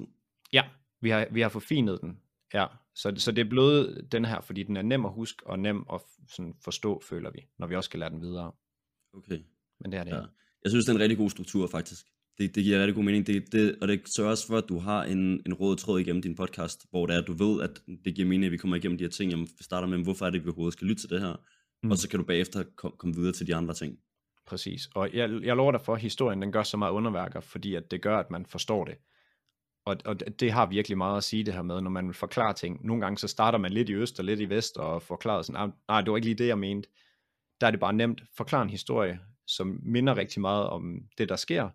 Ja, 0.52 0.62
vi 1.00 1.10
har, 1.10 1.26
vi 1.30 1.40
har 1.40 1.48
forfinet 1.48 2.00
den. 2.00 2.18
Ja, 2.54 2.66
så, 2.94 3.14
så 3.16 3.32
det 3.32 3.44
er 3.46 3.50
blevet 3.50 4.08
den 4.12 4.24
her, 4.24 4.40
fordi 4.40 4.62
den 4.62 4.76
er 4.76 4.82
nem 4.82 5.04
at 5.04 5.12
huske 5.12 5.46
og 5.46 5.58
nem 5.58 5.84
at 5.92 6.00
sådan 6.28 6.54
forstå, 6.64 7.02
føler 7.08 7.30
vi, 7.30 7.46
når 7.58 7.66
vi 7.66 7.76
også 7.76 7.88
skal 7.88 8.00
lære 8.00 8.10
den 8.10 8.20
videre. 8.20 8.52
Okay. 9.14 9.38
Men 9.80 9.92
det 9.92 10.00
er 10.00 10.04
det 10.04 10.10
Ja. 10.10 10.22
Jeg 10.64 10.70
synes, 10.70 10.84
det 10.84 10.92
er 10.92 10.96
en 10.96 11.00
rigtig 11.00 11.18
god 11.18 11.30
struktur, 11.30 11.66
faktisk. 11.66 12.06
Det, 12.38 12.54
det 12.54 12.64
giver 12.64 12.78
rigtig 12.78 12.94
god 12.94 13.04
mening. 13.04 13.26
Det, 13.26 13.52
det, 13.52 13.78
og 13.80 13.88
det 13.88 14.00
sørger 14.16 14.30
også 14.30 14.46
for, 14.46 14.58
at 14.58 14.64
du 14.68 14.78
har 14.78 15.04
en, 15.04 15.42
en 15.46 15.54
rød 15.54 15.76
tråd 15.76 16.00
igennem 16.00 16.22
din 16.22 16.34
podcast, 16.34 16.86
hvor 16.90 17.06
det 17.06 17.14
er, 17.14 17.20
at 17.20 17.26
du 17.26 17.32
ved, 17.32 17.62
at 17.62 17.82
det 18.04 18.14
giver 18.14 18.28
mening, 18.28 18.44
at 18.44 18.52
vi 18.52 18.56
kommer 18.56 18.76
igennem 18.76 18.98
de 18.98 19.04
her 19.04 19.10
ting. 19.10 19.30
Jamen, 19.30 19.46
vi 19.58 19.64
starter 19.64 19.88
med, 19.88 19.98
hvorfor 19.98 20.26
er 20.26 20.30
det, 20.30 20.44
vi 20.44 20.48
overhovedet 20.48 20.72
skal 20.72 20.86
lytte 20.86 21.02
til 21.02 21.10
det 21.10 21.20
her? 21.20 21.36
Mm. 21.82 21.90
Og 21.90 21.98
så 21.98 22.08
kan 22.08 22.18
du 22.18 22.24
bagefter 22.24 22.64
kom, 22.76 22.94
komme 22.98 23.16
videre 23.16 23.32
til 23.32 23.46
de 23.46 23.54
andre 23.54 23.74
ting. 23.74 23.98
Præcis. 24.46 24.88
Og 24.94 25.12
jeg, 25.12 25.30
jeg 25.42 25.56
lover 25.56 25.72
dig 25.72 25.80
for, 25.80 25.94
at 25.94 26.00
historien 26.00 26.42
den 26.42 26.52
gør 26.52 26.62
så 26.62 26.76
meget 26.76 26.92
underværker, 26.92 27.40
fordi 27.40 27.74
at 27.74 27.90
det 27.90 28.02
gør, 28.02 28.18
at 28.18 28.30
man 28.30 28.46
forstår 28.46 28.84
det. 28.84 28.98
Og, 29.84 29.96
og 30.04 30.40
det 30.40 30.52
har 30.52 30.66
virkelig 30.66 30.98
meget 30.98 31.16
at 31.16 31.24
sige 31.24 31.44
det 31.44 31.54
her 31.54 31.62
med, 31.62 31.80
når 31.80 31.90
man 31.90 32.06
vil 32.06 32.14
forklare 32.14 32.52
ting. 32.52 32.86
Nogle 32.86 33.02
gange 33.02 33.18
så 33.18 33.28
starter 33.28 33.58
man 33.58 33.72
lidt 33.72 33.88
i 33.88 33.94
øst 33.94 34.18
og 34.18 34.24
lidt 34.24 34.40
i 34.40 34.48
vest 34.48 34.76
og 34.76 35.02
forklarer 35.02 35.42
sådan, 35.42 35.72
nej, 35.88 36.00
det 36.00 36.10
var 36.10 36.16
ikke 36.16 36.26
lige 36.26 36.38
det, 36.38 36.46
jeg 36.46 36.58
mente. 36.58 36.88
Der 37.60 37.66
er 37.66 37.70
det 37.70 37.80
bare 37.80 37.92
nemt. 37.92 38.22
Forklar 38.36 38.62
en 38.62 38.70
historie, 38.70 39.20
som 39.46 39.80
minder 39.82 40.16
rigtig 40.16 40.40
meget 40.40 40.66
om 40.66 41.08
det, 41.18 41.28
der 41.28 41.36
sker, 41.36 41.68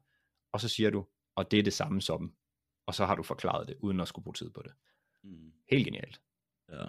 og 0.52 0.62
så 0.62 0.70
siger 0.70 0.90
du, 0.90 1.06
og 1.36 1.52
det 1.52 1.60
er 1.60 1.64
det 1.64 1.74
samme 1.74 2.02
som, 2.02 2.34
og 2.86 2.96
så 2.96 3.06
har 3.06 3.16
du 3.16 3.24
forklaret 3.24 3.68
det, 3.68 3.78
uden 3.80 4.00
at 4.00 4.08
skulle 4.08 4.24
bruge 4.24 4.34
tid 4.34 4.50
på 4.50 4.62
det. 4.62 4.72
Mm. 5.24 5.52
Helt 5.70 5.86
genialt. 5.86 6.22
Ja. 6.72 6.86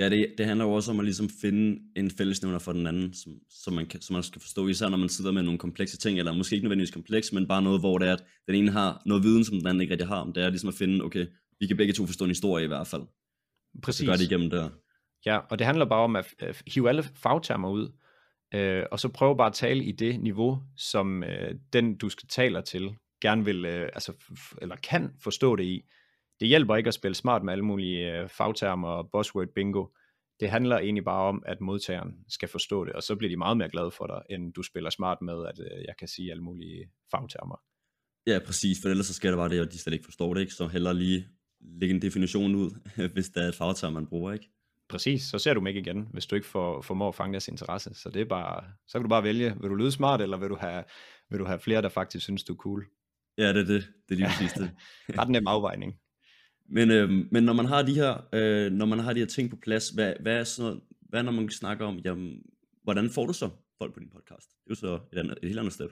Ja, 0.00 0.08
det, 0.08 0.34
det 0.38 0.46
handler 0.46 0.64
jo 0.64 0.72
også 0.72 0.90
om 0.90 1.00
at 1.00 1.04
ligesom 1.04 1.28
finde 1.40 1.80
en 1.96 2.10
fællesnævner 2.10 2.58
for 2.58 2.72
den 2.72 2.86
anden, 2.86 3.14
som, 3.14 3.32
som, 3.48 3.74
man 3.74 3.86
kan, 3.86 4.00
som 4.00 4.14
man 4.14 4.22
skal 4.22 4.40
forstå, 4.40 4.68
især 4.68 4.88
når 4.88 4.96
man 4.96 5.08
sidder 5.08 5.32
med 5.32 5.42
nogle 5.42 5.58
komplekse 5.58 5.98
ting, 5.98 6.18
eller 6.18 6.32
måske 6.32 6.54
ikke 6.54 6.64
nødvendigvis 6.64 6.94
kompleks, 6.94 7.32
men 7.32 7.48
bare 7.48 7.62
noget, 7.62 7.80
hvor 7.80 7.98
det 7.98 8.08
er, 8.08 8.12
at 8.12 8.24
den 8.46 8.54
ene 8.54 8.70
har 8.70 9.02
noget 9.06 9.22
viden, 9.22 9.44
som 9.44 9.58
den 9.58 9.66
anden 9.66 9.80
ikke 9.80 9.92
rigtig 9.92 10.08
har 10.08 10.20
om. 10.20 10.32
Det 10.32 10.42
er 10.42 10.50
ligesom 10.50 10.68
at 10.68 10.74
finde, 10.74 11.04
okay, 11.04 11.26
vi 11.60 11.66
kan 11.66 11.76
begge 11.76 11.92
to 11.92 12.06
forstå 12.06 12.24
en 12.24 12.30
historie 12.30 12.64
i 12.64 12.68
hvert 12.68 12.86
fald. 12.86 13.02
Præcis. 13.82 13.98
Så 13.98 14.06
gør 14.06 14.16
det 14.16 14.30
igennem 14.30 14.50
der. 14.50 14.70
Ja, 15.26 15.38
og 15.38 15.58
det 15.58 15.66
handler 15.66 15.84
bare 15.84 16.04
om 16.04 16.16
at 16.16 16.26
hive 16.66 16.88
alle 16.88 17.02
fagtermer 17.02 17.70
ud, 17.70 17.92
øh, 18.54 18.84
og 18.90 19.00
så 19.00 19.08
prøve 19.08 19.36
bare 19.36 19.46
at 19.46 19.54
tale 19.54 19.84
i 19.84 19.92
det 19.92 20.20
niveau, 20.20 20.62
som 20.76 21.24
øh, 21.24 21.54
den, 21.72 21.98
du 21.98 22.08
skal 22.08 22.28
taler 22.28 22.60
til, 22.60 22.90
gerne 23.22 23.44
vil, 23.44 23.64
øh, 23.64 23.82
altså, 23.82 24.12
eller 24.62 24.76
kan 24.76 25.10
forstå 25.22 25.56
det 25.56 25.64
i. 25.64 25.82
Det 26.40 26.48
hjælper 26.48 26.76
ikke 26.76 26.88
at 26.88 26.94
spille 26.94 27.14
smart 27.14 27.44
med 27.44 27.52
alle 27.52 27.64
mulige 27.64 28.20
øh, 28.20 28.28
fagtermer 28.28 28.88
og 28.88 29.10
buzzword 29.12 29.48
bingo. 29.54 29.86
Det 30.40 30.50
handler 30.50 30.78
egentlig 30.78 31.04
bare 31.04 31.28
om, 31.28 31.42
at 31.46 31.60
modtageren 31.60 32.14
skal 32.28 32.48
forstå 32.48 32.84
det, 32.84 32.92
og 32.92 33.02
så 33.02 33.16
bliver 33.16 33.28
de 33.28 33.36
meget 33.36 33.56
mere 33.56 33.70
glade 33.70 33.90
for 33.90 34.06
dig, 34.06 34.22
end 34.30 34.52
du 34.52 34.62
spiller 34.62 34.90
smart 34.90 35.22
med, 35.22 35.46
at 35.46 35.60
øh, 35.60 35.84
jeg 35.88 35.94
kan 35.98 36.08
sige 36.08 36.30
alle 36.30 36.42
mulige 36.42 36.90
fagtermer. 37.10 37.60
Ja, 38.26 38.38
præcis, 38.46 38.78
for 38.82 38.88
ellers 38.88 39.06
så 39.06 39.14
sker 39.14 39.30
der 39.30 39.36
bare 39.36 39.48
det, 39.48 39.60
at 39.60 39.72
de 39.72 39.78
slet 39.78 39.92
ikke 39.92 40.04
forstår 40.04 40.34
det, 40.34 40.40
ikke? 40.40 40.52
så 40.52 40.66
heller 40.66 40.92
lige 40.92 41.28
lægge 41.60 41.94
en 41.94 42.02
definition 42.02 42.54
ud, 42.54 42.70
hvis 43.14 43.28
der 43.28 43.42
er 43.42 43.48
et 43.48 43.54
fagterm, 43.54 43.92
man 43.92 44.06
bruger, 44.06 44.32
ikke? 44.32 44.50
Præcis, 44.88 45.22
så 45.22 45.38
ser 45.38 45.54
du 45.54 45.60
dem 45.60 45.66
ikke 45.66 45.80
igen, 45.80 46.08
hvis 46.12 46.26
du 46.26 46.34
ikke 46.34 46.46
får, 46.46 46.82
formår 46.82 47.08
at 47.08 47.14
fange 47.14 47.32
deres 47.32 47.48
interesse. 47.48 47.94
Så 47.94 48.10
det 48.10 48.22
er 48.22 48.26
bare, 48.26 48.64
så 48.86 48.98
kan 48.98 49.02
du 49.02 49.08
bare 49.08 49.22
vælge, 49.22 49.54
vil 49.60 49.70
du 49.70 49.74
lyde 49.74 49.92
smart, 49.92 50.20
eller 50.20 50.36
vil 50.36 50.48
du 50.48 50.56
have, 50.56 50.84
vil 51.30 51.38
du 51.38 51.44
have 51.44 51.58
flere, 51.58 51.82
der 51.82 51.88
faktisk 51.88 52.24
synes, 52.24 52.44
du 52.44 52.52
er 52.52 52.56
cool? 52.56 52.86
Ja, 53.38 53.48
det 53.48 53.60
er 53.60 53.64
det. 53.64 53.88
Det 54.08 54.14
er 54.14 54.18
lige 54.18 54.28
præcis 54.28 54.52
det. 54.52 54.70
Ret 55.18 55.28
nem 55.28 55.46
afvejning. 55.46 55.94
Men, 56.70 56.90
øh, 56.90 57.10
men 57.30 57.44
når 57.44 57.52
man 57.52 57.66
har 57.66 57.82
de 57.82 57.94
her, 57.94 58.28
øh, 58.32 58.72
når 58.72 58.86
man 58.86 58.98
har 58.98 59.12
de 59.12 59.20
her 59.20 59.26
ting 59.26 59.50
på 59.50 59.56
plads, 59.56 59.88
hvad, 59.88 60.14
hvad 60.20 60.36
er 60.36 60.44
sådan 60.44 60.68
noget, 60.68 60.82
hvad 61.00 61.22
når 61.22 61.32
man 61.32 61.50
snakker 61.50 61.86
om, 61.86 61.98
jamen, 61.98 62.42
hvordan 62.82 63.10
får 63.10 63.26
du 63.26 63.32
så 63.32 63.50
folk 63.78 63.94
på 63.94 64.00
din 64.00 64.10
podcast? 64.10 64.50
Det 64.50 64.56
er 64.66 64.70
jo 64.70 64.74
så 64.74 64.98
et, 65.12 65.18
andet, 65.18 65.38
et 65.42 65.48
helt 65.48 65.58
andet 65.58 65.72
step. 65.72 65.90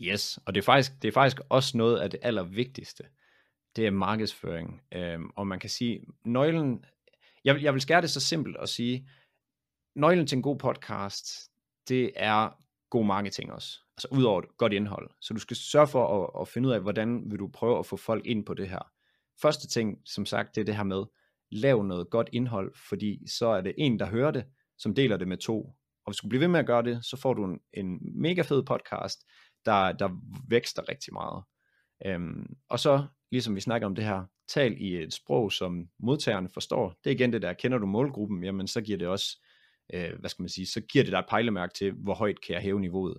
Yes, 0.00 0.38
og 0.46 0.54
det 0.54 0.60
er, 0.60 0.64
faktisk, 0.64 0.92
det 1.02 1.08
er 1.08 1.12
faktisk 1.12 1.42
også 1.48 1.76
noget 1.76 1.98
af 2.00 2.10
det 2.10 2.20
allervigtigste. 2.22 3.04
Det 3.76 3.86
er 3.86 3.90
markedsføring. 3.90 4.82
Øhm, 4.94 5.30
og 5.36 5.46
man 5.46 5.58
kan 5.58 5.70
sige, 5.70 6.06
nøglen, 6.24 6.84
jeg, 7.44 7.62
jeg 7.62 7.72
vil 7.72 7.80
skære 7.80 8.00
det 8.00 8.10
så 8.10 8.20
simpelt 8.20 8.56
og 8.56 8.68
sige, 8.68 9.08
nøglen 9.94 10.26
til 10.26 10.36
en 10.36 10.42
god 10.42 10.58
podcast, 10.58 11.50
det 11.88 12.12
er 12.16 12.50
god 12.90 13.06
marketing 13.06 13.52
også. 13.52 13.80
Altså 13.96 14.08
ud 14.10 14.22
over 14.22 14.42
godt 14.56 14.72
indhold. 14.72 15.10
Så 15.20 15.34
du 15.34 15.40
skal 15.40 15.56
sørge 15.56 15.86
for 15.86 16.22
at, 16.22 16.40
at 16.40 16.48
finde 16.48 16.68
ud 16.68 16.74
af, 16.74 16.80
hvordan 16.80 17.30
vil 17.30 17.38
du 17.38 17.48
prøve 17.48 17.78
at 17.78 17.86
få 17.86 17.96
folk 17.96 18.26
ind 18.26 18.44
på 18.44 18.54
det 18.54 18.68
her. 18.68 18.93
Første 19.42 19.68
ting, 19.68 19.98
som 20.04 20.26
sagt, 20.26 20.54
det 20.54 20.60
er 20.60 20.64
det 20.64 20.76
her 20.76 20.84
med, 20.84 21.04
lav 21.50 21.82
noget 21.82 22.10
godt 22.10 22.28
indhold, 22.32 22.74
fordi 22.88 23.28
så 23.28 23.46
er 23.46 23.60
det 23.60 23.74
en, 23.78 23.98
der 23.98 24.06
hører 24.06 24.30
det, 24.30 24.44
som 24.78 24.94
deler 24.94 25.16
det 25.16 25.28
med 25.28 25.36
to. 25.36 25.60
Og 26.06 26.12
hvis 26.12 26.16
du 26.16 26.28
bliver 26.28 26.40
ved 26.40 26.48
med 26.48 26.60
at 26.60 26.66
gøre 26.66 26.82
det, 26.82 27.04
så 27.04 27.16
får 27.16 27.34
du 27.34 27.44
en, 27.44 27.58
en 27.72 27.98
mega 28.22 28.42
fed 28.42 28.62
podcast, 28.62 29.24
der, 29.64 29.92
der 29.92 30.08
vækster 30.48 30.88
rigtig 30.88 31.12
meget. 31.12 31.44
Øhm, 32.06 32.56
og 32.68 32.80
så, 32.80 33.06
ligesom 33.30 33.54
vi 33.54 33.60
snakker 33.60 33.86
om 33.86 33.94
det 33.94 34.04
her, 34.04 34.24
tal 34.48 34.76
i 34.80 35.02
et 35.02 35.12
sprog, 35.12 35.52
som 35.52 35.88
modtagerne 35.98 36.48
forstår. 36.48 36.94
Det 37.04 37.10
er 37.10 37.14
igen 37.14 37.32
det 37.32 37.42
der, 37.42 37.52
kender 37.52 37.78
du 37.78 37.86
målgruppen, 37.86 38.44
jamen 38.44 38.66
så 38.66 38.80
giver 38.80 38.98
det 38.98 39.08
også, 39.08 39.42
øh, 39.94 40.18
hvad 40.20 40.30
skal 40.30 40.42
man 40.42 40.48
sige, 40.48 40.66
så 40.66 40.80
giver 40.80 41.04
det 41.04 41.12
dig 41.12 41.18
et 41.18 41.26
pejlemærke 41.28 41.74
til, 41.74 41.92
hvor 41.92 42.14
højt 42.14 42.40
kan 42.46 42.54
jeg 42.54 42.62
hæve 42.62 42.80
niveauet. 42.80 43.18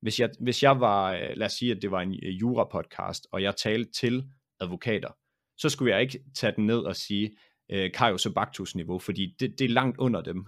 Hvis 0.00 0.20
jeg, 0.20 0.30
hvis 0.40 0.62
jeg 0.62 0.80
var, 0.80 1.12
øh, 1.12 1.36
lad 1.36 1.46
os 1.46 1.52
sige, 1.52 1.72
at 1.72 1.82
det 1.82 1.90
var 1.90 2.00
en 2.00 2.20
øh, 2.22 2.40
jura-podcast, 2.40 3.26
og 3.32 3.42
jeg 3.42 3.56
talte 3.56 3.92
til 3.92 4.24
advokater, 4.60 5.10
så 5.58 5.68
skulle 5.68 5.92
jeg 5.92 6.02
ikke 6.02 6.24
tage 6.34 6.52
den 6.56 6.66
ned 6.66 6.78
og 6.78 6.96
sige 6.96 7.36
øh, 7.70 7.92
Kajos 7.92 8.28
Baktus 8.34 8.74
niveau, 8.74 8.98
fordi 8.98 9.36
det, 9.40 9.58
det 9.58 9.64
er 9.64 9.68
langt 9.68 9.98
under 9.98 10.20
dem. 10.20 10.46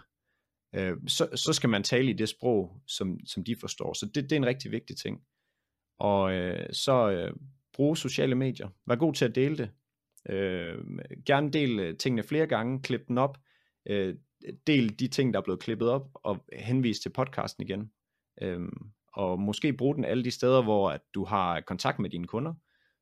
Øh, 0.74 0.96
så, 1.06 1.28
så 1.34 1.52
skal 1.52 1.70
man 1.70 1.82
tale 1.82 2.10
i 2.10 2.12
det 2.12 2.28
sprog, 2.28 2.82
som, 2.86 3.18
som 3.26 3.44
de 3.44 3.56
forstår. 3.60 3.92
Så 3.92 4.06
det, 4.06 4.22
det 4.22 4.32
er 4.32 4.36
en 4.36 4.46
rigtig 4.46 4.72
vigtig 4.72 4.96
ting. 4.96 5.20
Og 5.98 6.32
øh, 6.32 6.66
så 6.72 7.10
øh, 7.10 7.32
bruge 7.72 7.96
sociale 7.96 8.34
medier. 8.34 8.68
Vær 8.86 8.96
god 8.96 9.14
til 9.14 9.24
at 9.24 9.34
dele 9.34 9.56
det. 9.56 9.70
Øh, 10.28 10.84
gerne 11.26 11.50
del 11.50 11.78
øh, 11.78 11.96
tingene 11.96 12.22
flere 12.22 12.46
gange, 12.46 12.82
klip 12.82 13.08
den 13.08 13.18
op. 13.18 13.38
Øh, 13.86 14.14
del 14.66 14.98
de 14.98 15.08
ting, 15.08 15.34
der 15.34 15.40
er 15.40 15.44
blevet 15.44 15.60
klippet 15.60 15.88
op, 15.88 16.10
og 16.14 16.44
henvis 16.52 17.00
til 17.00 17.10
podcasten 17.10 17.62
igen. 17.62 17.90
Øh, 18.42 18.68
og 19.12 19.40
måske 19.40 19.72
bruge 19.72 19.94
den 19.94 20.04
alle 20.04 20.24
de 20.24 20.30
steder, 20.30 20.62
hvor 20.62 20.90
at 20.90 21.00
du 21.14 21.24
har 21.24 21.60
kontakt 21.60 21.98
med 21.98 22.10
dine 22.10 22.26
kunder. 22.26 22.54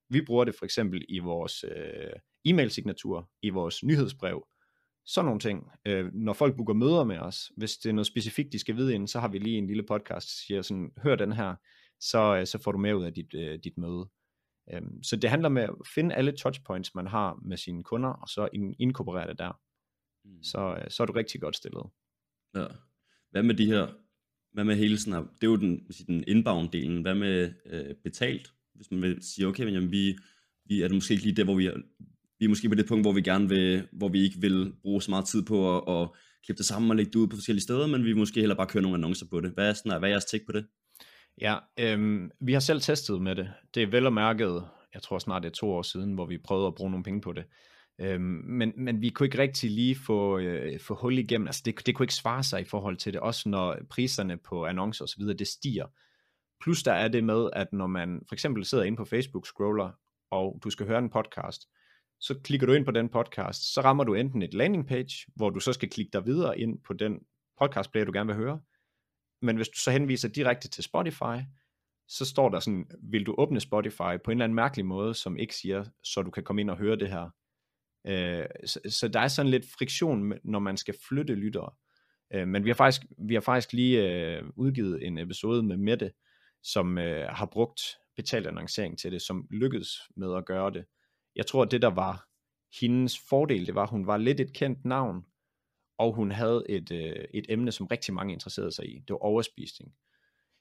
Vi 0.08 0.22
bruger 0.26 0.44
det 0.44 0.54
for 0.54 0.64
eksempel 0.64 1.04
i 1.08 1.18
vores 1.18 1.64
øh, 1.64 2.12
e-mail-signatur, 2.44 3.30
i 3.42 3.50
vores 3.50 3.84
nyhedsbrev, 3.84 4.46
sådan 5.06 5.24
nogle 5.24 5.40
ting. 5.40 5.70
Øh, 5.86 6.14
når 6.14 6.32
folk 6.32 6.56
booker 6.56 6.74
møder 6.74 7.04
med 7.04 7.18
os, 7.18 7.52
hvis 7.56 7.76
det 7.76 7.88
er 7.88 7.92
noget 7.92 8.06
specifikt, 8.06 8.52
de 8.52 8.58
skal 8.58 8.76
vide 8.76 8.94
inden, 8.94 9.08
så 9.08 9.20
har 9.20 9.28
vi 9.28 9.38
lige 9.38 9.58
en 9.58 9.66
lille 9.66 9.82
podcast, 9.82 10.26
der 10.26 10.44
siger 10.46 10.62
sådan, 10.62 10.92
hør 11.02 11.14
den 11.14 11.32
her, 11.32 11.54
så, 12.00 12.36
øh, 12.36 12.46
så 12.46 12.62
får 12.62 12.72
du 12.72 12.78
mere 12.78 12.96
ud 12.96 13.04
af 13.04 13.14
dit, 13.14 13.34
øh, 13.34 13.58
dit 13.64 13.78
møde. 13.78 14.08
Øh, 14.72 14.82
så 15.02 15.16
det 15.16 15.30
handler 15.30 15.48
med 15.48 15.62
at 15.62 15.74
finde 15.94 16.14
alle 16.14 16.32
touchpoints, 16.32 16.94
man 16.94 17.06
har 17.06 17.38
med 17.44 17.56
sine 17.56 17.84
kunder, 17.84 18.08
og 18.08 18.28
så 18.28 18.48
inkorporere 18.78 19.28
det 19.28 19.38
der. 19.38 19.60
Mm. 20.24 20.42
Så, 20.42 20.78
øh, 20.80 20.90
så 20.90 21.02
er 21.02 21.06
du 21.06 21.12
rigtig 21.12 21.40
godt 21.40 21.56
stillet. 21.56 21.86
Ja. 22.54 22.66
Hvad 23.30 23.42
med 23.42 23.54
de 23.54 23.66
her, 23.66 23.88
hvad 24.52 24.64
med 24.64 24.76
hele 24.76 24.98
sådan 24.98 25.12
her, 25.12 25.30
det 25.34 25.42
er 25.42 25.50
jo 25.50 25.56
den, 25.56 25.86
den 26.06 26.24
inbound-delen, 26.24 27.02
hvad 27.02 27.14
med 27.14 27.52
øh, 27.66 27.94
betalt? 28.04 28.52
Hvis 28.76 28.90
man 28.90 29.02
vil 29.02 29.18
sige, 29.20 29.46
okay, 29.46 29.64
men 29.64 29.74
jamen, 29.74 29.92
vi, 29.92 30.16
vi 30.66 30.82
er 30.82 30.88
det 30.88 30.94
måske 30.94 31.12
ikke 31.12 31.24
lige 31.24 31.36
der, 31.36 31.44
hvor 31.44 31.54
vi 31.54 31.66
er, 31.66 31.74
vi 32.38 32.44
er 32.44 32.48
måske 32.48 32.68
på 32.68 32.74
det 32.74 32.88
punkt, 32.88 33.04
hvor 33.04 33.12
vi 33.12 33.22
gerne 33.22 33.48
vil, 33.48 33.88
hvor 33.92 34.08
vi 34.08 34.22
ikke 34.22 34.40
vil 34.40 34.72
bruge 34.82 35.02
så 35.02 35.10
meget 35.10 35.24
tid 35.24 35.42
på 35.42 35.76
at, 35.76 36.02
at 36.02 36.08
klippe 36.44 36.58
det 36.58 36.66
sammen 36.66 36.90
og 36.90 36.96
lægge 36.96 37.12
det 37.12 37.18
ud 37.18 37.28
på 37.28 37.36
forskellige 37.36 37.62
steder, 37.62 37.86
men 37.86 38.00
vi 38.00 38.06
vil 38.06 38.16
måske 38.16 38.40
heller 38.40 38.56
bare 38.56 38.66
køre 38.66 38.82
nogle 38.82 38.96
annoncer 38.96 39.26
på 39.30 39.40
det. 39.40 39.50
Hvad 39.50 39.68
er, 39.68 39.72
sådan, 39.72 39.98
hvad 39.98 40.08
er 40.08 40.12
jeres 40.12 40.24
take 40.24 40.44
på 40.46 40.52
det? 40.52 40.66
Ja, 41.40 41.56
øhm, 41.78 42.30
vi 42.40 42.52
har 42.52 42.60
selv 42.60 42.80
testet 42.80 43.22
med 43.22 43.34
det. 43.34 43.50
Det 43.74 43.82
er 43.82 43.86
vel 43.86 44.06
og 44.06 44.12
mærket, 44.12 44.64
jeg 44.94 45.02
tror 45.02 45.18
snart 45.18 45.42
det 45.42 45.48
er 45.48 45.54
to 45.54 45.70
år 45.70 45.82
siden, 45.82 46.12
hvor 46.12 46.26
vi 46.26 46.38
prøvede 46.38 46.66
at 46.66 46.74
bruge 46.74 46.90
nogle 46.90 47.04
penge 47.04 47.20
på 47.20 47.32
det. 47.32 47.44
Øhm, 48.00 48.42
men, 48.46 48.72
men 48.76 49.00
vi 49.00 49.08
kunne 49.08 49.26
ikke 49.26 49.38
rigtig 49.38 49.70
lige 49.70 49.96
få, 50.06 50.38
øh, 50.38 50.80
få 50.80 50.94
hul 50.94 51.18
igennem. 51.18 51.46
Altså 51.46 51.62
det, 51.64 51.86
det 51.86 51.94
kunne 51.94 52.04
ikke 52.04 52.14
svare 52.14 52.42
sig 52.42 52.60
i 52.60 52.64
forhold 52.64 52.96
til 52.96 53.12
det, 53.12 53.20
også 53.20 53.48
når 53.48 53.78
priserne 53.90 54.36
på 54.36 54.64
annoncer 54.64 55.04
osv., 55.04 55.22
det 55.22 55.46
stiger. 55.46 55.86
Plus 56.60 56.82
der 56.82 56.92
er 56.92 57.08
det 57.08 57.24
med, 57.24 57.50
at 57.52 57.72
når 57.72 57.86
man 57.86 58.22
for 58.28 58.34
eksempel 58.34 58.64
sidder 58.64 58.84
inde 58.84 58.96
på 58.96 59.04
Facebook 59.04 59.46
scroller, 59.46 59.90
og 60.30 60.60
du 60.64 60.70
skal 60.70 60.86
høre 60.86 60.98
en 60.98 61.10
podcast, 61.10 61.68
så 62.20 62.38
klikker 62.44 62.66
du 62.66 62.72
ind 62.72 62.84
på 62.84 62.90
den 62.90 63.08
podcast, 63.08 63.74
så 63.74 63.80
rammer 63.80 64.04
du 64.04 64.14
enten 64.14 64.42
et 64.42 64.54
landing 64.54 64.86
page, 64.86 65.32
hvor 65.34 65.50
du 65.50 65.60
så 65.60 65.72
skal 65.72 65.90
klikke 65.90 66.10
dig 66.12 66.26
videre 66.26 66.58
ind 66.58 66.78
på 66.82 66.92
den 66.92 67.18
podcast 67.58 67.92
player, 67.92 68.04
du 68.04 68.12
gerne 68.12 68.26
vil 68.26 68.36
høre. 68.36 68.60
Men 69.42 69.56
hvis 69.56 69.68
du 69.68 69.78
så 69.78 69.90
henviser 69.90 70.28
direkte 70.28 70.68
til 70.68 70.84
Spotify, 70.84 71.36
så 72.08 72.24
står 72.24 72.48
der 72.48 72.60
sådan, 72.60 72.90
vil 73.02 73.26
du 73.26 73.34
åbne 73.38 73.60
Spotify 73.60 74.16
på 74.24 74.30
en 74.30 74.30
eller 74.30 74.44
anden 74.44 74.54
mærkelig 74.54 74.86
måde, 74.86 75.14
som 75.14 75.36
ikke 75.36 75.54
siger, 75.54 75.84
så 76.02 76.22
du 76.22 76.30
kan 76.30 76.42
komme 76.42 76.60
ind 76.60 76.70
og 76.70 76.76
høre 76.76 76.96
det 76.96 77.08
her. 77.08 77.30
Øh, 78.06 78.46
så, 78.64 78.80
så 78.88 79.08
der 79.08 79.20
er 79.20 79.28
sådan 79.28 79.50
lidt 79.50 79.64
friktion, 79.78 80.32
når 80.44 80.58
man 80.58 80.76
skal 80.76 80.94
flytte 81.08 81.34
lyttere. 81.34 81.70
Øh, 82.34 82.48
men 82.48 82.64
vi 82.64 82.70
har 82.70 82.74
faktisk, 82.74 83.02
vi 83.28 83.34
har 83.34 83.40
faktisk 83.40 83.72
lige 83.72 84.10
øh, 84.10 84.42
udgivet 84.56 85.06
en 85.06 85.18
episode 85.18 85.62
med 85.62 85.76
Mette, 85.76 86.12
som 86.72 86.98
øh, 86.98 87.28
har 87.28 87.46
brugt 87.46 87.80
betalt 88.16 88.46
annoncering 88.46 88.98
til 88.98 89.12
det, 89.12 89.22
som 89.22 89.46
lykkedes 89.50 90.00
med 90.16 90.34
at 90.34 90.46
gøre 90.46 90.70
det. 90.70 90.84
Jeg 91.36 91.46
tror, 91.46 91.62
at 91.62 91.70
det 91.70 91.82
der 91.82 91.90
var 91.90 92.28
hendes 92.80 93.18
fordel, 93.28 93.66
det 93.66 93.74
var, 93.74 93.82
at 93.82 93.90
hun 93.90 94.06
var 94.06 94.16
lidt 94.16 94.40
et 94.40 94.52
kendt 94.52 94.84
navn, 94.84 95.24
og 95.98 96.14
hun 96.14 96.30
havde 96.30 96.64
et, 96.68 96.92
øh, 96.92 97.24
et 97.34 97.46
emne, 97.48 97.72
som 97.72 97.86
rigtig 97.86 98.14
mange 98.14 98.32
interesserede 98.32 98.72
sig 98.72 98.88
i. 98.88 98.98
Det 98.98 99.10
var 99.10 99.18
overspisning. 99.18 99.92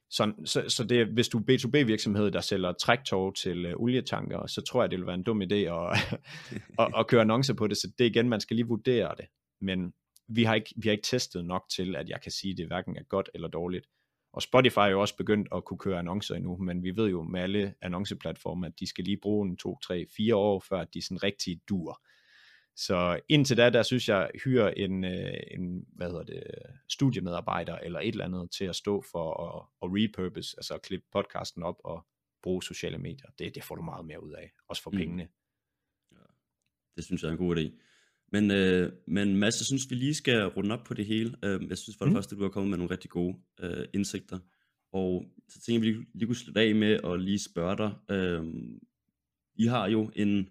Så, 0.09 0.33
så, 0.45 0.69
så 0.69 0.83
det, 0.83 1.07
hvis 1.07 1.27
du 1.27 1.37
er 1.37 1.43
B2B 1.51 1.85
virksomhed, 1.85 2.31
der 2.31 2.41
sælger 2.41 2.71
træktog 2.71 3.35
til 3.35 3.65
øh, 3.65 3.73
olietanker, 3.75 4.47
så 4.47 4.61
tror 4.61 4.83
jeg, 4.83 4.91
det 4.91 4.99
vil 4.99 5.07
være 5.07 5.15
en 5.15 5.23
dum 5.23 5.41
idé 5.41 5.55
at, 5.55 6.19
at, 6.79 6.93
at 6.97 7.07
køre 7.07 7.21
annoncer 7.21 7.53
på 7.53 7.67
det. 7.67 7.77
Så 7.77 7.91
det 7.99 8.05
igen, 8.05 8.29
man 8.29 8.41
skal 8.41 8.55
lige 8.55 8.67
vurdere 8.67 9.15
det. 9.17 9.25
Men 9.61 9.93
vi 10.27 10.43
har, 10.43 10.55
ikke, 10.55 10.73
vi 10.77 10.87
har 10.87 10.91
ikke 10.91 11.05
testet 11.05 11.45
nok 11.45 11.63
til, 11.75 11.95
at 11.95 12.09
jeg 12.09 12.21
kan 12.21 12.31
sige, 12.31 12.51
at 12.51 12.57
det 12.57 12.67
hverken 12.67 12.97
er 12.97 13.03
godt 13.03 13.29
eller 13.33 13.47
dårligt. 13.47 13.85
Og 14.36 14.41
Spotify 14.41 14.78
er 14.78 14.86
jo 14.86 15.02
også 15.02 15.17
begyndt 15.17 15.48
at 15.56 15.65
kunne 15.65 15.78
køre 15.78 16.00
annoncer 16.00 16.36
endnu, 16.36 16.58
men 16.58 16.84
vi 16.84 16.95
ved 16.95 17.10
jo 17.10 17.24
med 17.24 17.41
alle 17.41 17.76
annonceplatforme, 17.82 18.67
at 18.67 18.80
de 18.80 18.88
skal 18.88 19.04
lige 19.04 19.17
bruge 19.21 19.50
en 19.50 19.58
to, 19.58 19.80
tre, 19.80 20.06
fire 20.17 20.36
år, 20.36 20.60
før 20.60 20.84
de 20.84 21.02
sådan 21.02 21.24
rigtig 21.24 21.62
dur. 21.69 22.02
Så 22.76 23.19
indtil 23.30 23.58
da, 23.58 23.69
der 23.69 23.84
synes 23.84 24.10
jeg, 24.10 24.32
hyre 24.43 24.78
en, 24.80 25.04
øh, 25.04 25.34
en 25.52 25.86
hvad 25.95 26.08
hedder 26.08 26.24
det, 26.24 26.43
studiemedarbejder 26.89 27.78
eller 27.78 28.00
et 28.00 28.08
eller 28.08 28.26
andet 28.26 28.52
til 28.52 28.65
at 28.65 28.76
stå 28.76 29.04
for 29.12 29.43
at, 29.43 29.65
at 29.82 29.89
repurpose, 29.93 30.56
altså 30.58 30.74
at 30.74 30.82
klippe 30.82 31.08
podcasten 31.12 31.63
op 31.63 31.76
og 31.84 32.06
bruge 32.43 32.63
sociale 32.63 32.98
medier. 32.98 33.30
Det, 33.39 33.56
det 33.56 33.63
får 33.63 33.76
du 33.76 33.82
meget 33.82 34.06
mere 34.06 34.24
ud 34.24 34.32
af, 34.32 34.52
også 34.67 34.84
for 34.84 34.91
mm. 34.91 34.98
pengene. 34.98 35.28
Ja, 36.12 36.17
det 36.95 37.04
synes 37.04 37.21
jeg 37.21 37.28
er 37.28 37.32
en 37.32 37.38
god 37.38 37.58
idé. 37.58 37.82
Men, 38.36 38.52
øh, 38.52 38.91
men 39.08 39.36
Mads, 39.36 39.60
jeg 39.60 39.65
synes, 39.65 39.89
vi 39.89 39.95
lige 39.95 40.13
skal 40.13 40.45
runde 40.45 40.74
op 40.76 40.84
på 40.84 40.93
det 40.93 41.06
hele. 41.06 41.36
Øh, 41.43 41.69
jeg 41.69 41.78
synes 41.78 41.98
for 41.98 42.06
det 42.06 42.12
mm. 42.12 42.15
første, 42.15 42.36
du 42.36 42.41
har 42.41 42.50
kommet 42.50 42.69
med 42.69 42.78
nogle 42.78 42.91
rigtig 42.91 43.10
gode 43.10 43.36
øh, 43.60 43.86
indsigter. 43.93 44.39
Og 44.93 45.26
så 45.50 45.62
tænker 45.62 45.80
vi 45.80 46.06
lige 46.13 46.28
kunne 46.28 46.36
slutte 46.36 46.62
af 46.62 46.76
med 46.76 47.00
at 47.04 47.21
lige 47.21 47.39
spørge 47.39 47.78
dig. 47.78 47.91
Øh, 48.12 48.43
I 49.56 49.65
har 49.65 49.88
jo 49.88 50.12
en, 50.15 50.50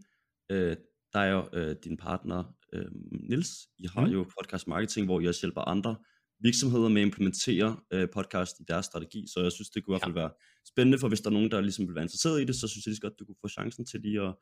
øh, 0.50 0.76
der 1.12 1.18
er 1.18 1.30
jo 1.30 1.48
øh, 1.52 1.76
din 1.84 1.96
partner, 1.96 2.44
øh, 2.72 2.86
Nils. 3.30 3.68
I 3.78 3.86
har 3.94 4.06
mm. 4.06 4.12
jo 4.12 4.26
podcast 4.38 4.68
marketing, 4.68 5.06
hvor 5.06 5.20
I 5.20 5.26
også 5.26 5.40
hjælper 5.40 5.60
andre 5.60 5.96
virksomheder 6.40 6.88
med 6.88 7.02
at 7.02 7.06
implementere 7.06 7.76
øh, 7.92 8.08
podcast 8.14 8.60
i 8.60 8.64
deres 8.68 8.86
strategi. 8.86 9.24
Så 9.34 9.40
jeg 9.40 9.52
synes, 9.52 9.70
det 9.70 9.84
kunne 9.84 9.92
i 9.92 9.94
hvert 9.94 10.06
fald 10.06 10.14
være 10.14 10.30
spændende, 10.66 10.98
for 10.98 11.08
hvis 11.08 11.20
der 11.20 11.30
er 11.30 11.34
nogen, 11.34 11.50
der 11.50 11.60
ligesom 11.60 11.86
vil 11.86 11.94
være 11.94 12.04
interesseret 12.04 12.42
i 12.42 12.44
det, 12.44 12.56
så 12.56 12.68
synes 12.68 12.86
jeg 12.86 12.90
lige 12.90 13.00
godt, 13.00 13.18
du 13.18 13.24
kunne 13.24 13.42
få 13.44 13.48
chancen 13.48 13.86
til 13.86 14.00
lige 14.00 14.20
at 14.22 14.34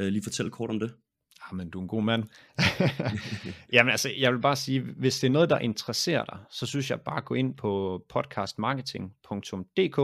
øh, 0.00 0.08
lige 0.08 0.22
fortælle 0.22 0.50
kort 0.50 0.70
om 0.70 0.80
det. 0.80 0.90
Jamen, 1.50 1.70
du 1.70 1.78
er 1.78 1.82
en 1.82 1.88
god 1.88 2.02
mand. 2.02 2.24
Jamen 3.72 3.90
altså, 3.90 4.10
jeg 4.18 4.32
vil 4.32 4.40
bare 4.40 4.56
sige, 4.56 4.80
hvis 4.80 5.20
det 5.20 5.26
er 5.26 5.32
noget, 5.32 5.50
der 5.50 5.58
interesserer 5.58 6.24
dig, 6.24 6.38
så 6.50 6.66
synes 6.66 6.90
jeg 6.90 7.00
bare 7.00 7.20
gå 7.20 7.34
ind 7.34 7.54
på 7.54 8.02
podcastmarketing.dk, 8.08 9.98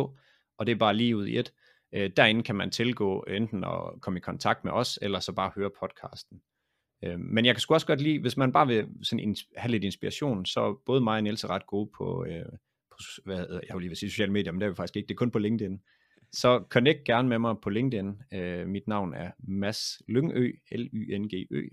og 0.59 0.67
det 0.67 0.73
er 0.73 0.77
bare 0.77 0.95
lige 0.95 1.17
ud 1.17 1.27
i 1.27 1.39
et. 1.39 1.53
Øh, 1.95 2.11
derinde 2.17 2.43
kan 2.43 2.55
man 2.55 2.71
tilgå 2.71 3.21
enten 3.21 3.65
at 3.65 4.01
komme 4.01 4.19
i 4.19 4.21
kontakt 4.21 4.65
med 4.65 4.73
os, 4.73 4.99
eller 5.03 5.21
så 5.21 5.33
bare 5.33 5.53
høre 5.55 5.71
podcasten. 5.81 6.41
Øh, 7.05 7.21
men 7.21 7.45
jeg 7.45 7.55
kan 7.55 7.61
sgu 7.61 7.75
også 7.75 7.87
godt 7.87 8.01
lide, 8.01 8.21
hvis 8.21 8.37
man 8.37 8.53
bare 8.53 8.67
vil 8.67 8.89
sådan 9.03 9.37
have 9.57 9.71
lidt 9.71 9.85
inspiration, 9.85 10.47
så 10.47 10.83
både 10.87 11.01
mig 11.01 11.17
og 11.17 11.23
Niels 11.23 11.45
er 11.45 11.51
ret 11.51 11.67
gode 11.67 11.91
på, 11.99 12.25
øh, 12.25 12.45
på 12.91 12.97
hvad 13.25 13.61
jeg 13.69 13.75
vil 13.75 13.81
lige 13.81 13.89
vil 13.91 13.97
sige 13.97 14.11
sociale 14.11 14.33
medier, 14.33 14.53
men 14.53 14.61
det 14.61 14.67
er 14.67 14.71
vi 14.71 14.77
faktisk 14.77 14.97
ikke, 14.97 15.07
det 15.09 15.15
er 15.15 15.19
kun 15.19 15.31
på 15.31 15.39
LinkedIn. 15.39 15.81
Så 16.33 16.65
connect 16.69 17.05
gerne 17.05 17.29
med 17.29 17.39
mig 17.39 17.57
på 17.63 17.71
LinkedIn. 17.71 18.23
Øh, 18.33 18.67
mit 18.67 18.89
navn 18.89 19.15
er 19.15 19.31
Mads 19.39 20.03
Lyngø, 20.09 20.53
L-Y-N-G-Ø. 20.71 21.69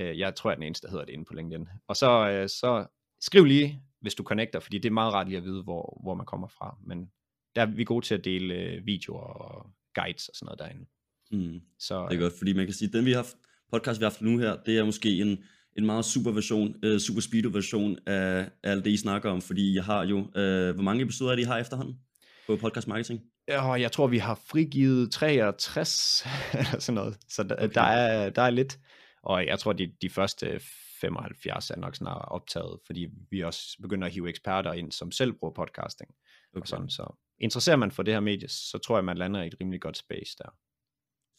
Øh, 0.00 0.18
jeg 0.18 0.34
tror, 0.34 0.50
jeg 0.50 0.54
er 0.54 0.58
den 0.58 0.66
eneste, 0.66 0.86
der 0.86 0.90
hedder 0.90 1.04
det 1.04 1.12
inde 1.12 1.24
på 1.24 1.34
LinkedIn. 1.34 1.68
Og 1.88 1.96
så, 1.96 2.30
øh, 2.30 2.48
så 2.48 2.86
skriv 3.20 3.44
lige, 3.44 3.82
hvis 4.00 4.14
du 4.14 4.22
connecter, 4.22 4.60
fordi 4.60 4.78
det 4.78 4.88
er 4.88 4.92
meget 4.92 5.12
rart 5.12 5.28
lige 5.28 5.38
at 5.38 5.44
vide, 5.44 5.62
hvor, 5.62 6.00
hvor 6.02 6.14
man 6.14 6.26
kommer 6.26 6.48
fra. 6.48 6.78
Men 6.86 7.10
der 7.54 7.62
er 7.62 7.66
vi 7.66 7.84
gode 7.84 8.04
til 8.04 8.14
at 8.14 8.24
dele 8.24 8.54
øh, 8.54 8.86
videoer 8.86 9.20
og 9.20 9.70
guides 9.94 10.28
og 10.28 10.34
sådan 10.36 10.46
noget 10.46 10.58
derinde. 10.58 10.86
Mm. 11.30 11.60
Så, 11.78 12.06
det 12.10 12.16
er 12.16 12.20
godt, 12.20 12.38
fordi 12.38 12.52
man 12.52 12.64
kan 12.64 12.74
sige, 12.74 12.92
den 12.92 13.04
vi 13.04 13.10
har 13.10 13.18
haft, 13.18 13.36
podcast, 13.72 14.00
vi 14.00 14.04
har 14.04 14.10
haft 14.10 14.22
nu 14.22 14.38
her, 14.38 14.56
det 14.66 14.78
er 14.78 14.84
måske 14.84 15.20
en, 15.20 15.44
en 15.78 15.86
meget 15.86 16.04
super 16.04 16.30
version, 16.30 16.74
uh, 16.86 16.98
super 16.98 17.20
speedo 17.20 17.48
version 17.52 17.98
af, 18.06 18.50
af 18.62 18.70
alt 18.70 18.84
det, 18.84 18.90
I 18.90 18.96
snakker 18.96 19.30
om, 19.30 19.40
fordi 19.40 19.74
jeg 19.74 19.84
har 19.84 20.04
jo, 20.04 20.18
uh, 20.18 20.74
hvor 20.74 20.82
mange 20.82 21.02
episoder 21.02 21.32
er 21.32 21.36
det, 21.36 21.42
I 21.42 21.46
har 21.46 21.58
efterhånden 21.58 21.98
på 22.46 22.56
podcast 22.56 22.88
marketing? 22.88 23.20
Ja, 23.48 23.72
jeg 23.72 23.92
tror, 23.92 24.06
vi 24.06 24.18
har 24.18 24.40
frigivet 24.46 25.12
63 25.12 26.26
eller 26.58 26.80
sådan 26.80 26.94
noget, 26.94 27.18
så 27.28 27.42
der, 27.42 27.54
okay. 27.54 27.74
der, 27.74 27.82
er, 27.82 28.30
der 28.30 28.42
er 28.42 28.50
lidt, 28.50 28.78
og 29.22 29.46
jeg 29.46 29.58
tror, 29.58 29.72
de, 29.72 29.92
de 30.02 30.10
første 30.10 30.60
75 31.00 31.70
er 31.70 31.76
nok 31.76 31.96
snart 31.96 32.24
optaget, 32.28 32.78
fordi 32.86 33.06
vi 33.30 33.40
også 33.40 33.76
begynder 33.82 34.06
at 34.06 34.12
hive 34.12 34.28
eksperter 34.28 34.72
ind, 34.72 34.92
som 34.92 35.12
selv 35.12 35.32
bruger 35.32 35.54
podcasting. 35.54 36.10
Okay. 36.52 36.60
Og 36.60 36.68
sådan, 36.68 36.90
så 36.90 37.16
interesserer 37.38 37.76
man 37.76 37.90
for 37.90 38.02
det 38.02 38.14
her 38.14 38.20
medie, 38.20 38.48
så 38.48 38.78
tror 38.78 38.96
jeg, 38.96 39.04
man 39.04 39.18
lander 39.18 39.42
i 39.42 39.46
et 39.46 39.54
rimelig 39.60 39.80
godt 39.80 39.96
space 39.96 40.36
der. 40.38 40.48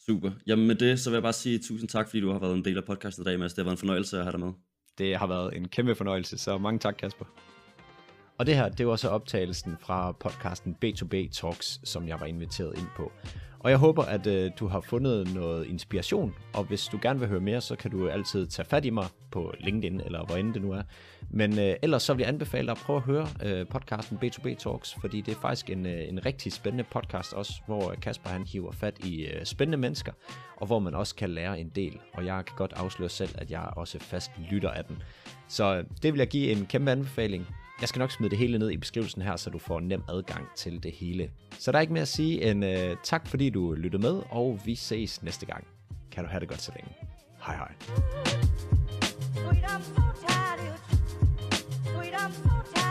Super. 0.06 0.30
Jamen 0.46 0.66
med 0.66 0.74
det, 0.74 1.00
så 1.00 1.10
vil 1.10 1.14
jeg 1.14 1.22
bare 1.22 1.32
sige 1.32 1.58
tusind 1.58 1.88
tak, 1.88 2.08
fordi 2.08 2.20
du 2.20 2.32
har 2.32 2.38
været 2.38 2.54
en 2.54 2.64
del 2.64 2.76
af 2.76 2.84
podcasten 2.84 3.22
i 3.22 3.24
dag, 3.24 3.38
Mads. 3.38 3.54
Det 3.54 3.58
har 3.58 3.64
været 3.64 3.76
en 3.76 3.80
fornøjelse 3.80 4.18
at 4.18 4.24
have 4.24 4.32
dig 4.32 4.40
med. 4.40 4.52
Det 4.98 5.16
har 5.16 5.26
været 5.26 5.56
en 5.56 5.68
kæmpe 5.68 5.94
fornøjelse, 5.94 6.38
så 6.38 6.58
mange 6.58 6.78
tak, 6.78 6.94
Kasper. 6.94 7.55
Og 8.38 8.46
det 8.46 8.56
her, 8.56 8.68
det 8.68 8.86
var 8.86 8.96
så 8.96 9.08
optagelsen 9.08 9.76
fra 9.80 10.12
podcasten 10.12 10.76
B2B 10.84 11.28
Talks, 11.32 11.80
som 11.84 12.08
jeg 12.08 12.20
var 12.20 12.26
inviteret 12.26 12.78
ind 12.78 12.86
på. 12.96 13.12
Og 13.58 13.70
jeg 13.70 13.78
håber, 13.78 14.02
at 14.02 14.26
øh, 14.26 14.50
du 14.58 14.66
har 14.66 14.80
fundet 14.80 15.34
noget 15.34 15.66
inspiration, 15.66 16.34
og 16.54 16.64
hvis 16.64 16.84
du 16.84 16.98
gerne 17.02 17.18
vil 17.20 17.28
høre 17.28 17.40
mere, 17.40 17.60
så 17.60 17.76
kan 17.76 17.90
du 17.90 18.08
altid 18.08 18.46
tage 18.46 18.66
fat 18.66 18.84
i 18.84 18.90
mig 18.90 19.06
på 19.30 19.54
LinkedIn, 19.60 20.00
eller 20.00 20.24
hvor 20.24 20.36
end 20.36 20.54
det 20.54 20.62
nu 20.62 20.72
er. 20.72 20.82
Men 21.30 21.58
øh, 21.58 21.74
ellers 21.82 22.02
så 22.02 22.14
vil 22.14 22.20
jeg 22.20 22.28
anbefale 22.28 22.66
dig 22.66 22.72
at 22.72 22.78
prøve 22.78 22.96
at 22.96 23.02
høre 23.02 23.28
øh, 23.44 23.66
podcasten 23.66 24.18
B2B 24.24 24.54
Talks, 24.54 24.96
fordi 25.00 25.20
det 25.20 25.34
er 25.34 25.40
faktisk 25.40 25.70
en, 25.70 25.86
øh, 25.86 26.08
en 26.08 26.26
rigtig 26.26 26.52
spændende 26.52 26.84
podcast 26.92 27.32
også, 27.32 27.52
hvor 27.66 27.94
Kasper 28.02 28.30
han 28.30 28.46
hiver 28.46 28.72
fat 28.72 28.98
i 29.04 29.26
øh, 29.26 29.44
spændende 29.44 29.78
mennesker, 29.78 30.12
og 30.56 30.66
hvor 30.66 30.78
man 30.78 30.94
også 30.94 31.14
kan 31.14 31.30
lære 31.30 31.60
en 31.60 31.68
del. 31.74 31.98
Og 32.12 32.26
jeg 32.26 32.44
kan 32.46 32.56
godt 32.56 32.72
afsløre 32.72 33.08
selv, 33.08 33.30
at 33.38 33.50
jeg 33.50 33.68
også 33.76 33.98
fast 34.00 34.30
lytter 34.50 34.70
af 34.70 34.84
den. 34.84 35.02
Så 35.48 35.76
øh, 35.76 35.84
det 36.02 36.12
vil 36.12 36.18
jeg 36.18 36.28
give 36.28 36.52
en 36.52 36.66
kæmpe 36.66 36.90
anbefaling. 36.90 37.46
Jeg 37.80 37.88
skal 37.88 37.98
nok 37.98 38.10
smide 38.10 38.30
det 38.30 38.38
hele 38.38 38.58
ned 38.58 38.70
i 38.70 38.76
beskrivelsen 38.76 39.22
her, 39.22 39.36
så 39.36 39.50
du 39.50 39.58
får 39.58 39.80
nem 39.80 40.02
adgang 40.08 40.46
til 40.56 40.82
det 40.82 40.92
hele. 40.92 41.30
Så 41.58 41.72
der 41.72 41.78
er 41.78 41.80
ikke 41.82 41.92
mere 41.92 42.02
at 42.02 42.08
sige 42.08 42.50
end 42.50 42.64
øh, 42.64 42.96
tak, 43.04 43.26
fordi 43.28 43.50
du 43.50 43.72
lyttede 43.72 44.02
med, 44.02 44.22
og 44.30 44.60
vi 44.64 44.74
ses 44.74 45.22
næste 45.22 45.46
gang. 45.46 45.64
Kan 46.12 46.24
du 46.24 46.30
have 46.30 46.40
det 46.40 46.48
godt 46.48 46.62
så 46.62 46.72
længe. 46.76 46.90
Hej 47.46 47.56
hej. 47.56 47.72
Sweet, 49.34 49.64
I'm 49.64 49.82
so 49.82 50.02
tired. 50.26 50.76
Sweet, 51.84 52.14
I'm 52.14 52.32
so 52.32 52.74
tired. 52.74 52.85